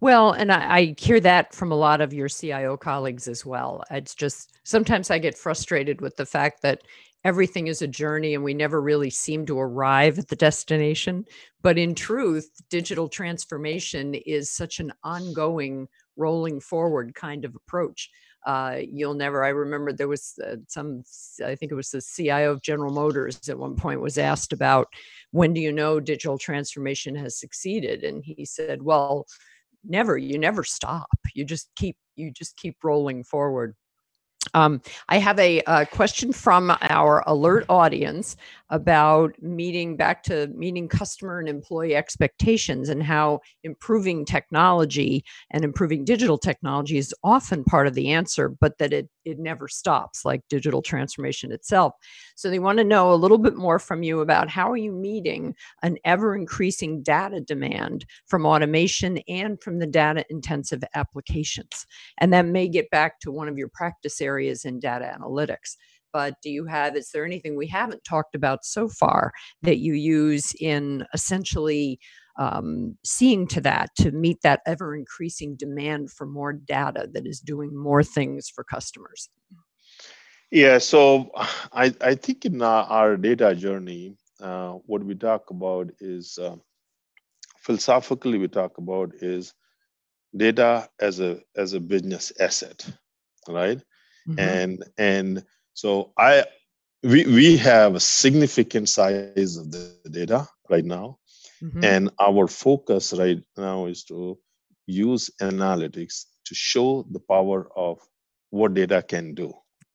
Well, 0.00 0.32
and 0.32 0.52
I, 0.52 0.76
I, 0.76 0.94
hear 0.98 1.20
that 1.20 1.54
from 1.54 1.72
a 1.72 1.76
lot 1.76 2.00
of 2.00 2.12
your 2.12 2.28
CIO 2.28 2.76
colleagues 2.76 3.28
as 3.28 3.46
well. 3.46 3.82
It's 3.90 4.14
just 4.14 4.58
sometimes 4.64 5.10
I 5.10 5.18
get 5.18 5.38
frustrated 5.38 6.00
with 6.00 6.16
the 6.16 6.26
fact 6.26 6.62
that 6.62 6.82
everything 7.24 7.68
is 7.68 7.80
a 7.82 7.88
journey 7.88 8.34
and 8.34 8.44
we 8.44 8.54
never 8.54 8.80
really 8.80 9.10
seem 9.10 9.46
to 9.46 9.58
arrive 9.58 10.18
at 10.18 10.28
the 10.28 10.36
destination. 10.36 11.24
But 11.62 11.78
in 11.78 11.94
truth, 11.94 12.50
digital 12.68 13.08
transformation 13.08 14.14
is 14.14 14.50
such 14.50 14.78
an 14.78 14.92
ongoing, 15.02 15.88
rolling 16.16 16.60
forward 16.60 17.14
kind 17.14 17.44
of 17.44 17.54
approach. 17.54 18.10
Uh, 18.46 18.78
you'll 18.86 19.14
never, 19.14 19.42
I 19.42 19.48
remember 19.48 19.92
there 19.92 20.08
was 20.08 20.34
uh, 20.44 20.56
some, 20.68 21.02
I 21.44 21.54
think 21.54 21.72
it 21.72 21.76
was 21.76 21.90
the 21.90 22.02
CIO 22.02 22.52
of 22.52 22.62
General 22.62 22.92
Motors 22.92 23.48
at 23.48 23.58
one 23.58 23.74
point 23.74 24.00
was 24.00 24.18
asked 24.18 24.52
about 24.52 24.88
when 25.30 25.54
do 25.54 25.60
you 25.60 25.72
know 25.72 25.98
digital 25.98 26.36
transformation 26.36 27.14
has 27.16 27.38
succeeded? 27.38 28.04
And 28.04 28.22
he 28.24 28.44
said, 28.44 28.82
well, 28.82 29.26
never, 29.82 30.18
you 30.18 30.38
never 30.38 30.62
stop. 30.62 31.08
You 31.34 31.44
just 31.44 31.70
keep, 31.74 31.96
you 32.16 32.30
just 32.30 32.56
keep 32.56 32.76
rolling 32.82 33.24
forward. 33.24 33.74
Um, 34.52 34.82
I 35.08 35.18
have 35.18 35.38
a, 35.38 35.62
a, 35.66 35.86
question 35.86 36.32
from 36.32 36.76
our 36.82 37.22
alert 37.26 37.64
audience 37.68 38.36
about 38.70 39.40
meeting 39.40 39.96
back 39.96 40.22
to 40.24 40.48
meeting 40.48 40.88
customer 40.88 41.38
and 41.38 41.48
employee 41.48 41.94
expectations 41.94 42.88
and 42.88 43.02
how 43.02 43.40
improving 43.62 44.24
technology 44.24 45.24
and 45.50 45.64
improving 45.64 46.04
digital 46.04 46.38
technology 46.38 46.98
is 46.98 47.14
often 47.22 47.64
part 47.64 47.86
of 47.86 47.94
the 47.94 48.10
answer, 48.10 48.48
but 48.48 48.78
that 48.78 48.92
it 48.92 49.08
it 49.24 49.38
never 49.38 49.68
stops, 49.68 50.24
like 50.24 50.42
digital 50.48 50.82
transformation 50.82 51.52
itself. 51.52 51.94
So 52.36 52.50
they 52.50 52.58
want 52.58 52.78
to 52.78 52.84
know 52.84 53.12
a 53.12 53.16
little 53.16 53.38
bit 53.38 53.56
more 53.56 53.78
from 53.78 54.02
you 54.02 54.20
about 54.20 54.48
how 54.48 54.70
are 54.70 54.76
you 54.76 54.92
meeting 54.92 55.54
an 55.82 55.98
ever 56.04 56.34
increasing 56.34 57.02
data 57.02 57.40
demand 57.40 58.06
from 58.26 58.46
automation 58.46 59.18
and 59.28 59.60
from 59.62 59.78
the 59.78 59.86
data 59.86 60.24
intensive 60.30 60.82
applications. 60.94 61.86
And 62.18 62.32
that 62.32 62.46
may 62.46 62.68
get 62.68 62.90
back 62.90 63.20
to 63.20 63.32
one 63.32 63.48
of 63.48 63.58
your 63.58 63.68
practice 63.68 64.20
areas 64.20 64.64
in 64.64 64.80
data 64.80 65.16
analytics. 65.18 65.76
But 66.12 66.34
do 66.42 66.48
you 66.48 66.64
have, 66.66 66.96
is 66.96 67.10
there 67.10 67.24
anything 67.24 67.56
we 67.56 67.66
haven't 67.66 68.04
talked 68.04 68.36
about 68.36 68.64
so 68.64 68.88
far 68.88 69.32
that 69.62 69.78
you 69.78 69.94
use 69.94 70.54
in 70.60 71.04
essentially 71.12 71.98
um, 72.36 72.96
seeing 73.04 73.46
to 73.48 73.60
that 73.60 73.90
to 73.96 74.10
meet 74.10 74.42
that 74.42 74.60
ever 74.66 74.96
increasing 74.96 75.54
demand 75.56 76.10
for 76.10 76.26
more 76.26 76.52
data 76.52 77.08
that 77.12 77.26
is 77.26 77.40
doing 77.40 77.76
more 77.76 78.02
things 78.02 78.48
for 78.48 78.64
customers? 78.64 79.28
Yeah, 80.50 80.78
so 80.78 81.30
I, 81.72 81.94
I 82.00 82.14
think 82.14 82.44
in 82.44 82.62
our, 82.62 82.84
our 82.84 83.16
data 83.16 83.54
journey, 83.54 84.16
uh, 84.40 84.72
what 84.86 85.04
we 85.04 85.14
talk 85.14 85.50
about 85.50 85.90
is 86.00 86.38
uh, 86.38 86.56
philosophically 87.58 88.38
we 88.38 88.48
talk 88.48 88.78
about 88.78 89.14
is 89.20 89.54
data 90.36 90.88
as 91.00 91.20
a 91.20 91.40
as 91.56 91.72
a 91.72 91.80
business 91.80 92.32
asset, 92.40 92.84
right? 93.48 93.78
Mm-hmm. 94.28 94.38
And 94.38 94.84
and 94.98 95.44
so 95.74 96.12
I 96.18 96.44
we 97.02 97.24
we 97.26 97.56
have 97.58 97.94
a 97.94 98.00
significant 98.00 98.88
size 98.88 99.56
of 99.56 99.70
the 99.70 99.94
data 100.10 100.48
right 100.68 100.84
now 100.84 101.18
Mm-hmm. 101.64 101.84
And 101.84 102.10
our 102.20 102.46
focus 102.46 103.12
right 103.14 103.42
now 103.56 103.86
is 103.86 104.04
to 104.04 104.38
use 104.86 105.30
analytics 105.40 106.24
to 106.44 106.54
show 106.54 107.06
the 107.10 107.20
power 107.20 107.68
of 107.74 107.98
what 108.50 108.74
data 108.74 109.02
can 109.02 109.34
do. 109.34 109.52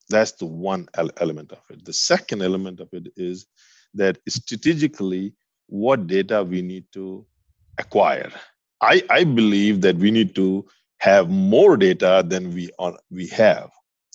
That's 0.09 0.31
the 0.33 0.47
one 0.47 0.87
element 0.95 1.51
of 1.51 1.61
it. 1.69 1.85
The 1.85 1.93
second 1.93 2.41
element 2.41 2.79
of 2.79 2.89
it 2.93 3.09
is 3.15 3.45
that 3.93 4.17
strategically, 4.27 5.33
what 5.67 6.07
data 6.07 6.43
we 6.43 6.63
need 6.63 6.85
to 6.93 7.25
acquire. 7.77 8.31
I, 8.81 9.03
I 9.09 9.23
believe 9.23 9.81
that 9.81 9.97
we 9.97 10.09
need 10.09 10.33
to 10.35 10.65
have 10.97 11.29
more 11.29 11.77
data 11.77 12.23
than 12.25 12.53
we 12.53 12.71
are 12.79 12.97
we 13.11 13.27
have, 13.27 13.69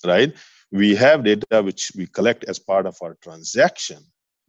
right? 0.04 0.34
We 0.72 0.96
have 0.96 1.24
data 1.24 1.62
which 1.62 1.92
we 1.96 2.06
collect 2.08 2.44
as 2.44 2.58
part 2.58 2.86
of 2.86 2.96
our 3.02 3.16
transaction, 3.22 3.98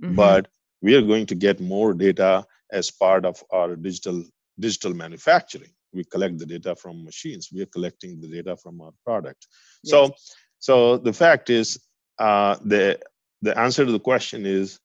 mm-hmm. 0.03 0.15
but 0.15 0.47
we 0.81 0.95
are 0.95 1.01
going 1.01 1.27
to 1.27 1.35
get 1.35 1.59
more 1.59 1.93
data 1.93 2.45
as 2.71 2.91
part 2.91 3.25
of 3.25 3.43
our 3.51 3.75
digital 3.75 4.23
digital 4.59 4.93
manufacturing 4.93 5.71
we 5.93 6.03
collect 6.03 6.37
the 6.37 6.45
data 6.45 6.75
from 6.75 7.03
machines 7.03 7.49
we 7.53 7.61
are 7.61 7.67
collecting 7.67 8.19
the 8.19 8.27
data 8.27 8.55
from 8.57 8.81
our 8.81 8.91
product 9.05 9.47
yes. 9.83 9.91
so 9.91 10.15
so 10.59 10.97
the 10.97 11.13
fact 11.13 11.49
is 11.49 11.79
uh, 12.19 12.55
the 12.63 12.99
the 13.41 13.57
answer 13.59 13.85
to 13.85 13.91
the 13.91 13.99
question 13.99 14.45
is 14.45 14.79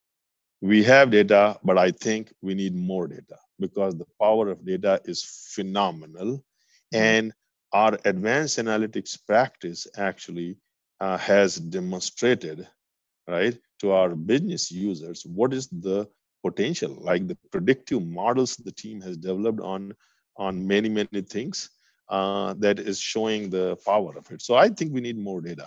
we 0.60 0.82
have 0.82 1.10
data 1.10 1.58
but 1.64 1.78
i 1.78 1.90
think 1.90 2.32
we 2.42 2.54
need 2.54 2.74
more 2.74 3.06
data 3.06 3.38
because 3.58 3.96
the 3.96 4.06
power 4.20 4.48
of 4.48 4.64
data 4.64 5.00
is 5.04 5.48
phenomenal 5.54 6.32
mm-hmm. 6.36 6.96
and 6.96 7.32
our 7.72 7.98
advanced 8.04 8.58
analytics 8.58 9.16
practice 9.26 9.86
actually 9.96 10.56
uh, 11.00 11.16
has 11.16 11.56
demonstrated 11.56 12.66
right 13.28 13.56
to 13.78 13.92
our 13.92 14.14
business 14.14 14.70
users 14.70 15.24
what 15.24 15.54
is 15.54 15.68
the 15.68 16.06
potential 16.42 16.96
like 17.00 17.26
the 17.26 17.36
predictive 17.50 18.06
models 18.06 18.56
the 18.56 18.72
team 18.72 19.00
has 19.00 19.16
developed 19.16 19.60
on 19.60 19.92
on 20.36 20.66
many 20.66 20.88
many 20.88 21.22
things 21.22 21.70
uh, 22.08 22.54
that 22.58 22.78
is 22.78 22.98
showing 22.98 23.50
the 23.50 23.76
power 23.84 24.16
of 24.16 24.30
it. 24.30 24.42
So 24.42 24.54
i 24.54 24.68
think 24.68 24.92
we 24.92 25.00
need 25.00 25.18
more 25.18 25.40
data 25.40 25.66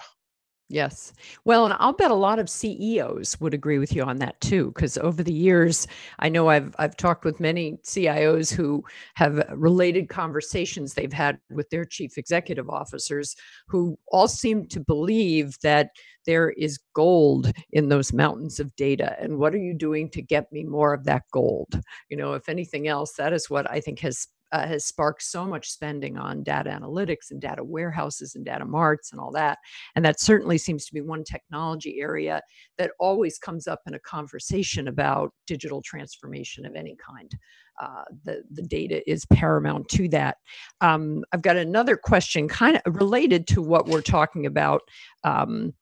Yes. 0.69 1.13
Well, 1.45 1.65
and 1.65 1.75
I'll 1.77 1.93
bet 1.93 2.09
a 2.09 2.15
lot 2.15 2.39
of 2.39 2.49
CEOs 2.49 3.39
would 3.39 3.53
agree 3.53 3.77
with 3.77 3.93
you 3.93 4.01
on 4.03 4.17
that 4.19 4.39
too, 4.41 4.67
because 4.73 4.97
over 4.97 5.21
the 5.21 5.33
years, 5.33 5.85
I 6.19 6.29
know 6.29 6.49
I've 6.49 6.73
I've 6.79 6.97
talked 6.97 7.25
with 7.25 7.39
many 7.39 7.77
CIOs 7.83 8.51
who 8.51 8.83
have 9.15 9.45
related 9.53 10.09
conversations 10.09 10.93
they've 10.93 11.13
had 11.13 11.37
with 11.51 11.69
their 11.69 11.85
chief 11.85 12.17
executive 12.17 12.69
officers, 12.69 13.35
who 13.67 13.97
all 14.07 14.27
seem 14.27 14.65
to 14.69 14.79
believe 14.79 15.57
that 15.63 15.89
there 16.25 16.51
is 16.51 16.79
gold 16.95 17.51
in 17.71 17.89
those 17.89 18.13
mountains 18.13 18.59
of 18.59 18.73
data. 18.75 19.15
And 19.19 19.37
what 19.37 19.53
are 19.53 19.57
you 19.59 19.73
doing 19.73 20.09
to 20.11 20.21
get 20.21 20.51
me 20.51 20.63
more 20.63 20.93
of 20.93 21.03
that 21.03 21.23
gold? 21.31 21.79
You 22.09 22.17
know, 22.17 22.33
if 22.33 22.47
anything 22.49 22.87
else, 22.87 23.13
that 23.17 23.33
is 23.33 23.49
what 23.49 23.69
I 23.69 23.79
think 23.81 23.99
has 23.99 24.27
uh, 24.53 24.67
has 24.67 24.85
sparked 24.85 25.23
so 25.23 25.45
much 25.45 25.71
spending 25.71 26.15
on 26.15 26.43
data 26.43 26.69
analytics 26.69 27.31
and 27.31 27.41
data 27.41 27.63
warehouses 27.63 28.35
and 28.35 28.45
data 28.45 28.63
marts 28.63 29.11
and 29.11 29.19
all 29.19 29.31
that. 29.31 29.57
And 29.95 30.05
that 30.05 30.21
certainly 30.21 30.59
seems 30.59 30.85
to 30.85 30.93
be 30.93 31.01
one 31.01 31.23
technology 31.23 31.99
area 31.99 32.39
that 32.77 32.91
always 32.99 33.39
comes 33.39 33.67
up 33.67 33.81
in 33.87 33.95
a 33.95 33.99
conversation 33.99 34.87
about 34.87 35.33
digital 35.47 35.81
transformation 35.81 36.65
of 36.65 36.75
any 36.75 36.95
kind. 37.05 37.31
Uh, 37.81 38.03
the, 38.23 38.43
the 38.51 38.61
data 38.61 39.01
is 39.09 39.25
paramount 39.25 39.89
to 39.89 40.07
that. 40.09 40.37
Um, 40.81 41.23
I've 41.33 41.41
got 41.41 41.57
another 41.57 41.97
question 41.97 42.47
kind 42.47 42.79
of 42.85 42.95
related 42.95 43.47
to 43.47 43.61
what 43.63 43.87
we're 43.87 44.01
talking 44.01 44.45
about. 44.45 44.81
Um, 45.23 45.73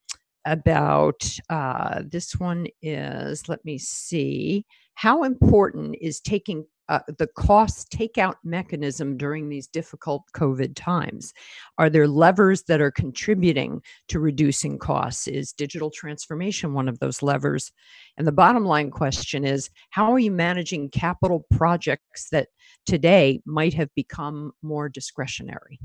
about 0.45 1.23
uh, 1.51 2.01
this 2.07 2.35
one 2.37 2.65
is 2.81 3.47
let 3.47 3.63
me 3.63 3.77
see 3.77 4.65
how 4.95 5.23
important 5.23 5.95
is 6.01 6.19
taking 6.19 6.65
uh, 6.91 6.99
the 7.17 7.27
cost 7.27 7.89
takeout 7.89 8.35
mechanism 8.43 9.15
during 9.15 9.47
these 9.47 9.65
difficult 9.65 10.23
COVID 10.35 10.75
times? 10.75 11.33
Are 11.77 11.89
there 11.89 12.05
levers 12.05 12.63
that 12.63 12.81
are 12.81 12.91
contributing 12.91 13.81
to 14.09 14.19
reducing 14.19 14.77
costs? 14.77 15.25
Is 15.25 15.53
digital 15.53 15.89
transformation 15.89 16.73
one 16.73 16.89
of 16.89 16.99
those 16.99 17.23
levers? 17.23 17.71
And 18.17 18.27
the 18.27 18.33
bottom 18.33 18.65
line 18.65 18.91
question 18.91 19.45
is 19.45 19.69
how 19.91 20.11
are 20.11 20.19
you 20.19 20.31
managing 20.31 20.89
capital 20.89 21.45
projects 21.49 22.27
that 22.31 22.49
today 22.85 23.41
might 23.45 23.73
have 23.73 23.89
become 23.95 24.51
more 24.61 24.89
discretionary? 24.89 25.79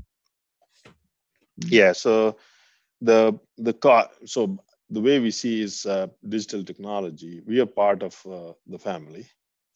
Yeah, 1.67 1.93
so 1.93 2.37
the 2.99 3.39
the 3.57 3.71
cost 3.71 4.09
so 4.25 4.61
the 4.89 4.99
way 4.99 5.19
we 5.19 5.31
see 5.31 5.61
is 5.61 5.85
uh, 5.85 6.07
digital 6.27 6.65
technology 6.65 7.41
we 7.45 7.61
are 7.61 7.65
part 7.65 8.03
of 8.03 8.19
uh, 8.25 8.53
the 8.65 8.79
family 8.79 9.25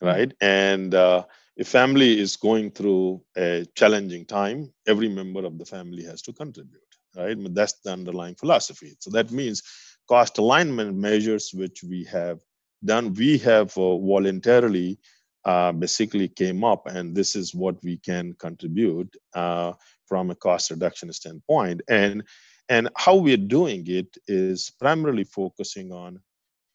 right? 0.01 0.33
And 0.41 0.93
uh, 0.95 1.23
if 1.57 1.67
family 1.67 2.19
is 2.19 2.37
going 2.37 2.71
through 2.71 3.21
a 3.37 3.65
challenging 3.75 4.25
time, 4.25 4.73
every 4.87 5.09
member 5.09 5.45
of 5.45 5.57
the 5.57 5.65
family 5.65 6.03
has 6.03 6.21
to 6.23 6.33
contribute, 6.33 6.81
right? 7.15 7.41
But 7.41 7.55
that's 7.55 7.73
the 7.83 7.91
underlying 7.91 8.35
philosophy. 8.35 8.95
So 8.99 9.09
that 9.11 9.31
means 9.31 9.63
cost 10.07 10.37
alignment 10.37 10.95
measures 10.95 11.51
which 11.53 11.83
we 11.83 12.03
have 12.05 12.39
done, 12.83 13.13
we 13.13 13.37
have 13.39 13.77
uh, 13.77 13.97
voluntarily 13.97 14.99
uh, 15.45 15.71
basically 15.71 16.27
came 16.27 16.63
up, 16.63 16.87
and 16.87 17.15
this 17.15 17.35
is 17.35 17.53
what 17.55 17.81
we 17.83 17.97
can 17.97 18.33
contribute 18.33 19.15
uh, 19.33 19.73
from 20.05 20.29
a 20.31 20.35
cost 20.35 20.71
reduction 20.71 21.11
standpoint. 21.13 21.81
And 21.89 22.23
and 22.69 22.89
how 22.95 23.15
we're 23.15 23.37
doing 23.37 23.83
it 23.87 24.17
is 24.27 24.71
primarily 24.79 25.25
focusing 25.25 25.91
on 25.91 26.21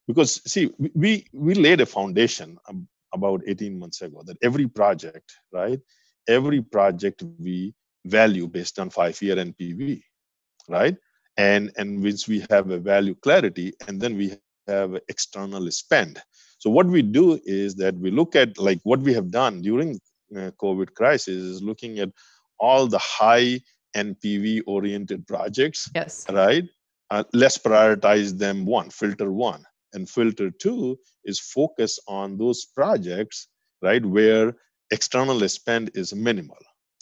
because 0.07 0.43
see 0.51 0.70
we 0.95 1.27
we 1.33 1.55
laid 1.55 1.81
a 1.81 1.87
foundation 1.87 2.59
um, 2.68 2.87
about 3.17 3.43
18 3.47 3.79
months 3.79 4.01
ago 4.03 4.23
that 4.27 4.39
every 4.43 4.69
project, 4.69 5.29
right? 5.53 5.81
Every 6.29 6.62
project 6.62 7.23
we 7.39 7.75
value 8.05 8.47
based 8.47 8.79
on 8.79 8.91
five 8.91 9.21
year 9.23 9.37
NPV, 9.37 10.03
right? 10.69 10.97
And 11.37 11.73
and 11.77 12.03
once 12.03 12.29
we 12.29 12.39
have 12.51 12.71
a 12.71 12.79
value 12.79 13.17
clarity, 13.27 13.69
and 13.87 14.01
then 14.01 14.17
we 14.17 14.27
have 14.69 14.99
external 15.09 15.71
spend. 15.71 16.23
So 16.59 16.71
what 16.71 16.87
we 16.87 17.03
do 17.03 17.39
is 17.45 17.75
that 17.77 17.95
we 18.05 18.11
look 18.11 18.35
at 18.35 18.59
like 18.59 18.81
what 18.85 19.01
we 19.01 19.12
have 19.14 19.31
done 19.31 19.61
during 19.62 20.01
uh, 20.37 20.51
COVID 20.62 20.95
crisis 20.95 21.43
is 21.53 21.62
looking 21.62 21.99
at 21.99 22.11
all 22.59 22.87
the 22.87 22.99
high 22.99 23.61
NPV 23.97 24.62
oriented 24.67 25.27
projects. 25.27 25.91
Yes. 25.95 26.27
Right. 26.31 26.64
Uh, 27.11 27.25
let's 27.33 27.59
prioritize 27.59 28.37
them. 28.37 28.67
One, 28.67 28.91
filter 28.91 29.31
one, 29.31 29.62
and 29.93 30.09
filter 30.09 30.51
two 30.51 30.99
is 31.24 31.41
focus 31.41 31.99
on 32.07 32.39
those 32.39 32.64
projects, 32.64 33.49
right, 33.82 34.05
where 34.05 34.57
external 34.91 35.47
spend 35.49 35.91
is 35.95 36.14
minimal, 36.14 36.59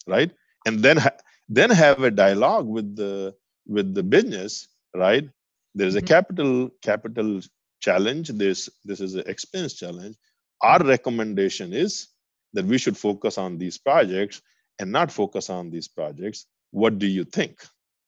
right, 0.07 0.30
and 0.66 0.80
then 0.80 0.97
ha- 0.97 1.20
then 1.49 1.70
have 1.70 2.03
a 2.03 2.11
dialogue 2.11 2.66
with 2.66 2.97
the 2.97 3.35
with 3.66 3.95
the 3.95 4.03
business, 4.03 4.68
right. 4.95 5.28
There's 5.74 5.97
a 5.97 5.99
mm-hmm. 5.99 6.07
capital 6.07 6.70
capital 6.82 7.41
challenge. 7.80 8.28
This 8.28 8.68
this 8.85 9.01
is 9.01 9.14
an 9.14 9.24
expense 9.26 9.74
challenge. 9.74 10.16
Our 10.62 10.82
recommendation 10.85 11.72
is 11.72 12.09
that 12.55 12.64
we 12.64 12.78
should 12.78 12.97
focus 12.97 13.37
on 13.37 13.59
these 13.59 13.76
projects 13.76 14.41
and 14.78 14.91
not 14.91 15.12
focus 15.12 15.51
on 15.51 15.70
these 15.70 15.89
projects 15.89 16.47
what 16.70 16.99
do 16.99 17.07
you 17.07 17.24
think 17.24 17.64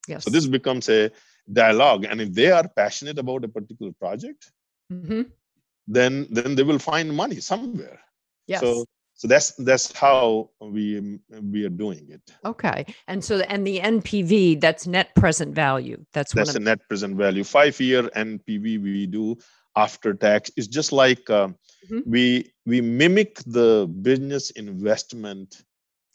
yes 0.08 0.24
so 0.24 0.30
this 0.30 0.46
becomes 0.46 0.88
a 0.88 1.10
dialogue 1.52 2.04
and 2.04 2.20
if 2.20 2.32
they 2.32 2.50
are 2.50 2.68
passionate 2.68 3.18
about 3.18 3.44
a 3.44 3.48
particular 3.48 3.92
project 3.92 4.50
mm-hmm. 4.92 5.22
then 5.86 6.26
then 6.30 6.54
they 6.54 6.62
will 6.62 6.78
find 6.78 7.14
money 7.14 7.40
somewhere 7.40 8.00
yes 8.46 8.60
so 8.60 8.84
so 9.14 9.26
that's 9.26 9.52
that's 9.52 9.92
how 9.92 10.50
we 10.60 11.18
we 11.52 11.64
are 11.64 11.70
doing 11.70 12.06
it 12.10 12.20
okay 12.44 12.84
and 13.08 13.24
so 13.24 13.38
and 13.40 13.66
the 13.66 13.80
npv 13.80 14.60
that's 14.60 14.86
net 14.86 15.14
present 15.14 15.54
value 15.54 15.98
that's 16.12 16.32
that's 16.34 16.54
a 16.54 16.60
net 16.60 16.80
present 16.88 17.16
value 17.16 17.44
five 17.44 17.78
year 17.80 18.02
npv 18.10 18.82
we 18.82 19.06
do 19.06 19.36
after 19.76 20.14
tax 20.14 20.50
is 20.56 20.66
just 20.66 20.90
like 20.90 21.28
uh, 21.30 21.48
mm-hmm. 21.48 22.00
we 22.06 22.50
we 22.64 22.80
mimic 22.80 23.36
the 23.44 23.86
business 24.02 24.50
investment 24.50 25.62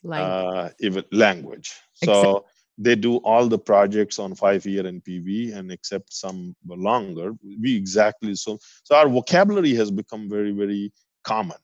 language, 0.04 0.74
uh, 0.84 1.02
language. 1.12 1.72
so 2.04 2.12
exactly. 2.12 2.52
They 2.84 2.96
do 2.96 3.18
all 3.18 3.48
the 3.48 3.58
projects 3.60 4.20
on 4.20 4.34
five 4.36 4.66
year 4.66 4.84
npv 4.84 5.56
and 5.56 5.72
except 5.72 6.14
some 6.14 6.56
longer 6.68 7.34
we 7.62 7.76
exactly 7.76 8.36
so 8.36 8.58
so 8.84 8.96
our 8.96 9.10
vocabulary 9.10 9.74
has 9.74 9.92
become 9.92 10.30
very 10.30 10.52
very 10.52 10.92
common 11.24 11.58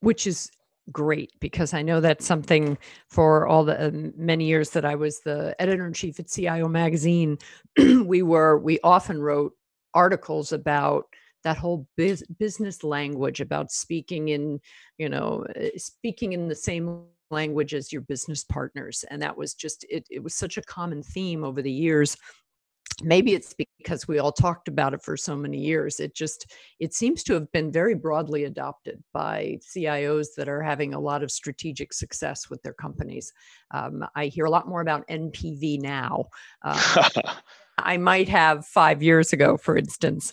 which 0.00 0.26
is 0.26 0.50
great 0.92 1.32
because 1.40 1.72
I 1.72 1.82
know 1.82 2.00
that's 2.00 2.26
something 2.26 2.76
for 3.08 3.46
all 3.46 3.64
the 3.64 3.86
uh, 3.86 3.90
many 4.16 4.44
years 4.44 4.70
that 4.70 4.84
I 4.84 4.94
was 4.94 5.20
the 5.20 5.56
editor 5.58 5.86
in 5.86 5.92
chief 5.92 6.20
at 6.20 6.28
CIO 6.28 6.68
magazine. 6.68 7.38
we 7.78 8.22
were 8.22 8.58
we 8.58 8.78
often 8.84 9.20
wrote 9.20 9.54
articles 9.94 10.52
about 10.52 11.06
that 11.42 11.56
whole 11.56 11.86
biz- 11.96 12.24
business 12.38 12.84
language 12.84 13.40
about 13.40 13.70
speaking 13.70 14.28
in 14.28 14.60
you 14.98 15.08
know 15.08 15.44
eh, 15.56 15.70
speaking 15.76 16.32
in 16.32 16.48
the 16.48 16.54
same 16.54 17.04
language 17.34 17.74
as 17.74 17.92
your 17.92 18.02
business 18.02 18.44
partners 18.44 19.04
and 19.10 19.20
that 19.20 19.36
was 19.36 19.54
just 19.54 19.84
it, 19.90 20.06
it 20.10 20.22
was 20.22 20.34
such 20.34 20.56
a 20.56 20.62
common 20.62 21.02
theme 21.02 21.44
over 21.44 21.60
the 21.60 21.70
years. 21.70 22.16
Maybe 23.02 23.34
it's 23.34 23.54
because 23.78 24.06
we 24.06 24.20
all 24.20 24.30
talked 24.30 24.68
about 24.68 24.94
it 24.94 25.02
for 25.02 25.16
so 25.16 25.34
many 25.34 25.58
years. 25.58 25.98
It 25.98 26.14
just 26.14 26.52
it 26.78 26.94
seems 26.94 27.24
to 27.24 27.34
have 27.34 27.50
been 27.50 27.72
very 27.72 27.94
broadly 27.94 28.44
adopted 28.44 29.02
by 29.12 29.58
cios 29.62 30.28
that 30.36 30.48
are 30.48 30.62
having 30.62 30.94
a 30.94 31.00
lot 31.00 31.24
of 31.24 31.30
strategic 31.30 31.92
success 31.92 32.48
with 32.48 32.62
their 32.62 32.74
companies. 32.74 33.32
Um, 33.72 34.06
i 34.14 34.26
hear 34.26 34.44
a 34.44 34.50
lot 34.50 34.68
more 34.68 34.80
about 34.80 35.08
npv 35.08 35.80
now 35.80 36.26
uh, 36.62 37.08
I 37.78 37.96
might 37.96 38.28
have 38.28 38.66
five 38.66 39.02
years 39.02 39.32
ago, 39.32 39.56
for 39.56 39.76
instance. 39.76 40.32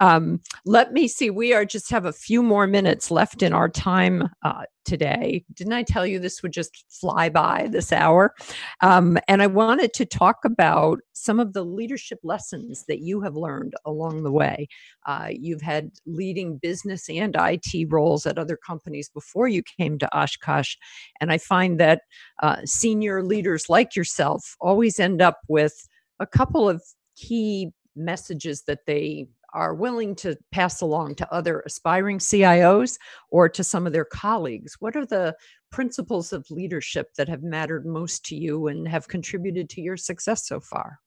Um, 0.00 0.40
let 0.64 0.92
me 0.92 1.08
see. 1.08 1.30
We 1.30 1.54
are 1.54 1.64
just 1.64 1.90
have 1.90 2.04
a 2.04 2.12
few 2.12 2.42
more 2.42 2.66
minutes 2.66 3.10
left 3.10 3.42
in 3.42 3.52
our 3.52 3.68
time 3.68 4.28
uh, 4.44 4.64
today. 4.84 5.44
Didn't 5.54 5.72
I 5.72 5.84
tell 5.84 6.06
you 6.06 6.18
this 6.18 6.42
would 6.42 6.52
just 6.52 6.84
fly 6.88 7.28
by 7.28 7.68
this 7.70 7.92
hour? 7.92 8.34
Um, 8.80 9.18
and 9.28 9.42
I 9.42 9.46
wanted 9.46 9.94
to 9.94 10.04
talk 10.04 10.38
about 10.44 10.98
some 11.12 11.40
of 11.40 11.52
the 11.52 11.64
leadership 11.64 12.18
lessons 12.22 12.84
that 12.88 13.00
you 13.00 13.20
have 13.22 13.36
learned 13.36 13.74
along 13.86 14.22
the 14.22 14.32
way. 14.32 14.68
Uh, 15.06 15.28
you've 15.30 15.62
had 15.62 15.90
leading 16.06 16.58
business 16.58 17.08
and 17.08 17.36
IT 17.38 17.86
roles 17.90 18.26
at 18.26 18.38
other 18.38 18.58
companies 18.66 19.08
before 19.08 19.48
you 19.48 19.62
came 19.62 19.98
to 19.98 20.16
Oshkosh. 20.16 20.74
And 21.20 21.32
I 21.32 21.38
find 21.38 21.78
that 21.80 22.02
uh, 22.42 22.56
senior 22.64 23.22
leaders 23.22 23.68
like 23.68 23.96
yourself 23.96 24.56
always 24.60 24.98
end 24.98 25.22
up 25.22 25.38
with 25.48 25.88
a 26.20 26.26
couple 26.26 26.68
of 26.68 26.82
key 27.16 27.70
messages 27.94 28.62
that 28.66 28.86
they 28.86 29.28
are 29.54 29.74
willing 29.74 30.14
to 30.14 30.36
pass 30.50 30.80
along 30.80 31.14
to 31.16 31.32
other 31.32 31.60
aspiring 31.66 32.18
CIOs 32.18 32.98
or 33.30 33.48
to 33.48 33.62
some 33.62 33.86
of 33.86 33.92
their 33.92 34.04
colleagues? 34.04 34.76
What 34.80 34.96
are 34.96 35.06
the 35.06 35.36
principles 35.70 36.32
of 36.32 36.50
leadership 36.50 37.08
that 37.16 37.28
have 37.28 37.42
mattered 37.42 37.84
most 37.86 38.24
to 38.26 38.36
you 38.36 38.68
and 38.68 38.88
have 38.88 39.08
contributed 39.08 39.68
to 39.70 39.80
your 39.80 39.96
success 39.96 40.46
so 40.46 40.60
far? 40.60 40.98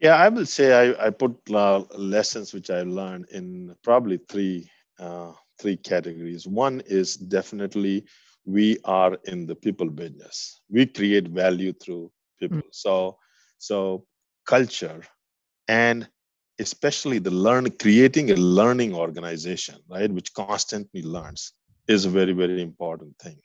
Yeah, 0.00 0.16
I 0.16 0.28
will 0.28 0.46
say 0.46 0.94
I, 0.94 1.06
I 1.06 1.10
put 1.10 1.36
uh, 1.52 1.84
lessons 1.96 2.54
which 2.54 2.70
I 2.70 2.82
learned 2.82 3.26
in 3.32 3.74
probably 3.82 4.18
three 4.28 4.70
uh, 4.98 5.32
three 5.60 5.76
categories. 5.76 6.46
One 6.46 6.82
is 6.86 7.16
definitely 7.16 8.04
we 8.46 8.78
are 8.84 9.18
in 9.24 9.46
the 9.46 9.54
people 9.54 9.90
business. 9.90 10.62
We 10.70 10.86
create 10.86 11.28
value 11.28 11.72
through 11.74 12.10
people. 12.38 12.58
Mm-hmm. 12.58 12.68
So 12.72 13.18
so 13.60 14.06
culture 14.48 15.02
and 15.68 16.08
especially 16.60 17.18
the 17.18 17.30
learn 17.30 17.70
creating 17.78 18.30
a 18.30 18.36
learning 18.36 18.94
organization 18.94 19.76
right 19.90 20.10
which 20.12 20.34
constantly 20.34 21.02
learns 21.02 21.52
is 21.88 22.06
a 22.06 22.10
very 22.10 22.32
very 22.32 22.62
important 22.62 23.16
thing. 23.18 23.38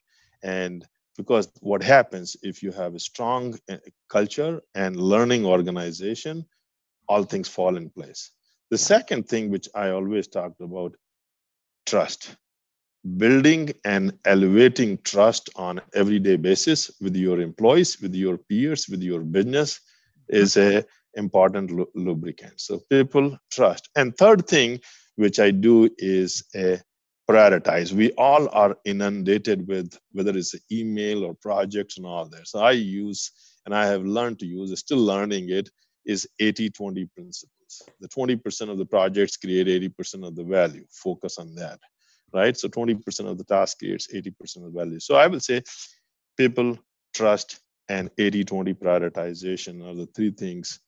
And 0.44 0.86
because 1.18 1.50
what 1.62 1.84
happens 1.84 2.36
if 2.44 2.64
you 2.64 2.72
have 2.72 2.96
a 2.96 3.00
strong 3.00 3.58
uh, 3.70 3.78
culture 4.10 4.62
and 4.76 4.98
learning 4.98 5.46
organization 5.46 6.46
all 7.08 7.24
things 7.24 7.50
fall 7.50 7.78
in 7.78 7.90
place. 7.90 8.32
The 8.72 8.78
second 8.80 9.28
thing 9.30 9.50
which 9.52 9.70
i 9.76 9.90
always 9.92 10.28
talked 10.28 10.62
about 10.62 10.96
trust. 11.86 12.36
Building 13.18 13.74
and 13.86 14.18
elevating 14.26 15.00
trust 15.04 15.50
on 15.56 15.82
everyday 15.94 16.38
basis 16.38 16.92
with 17.02 17.16
your 17.16 17.40
employees 17.42 18.02
with 18.02 18.16
your 18.16 18.38
peers 18.38 18.88
with 18.90 19.04
your 19.04 19.22
business 19.22 19.80
is 20.30 20.58
a 20.58 20.84
important 21.16 21.72
lubricant. 21.96 22.60
So 22.60 22.82
people 22.90 23.38
trust. 23.52 23.90
And 23.96 24.16
third 24.18 24.48
thing, 24.48 24.80
which 25.16 25.40
I 25.40 25.52
do 25.52 25.90
is 25.98 26.44
a 26.56 26.82
prioritize. 27.30 27.92
We 27.92 28.12
all 28.14 28.50
are 28.52 28.78
inundated 28.86 29.68
with 29.68 29.98
whether 30.12 30.36
it's 30.38 30.54
email 30.72 31.24
or 31.24 31.34
projects 31.34 31.98
and 31.98 32.06
all 32.06 32.28
that. 32.30 32.48
So 32.48 32.60
I 32.60 32.72
use, 32.72 33.32
and 33.66 33.74
I 33.74 33.88
have 33.88 34.04
learned 34.04 34.40
to 34.40 34.46
use, 34.46 34.78
still 34.80 35.04
learning 35.04 35.50
it, 35.50 35.70
is 36.06 36.28
80-20 36.40 37.10
principles. 37.16 37.82
The 38.00 38.08
20% 38.10 38.70
of 38.70 38.78
the 38.78 38.86
projects 38.86 39.38
create 39.38 39.68
80% 39.68 40.28
of 40.28 40.36
the 40.36 40.44
value. 40.44 40.86
Focus 40.92 41.40
on 41.40 41.56
that, 41.56 41.80
right? 42.32 42.56
So 42.56 42.68
20% 42.68 43.28
of 43.28 43.40
the 43.40 43.44
task 43.44 43.80
creates 43.80 44.08
80% 44.14 44.58
of 44.58 44.64
the 44.64 44.80
value. 44.80 45.00
So 45.00 45.16
I 45.16 45.26
will 45.26 45.40
say 45.40 45.64
people, 46.38 46.78
trust, 47.16 47.60
and 47.90 48.10
80-20 48.18 48.76
prioritization 48.76 49.86
are 49.88 49.96
the 49.96 50.08
three 50.08 50.32
things 50.32 50.80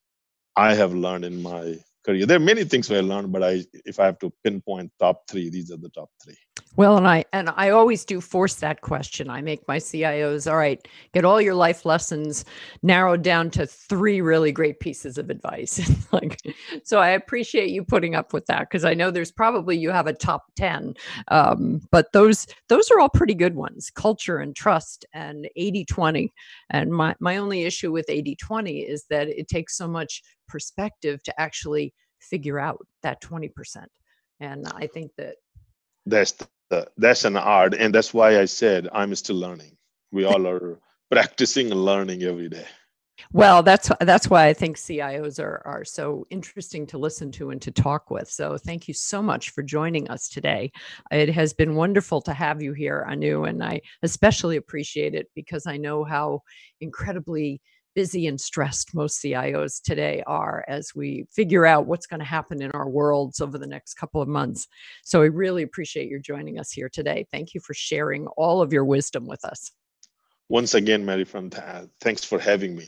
I 0.56 0.76
have 0.76 0.93
learned 0.93 1.26
in 1.26 1.41
my 1.41 1.78
career. 2.06 2.26
There 2.26 2.38
are 2.38 2.41
many 2.41 2.64
things 2.64 2.91
I 2.91 3.02
learned, 3.02 3.32
but 3.32 3.43
I, 3.43 3.64
if 3.86 4.00
I 4.00 4.06
have 4.06 4.20
to 4.20 4.34
pinpoint 4.43 4.91
top 5.00 5.24
three, 5.30 5.50
these 5.50 5.72
are 5.72 5.78
the 5.78 5.89
top 5.89 6.10
three. 6.24 6.38
Well, 6.76 6.97
and 6.97 7.07
I 7.07 7.26
and 7.34 7.49
I 7.55 7.72
always 7.72 8.05
do 8.05 8.22
force 8.22 8.55
that 8.55 8.82
question. 8.82 9.32
I 9.32 9.41
make 9.41 9.68
my 9.68 9.78
CIOs, 9.78 10.49
all 10.49 10.57
right, 10.57 10.88
get 11.11 11.26
all 11.26 11.41
your 11.41 11.55
life 11.55 11.86
lessons 11.86 12.45
narrowed 12.84 13.24
down 13.24 13.49
to 13.51 13.65
three 13.65 14.22
really 14.22 14.51
great 14.51 14.80
pieces 14.80 15.18
of 15.18 15.32
advice. 15.32 15.82
like, 16.11 16.39
so 16.84 16.99
I 16.99 17.09
appreciate 17.09 17.72
you 17.72 17.84
putting 17.84 18.13
up 18.13 18.32
with 18.32 18.45
that 18.45 18.70
because 18.70 18.86
I 18.86 18.93
know 18.93 19.09
there's 19.09 19.32
probably 19.32 19.76
you 19.76 19.89
have 19.89 20.05
a 20.05 20.13
top 20.13 20.45
ten, 20.55 20.93
um, 21.30 21.82
but 21.91 22.11
those 22.13 22.45
those 22.70 22.91
are 22.91 22.99
all 22.99 23.09
pretty 23.09 23.34
good 23.34 23.55
ones. 23.55 23.89
Culture 23.89 24.38
and 24.38 24.55
trust 24.55 25.03
and 25.13 25.49
80-20. 25.57 26.30
And 26.70 26.91
my 26.91 27.15
my 27.20 27.38
only 27.38 27.63
issue 27.63 27.91
with 27.91 28.05
80-20 28.07 28.88
is 28.88 29.05
that 29.09 29.28
it 29.30 29.47
takes 29.47 29.78
so 29.78 29.88
much 29.88 30.22
perspective 30.47 31.24
to 31.24 31.41
actually 31.41 31.93
figure 32.20 32.59
out 32.59 32.86
that 33.03 33.22
20%. 33.22 33.49
And 34.39 34.68
I 34.76 34.88
think 34.88 35.11
that 35.18 35.36
that's 36.05 36.36
that's 36.97 37.26
an 37.26 37.38
art 37.38 37.74
and 37.74 37.93
that's 37.93 38.13
why 38.13 38.39
I 38.39 38.45
said 38.45 38.88
I'm 38.91 39.13
still 39.15 39.38
learning. 39.38 39.78
We 40.11 40.26
all 40.26 40.47
are 40.47 40.80
practicing 41.11 41.72
and 41.72 41.84
learning 41.84 42.24
every 42.24 42.49
day. 42.49 42.65
Well, 43.34 43.63
that's 43.63 43.89
that's 43.99 44.30
why 44.30 44.47
I 44.47 44.53
think 44.53 44.78
CIOs 44.78 45.39
are 45.39 45.61
are 45.65 45.84
so 45.84 46.26
interesting 46.30 46.86
to 46.88 46.97
listen 46.97 47.32
to 47.34 47.49
and 47.49 47.61
to 47.63 47.72
talk 47.72 48.11
with. 48.11 48.30
So 48.30 48.57
thank 48.57 48.88
you 48.88 48.93
so 48.93 49.22
much 49.22 49.49
for 49.49 49.63
joining 49.63 50.09
us 50.09 50.30
today. 50.30 50.72
It 51.11 51.30
has 51.30 51.53
been 51.53 51.76
wonderful 51.76 52.22
to 52.22 52.34
have 52.34 52.61
you 52.61 52.74
here, 52.74 53.05
Anu, 53.09 53.45
and 53.45 53.63
I 53.63 53.82
especially 54.03 54.57
appreciate 54.57 55.15
it 55.15 55.30
because 55.34 55.65
I 55.65 55.78
know 55.78 56.03
how 56.03 56.43
incredibly 56.80 57.59
busy 57.98 58.28
and 58.28 58.39
stressed 58.39 58.93
most 58.93 59.24
CIOs 59.24 59.82
today 59.82 60.22
are 60.28 60.64
as 60.68 60.93
we 60.93 61.26
figure 61.32 61.66
out 61.66 61.88
what's 61.88 62.06
going 62.06 62.20
to 62.20 62.26
happen 62.26 62.62
in 62.62 62.70
our 62.74 62.88
worlds 62.88 63.41
over 63.41 63.58
the 63.58 63.66
next 63.66 63.95
couple 63.95 64.22
of 64.22 64.28
months. 64.28 64.68
So 65.04 65.20
we 65.22 65.30
really 65.30 65.64
appreciate 65.64 66.08
your 66.08 66.20
joining 66.20 66.60
us 66.60 66.72
here 66.72 66.89
today. 66.89 67.26
Thank 67.32 67.56
you 67.56 67.60
for 67.60 67.74
sharing 67.74 68.28
all 68.38 68.62
of 68.62 68.72
your 68.72 68.86
wisdom 68.86 69.26
with 69.26 69.43
us. 69.43 69.72
once 70.48 70.76
again, 70.76 71.06
Mary, 71.06 71.26
thanks 72.00 72.24
for 72.24 72.38
having 72.38 72.76
me. 72.76 72.88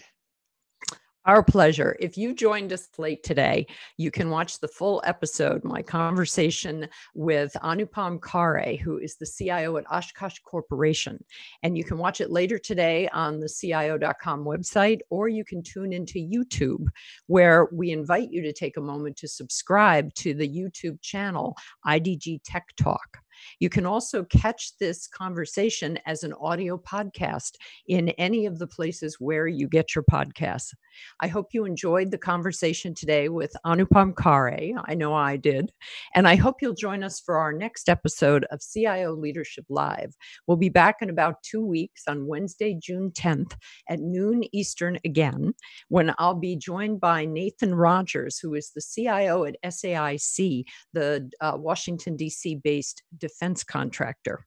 Our 1.26 1.44
pleasure. 1.44 1.98
If 2.00 2.18
you 2.18 2.34
joined 2.34 2.72
us 2.72 2.88
late 2.98 3.24
today, 3.24 3.68
you 3.98 4.10
can 4.10 4.30
watch 4.30 4.60
the 4.60 4.70
full 4.70 5.02
episode, 5.06 5.66
my 5.66 5.82
conversation 5.82 6.88
with 7.14 7.52
Anupam 7.62 8.20
Khare, 8.20 8.80
who 8.80 8.98
is 8.98 9.18
the 9.18 9.26
CIO 9.26 9.76
at 9.76 9.92
Oshkosh 9.92 10.40
Corporation. 10.40 11.22
And 11.62 11.78
you 11.78 11.84
can 11.84 11.98
watch 11.98 12.22
it 12.22 12.32
later 12.32 12.58
today 12.58 13.10
on 13.10 13.42
the 13.42 13.50
CIO.com 13.50 14.46
website, 14.46 15.00
or 15.10 15.28
you 15.28 15.44
can 15.44 15.62
tune 15.62 15.92
into 15.92 16.20
YouTube, 16.20 16.88
where 17.28 17.68
we 17.74 17.92
invite 17.92 18.32
you 18.32 18.42
to 18.42 18.54
take 18.54 18.78
a 18.78 18.82
moment 18.82 19.18
to 19.18 19.28
subscribe 19.28 20.14
to 20.16 20.34
the 20.34 20.48
YouTube 20.48 21.02
channel, 21.02 21.54
IDG 21.86 22.40
Tech 22.46 22.66
Talk. 22.78 23.18
You 23.60 23.70
can 23.70 23.86
also 23.86 24.24
catch 24.26 24.78
this 24.78 25.08
conversation 25.08 26.00
as 26.06 26.24
an 26.24 26.34
audio 26.40 26.78
podcast 26.78 27.56
in 27.88 28.10
any 28.10 28.46
of 28.46 28.60
the 28.60 28.68
places 28.68 29.18
where 29.20 29.48
you 29.48 29.68
get 29.68 29.96
your 29.96 30.04
podcasts. 30.04 30.74
I 31.20 31.28
hope 31.28 31.54
you 31.54 31.66
enjoyed 31.66 32.12
the 32.12 32.18
conversation 32.18 32.94
today 32.94 33.30
with 33.30 33.56
Anupam 33.66 34.14
Khare. 34.14 34.74
I 34.86 34.94
know 34.96 35.14
I 35.14 35.38
did. 35.38 35.72
And 36.16 36.28
I 36.28 36.36
hope 36.36 36.62
you'll 36.62 36.74
join 36.74 37.04
us 37.04 37.20
for 37.20 37.38
our 37.38 37.54
next 37.54 37.90
episode 37.90 38.46
of 38.52 38.62
CIO 38.62 39.14
Leadership 39.14 39.66
Live. 39.70 40.16
We'll 40.48 40.58
be 40.58 40.70
back 40.70 40.98
in 41.02 41.10
about 41.10 41.42
two 41.44 41.66
weeks 41.66 42.04
on 42.08 42.28
Wednesday, 42.28 42.78
June 42.82 43.12
10th 43.12 43.54
at 43.90 44.00
noon 44.00 44.44
Eastern 44.52 45.00
again, 45.06 45.54
when 45.90 46.14
I'll 46.18 46.36
be 46.36 46.56
joined 46.56 47.00
by 47.00 47.26
Nathan 47.26 47.74
Rogers, 47.76 48.40
who 48.40 48.54
is 48.54 48.72
the 48.72 48.82
CIO 48.82 49.46
at 49.46 49.56
SAIC, 49.64 50.66
the 50.94 51.30
uh, 51.42 51.54
Washington, 51.58 52.16
D.C. 52.16 52.56
based 52.56 53.04
defense 53.30 53.64
contractor. 53.64 54.46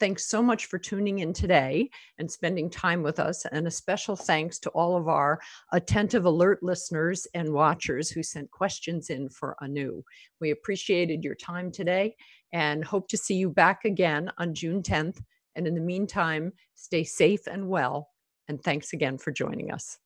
Thanks 0.00 0.26
so 0.26 0.42
much 0.42 0.66
for 0.66 0.78
tuning 0.78 1.20
in 1.20 1.32
today 1.32 1.90
and 2.18 2.30
spending 2.30 2.70
time 2.70 3.02
with 3.02 3.18
us. 3.18 3.44
And 3.52 3.66
a 3.66 3.70
special 3.70 4.16
thanks 4.16 4.58
to 4.60 4.70
all 4.70 4.96
of 4.96 5.08
our 5.08 5.40
attentive 5.72 6.24
alert 6.24 6.62
listeners 6.62 7.26
and 7.34 7.52
watchers 7.52 8.10
who 8.10 8.22
sent 8.22 8.50
questions 8.50 9.10
in 9.10 9.28
for 9.28 9.56
Anu. 9.62 10.02
We 10.40 10.50
appreciated 10.50 11.24
your 11.24 11.34
time 11.34 11.70
today 11.70 12.16
and 12.52 12.84
hope 12.84 13.08
to 13.08 13.16
see 13.16 13.34
you 13.34 13.50
back 13.50 13.84
again 13.84 14.30
on 14.38 14.54
June 14.54 14.82
10th. 14.82 15.20
And 15.56 15.66
in 15.66 15.74
the 15.74 15.80
meantime, 15.80 16.52
stay 16.74 17.04
safe 17.04 17.46
and 17.46 17.68
well. 17.68 18.10
And 18.48 18.62
thanks 18.62 18.92
again 18.92 19.18
for 19.18 19.32
joining 19.32 19.70
us. 19.70 19.98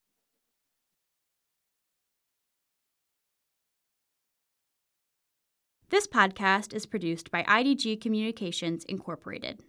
This 5.91 6.07
podcast 6.07 6.75
is 6.75 6.85
produced 6.85 7.31
by 7.31 7.45
IDG 7.45 7.99
Communications 7.99 8.85
Incorporated. 8.85 9.63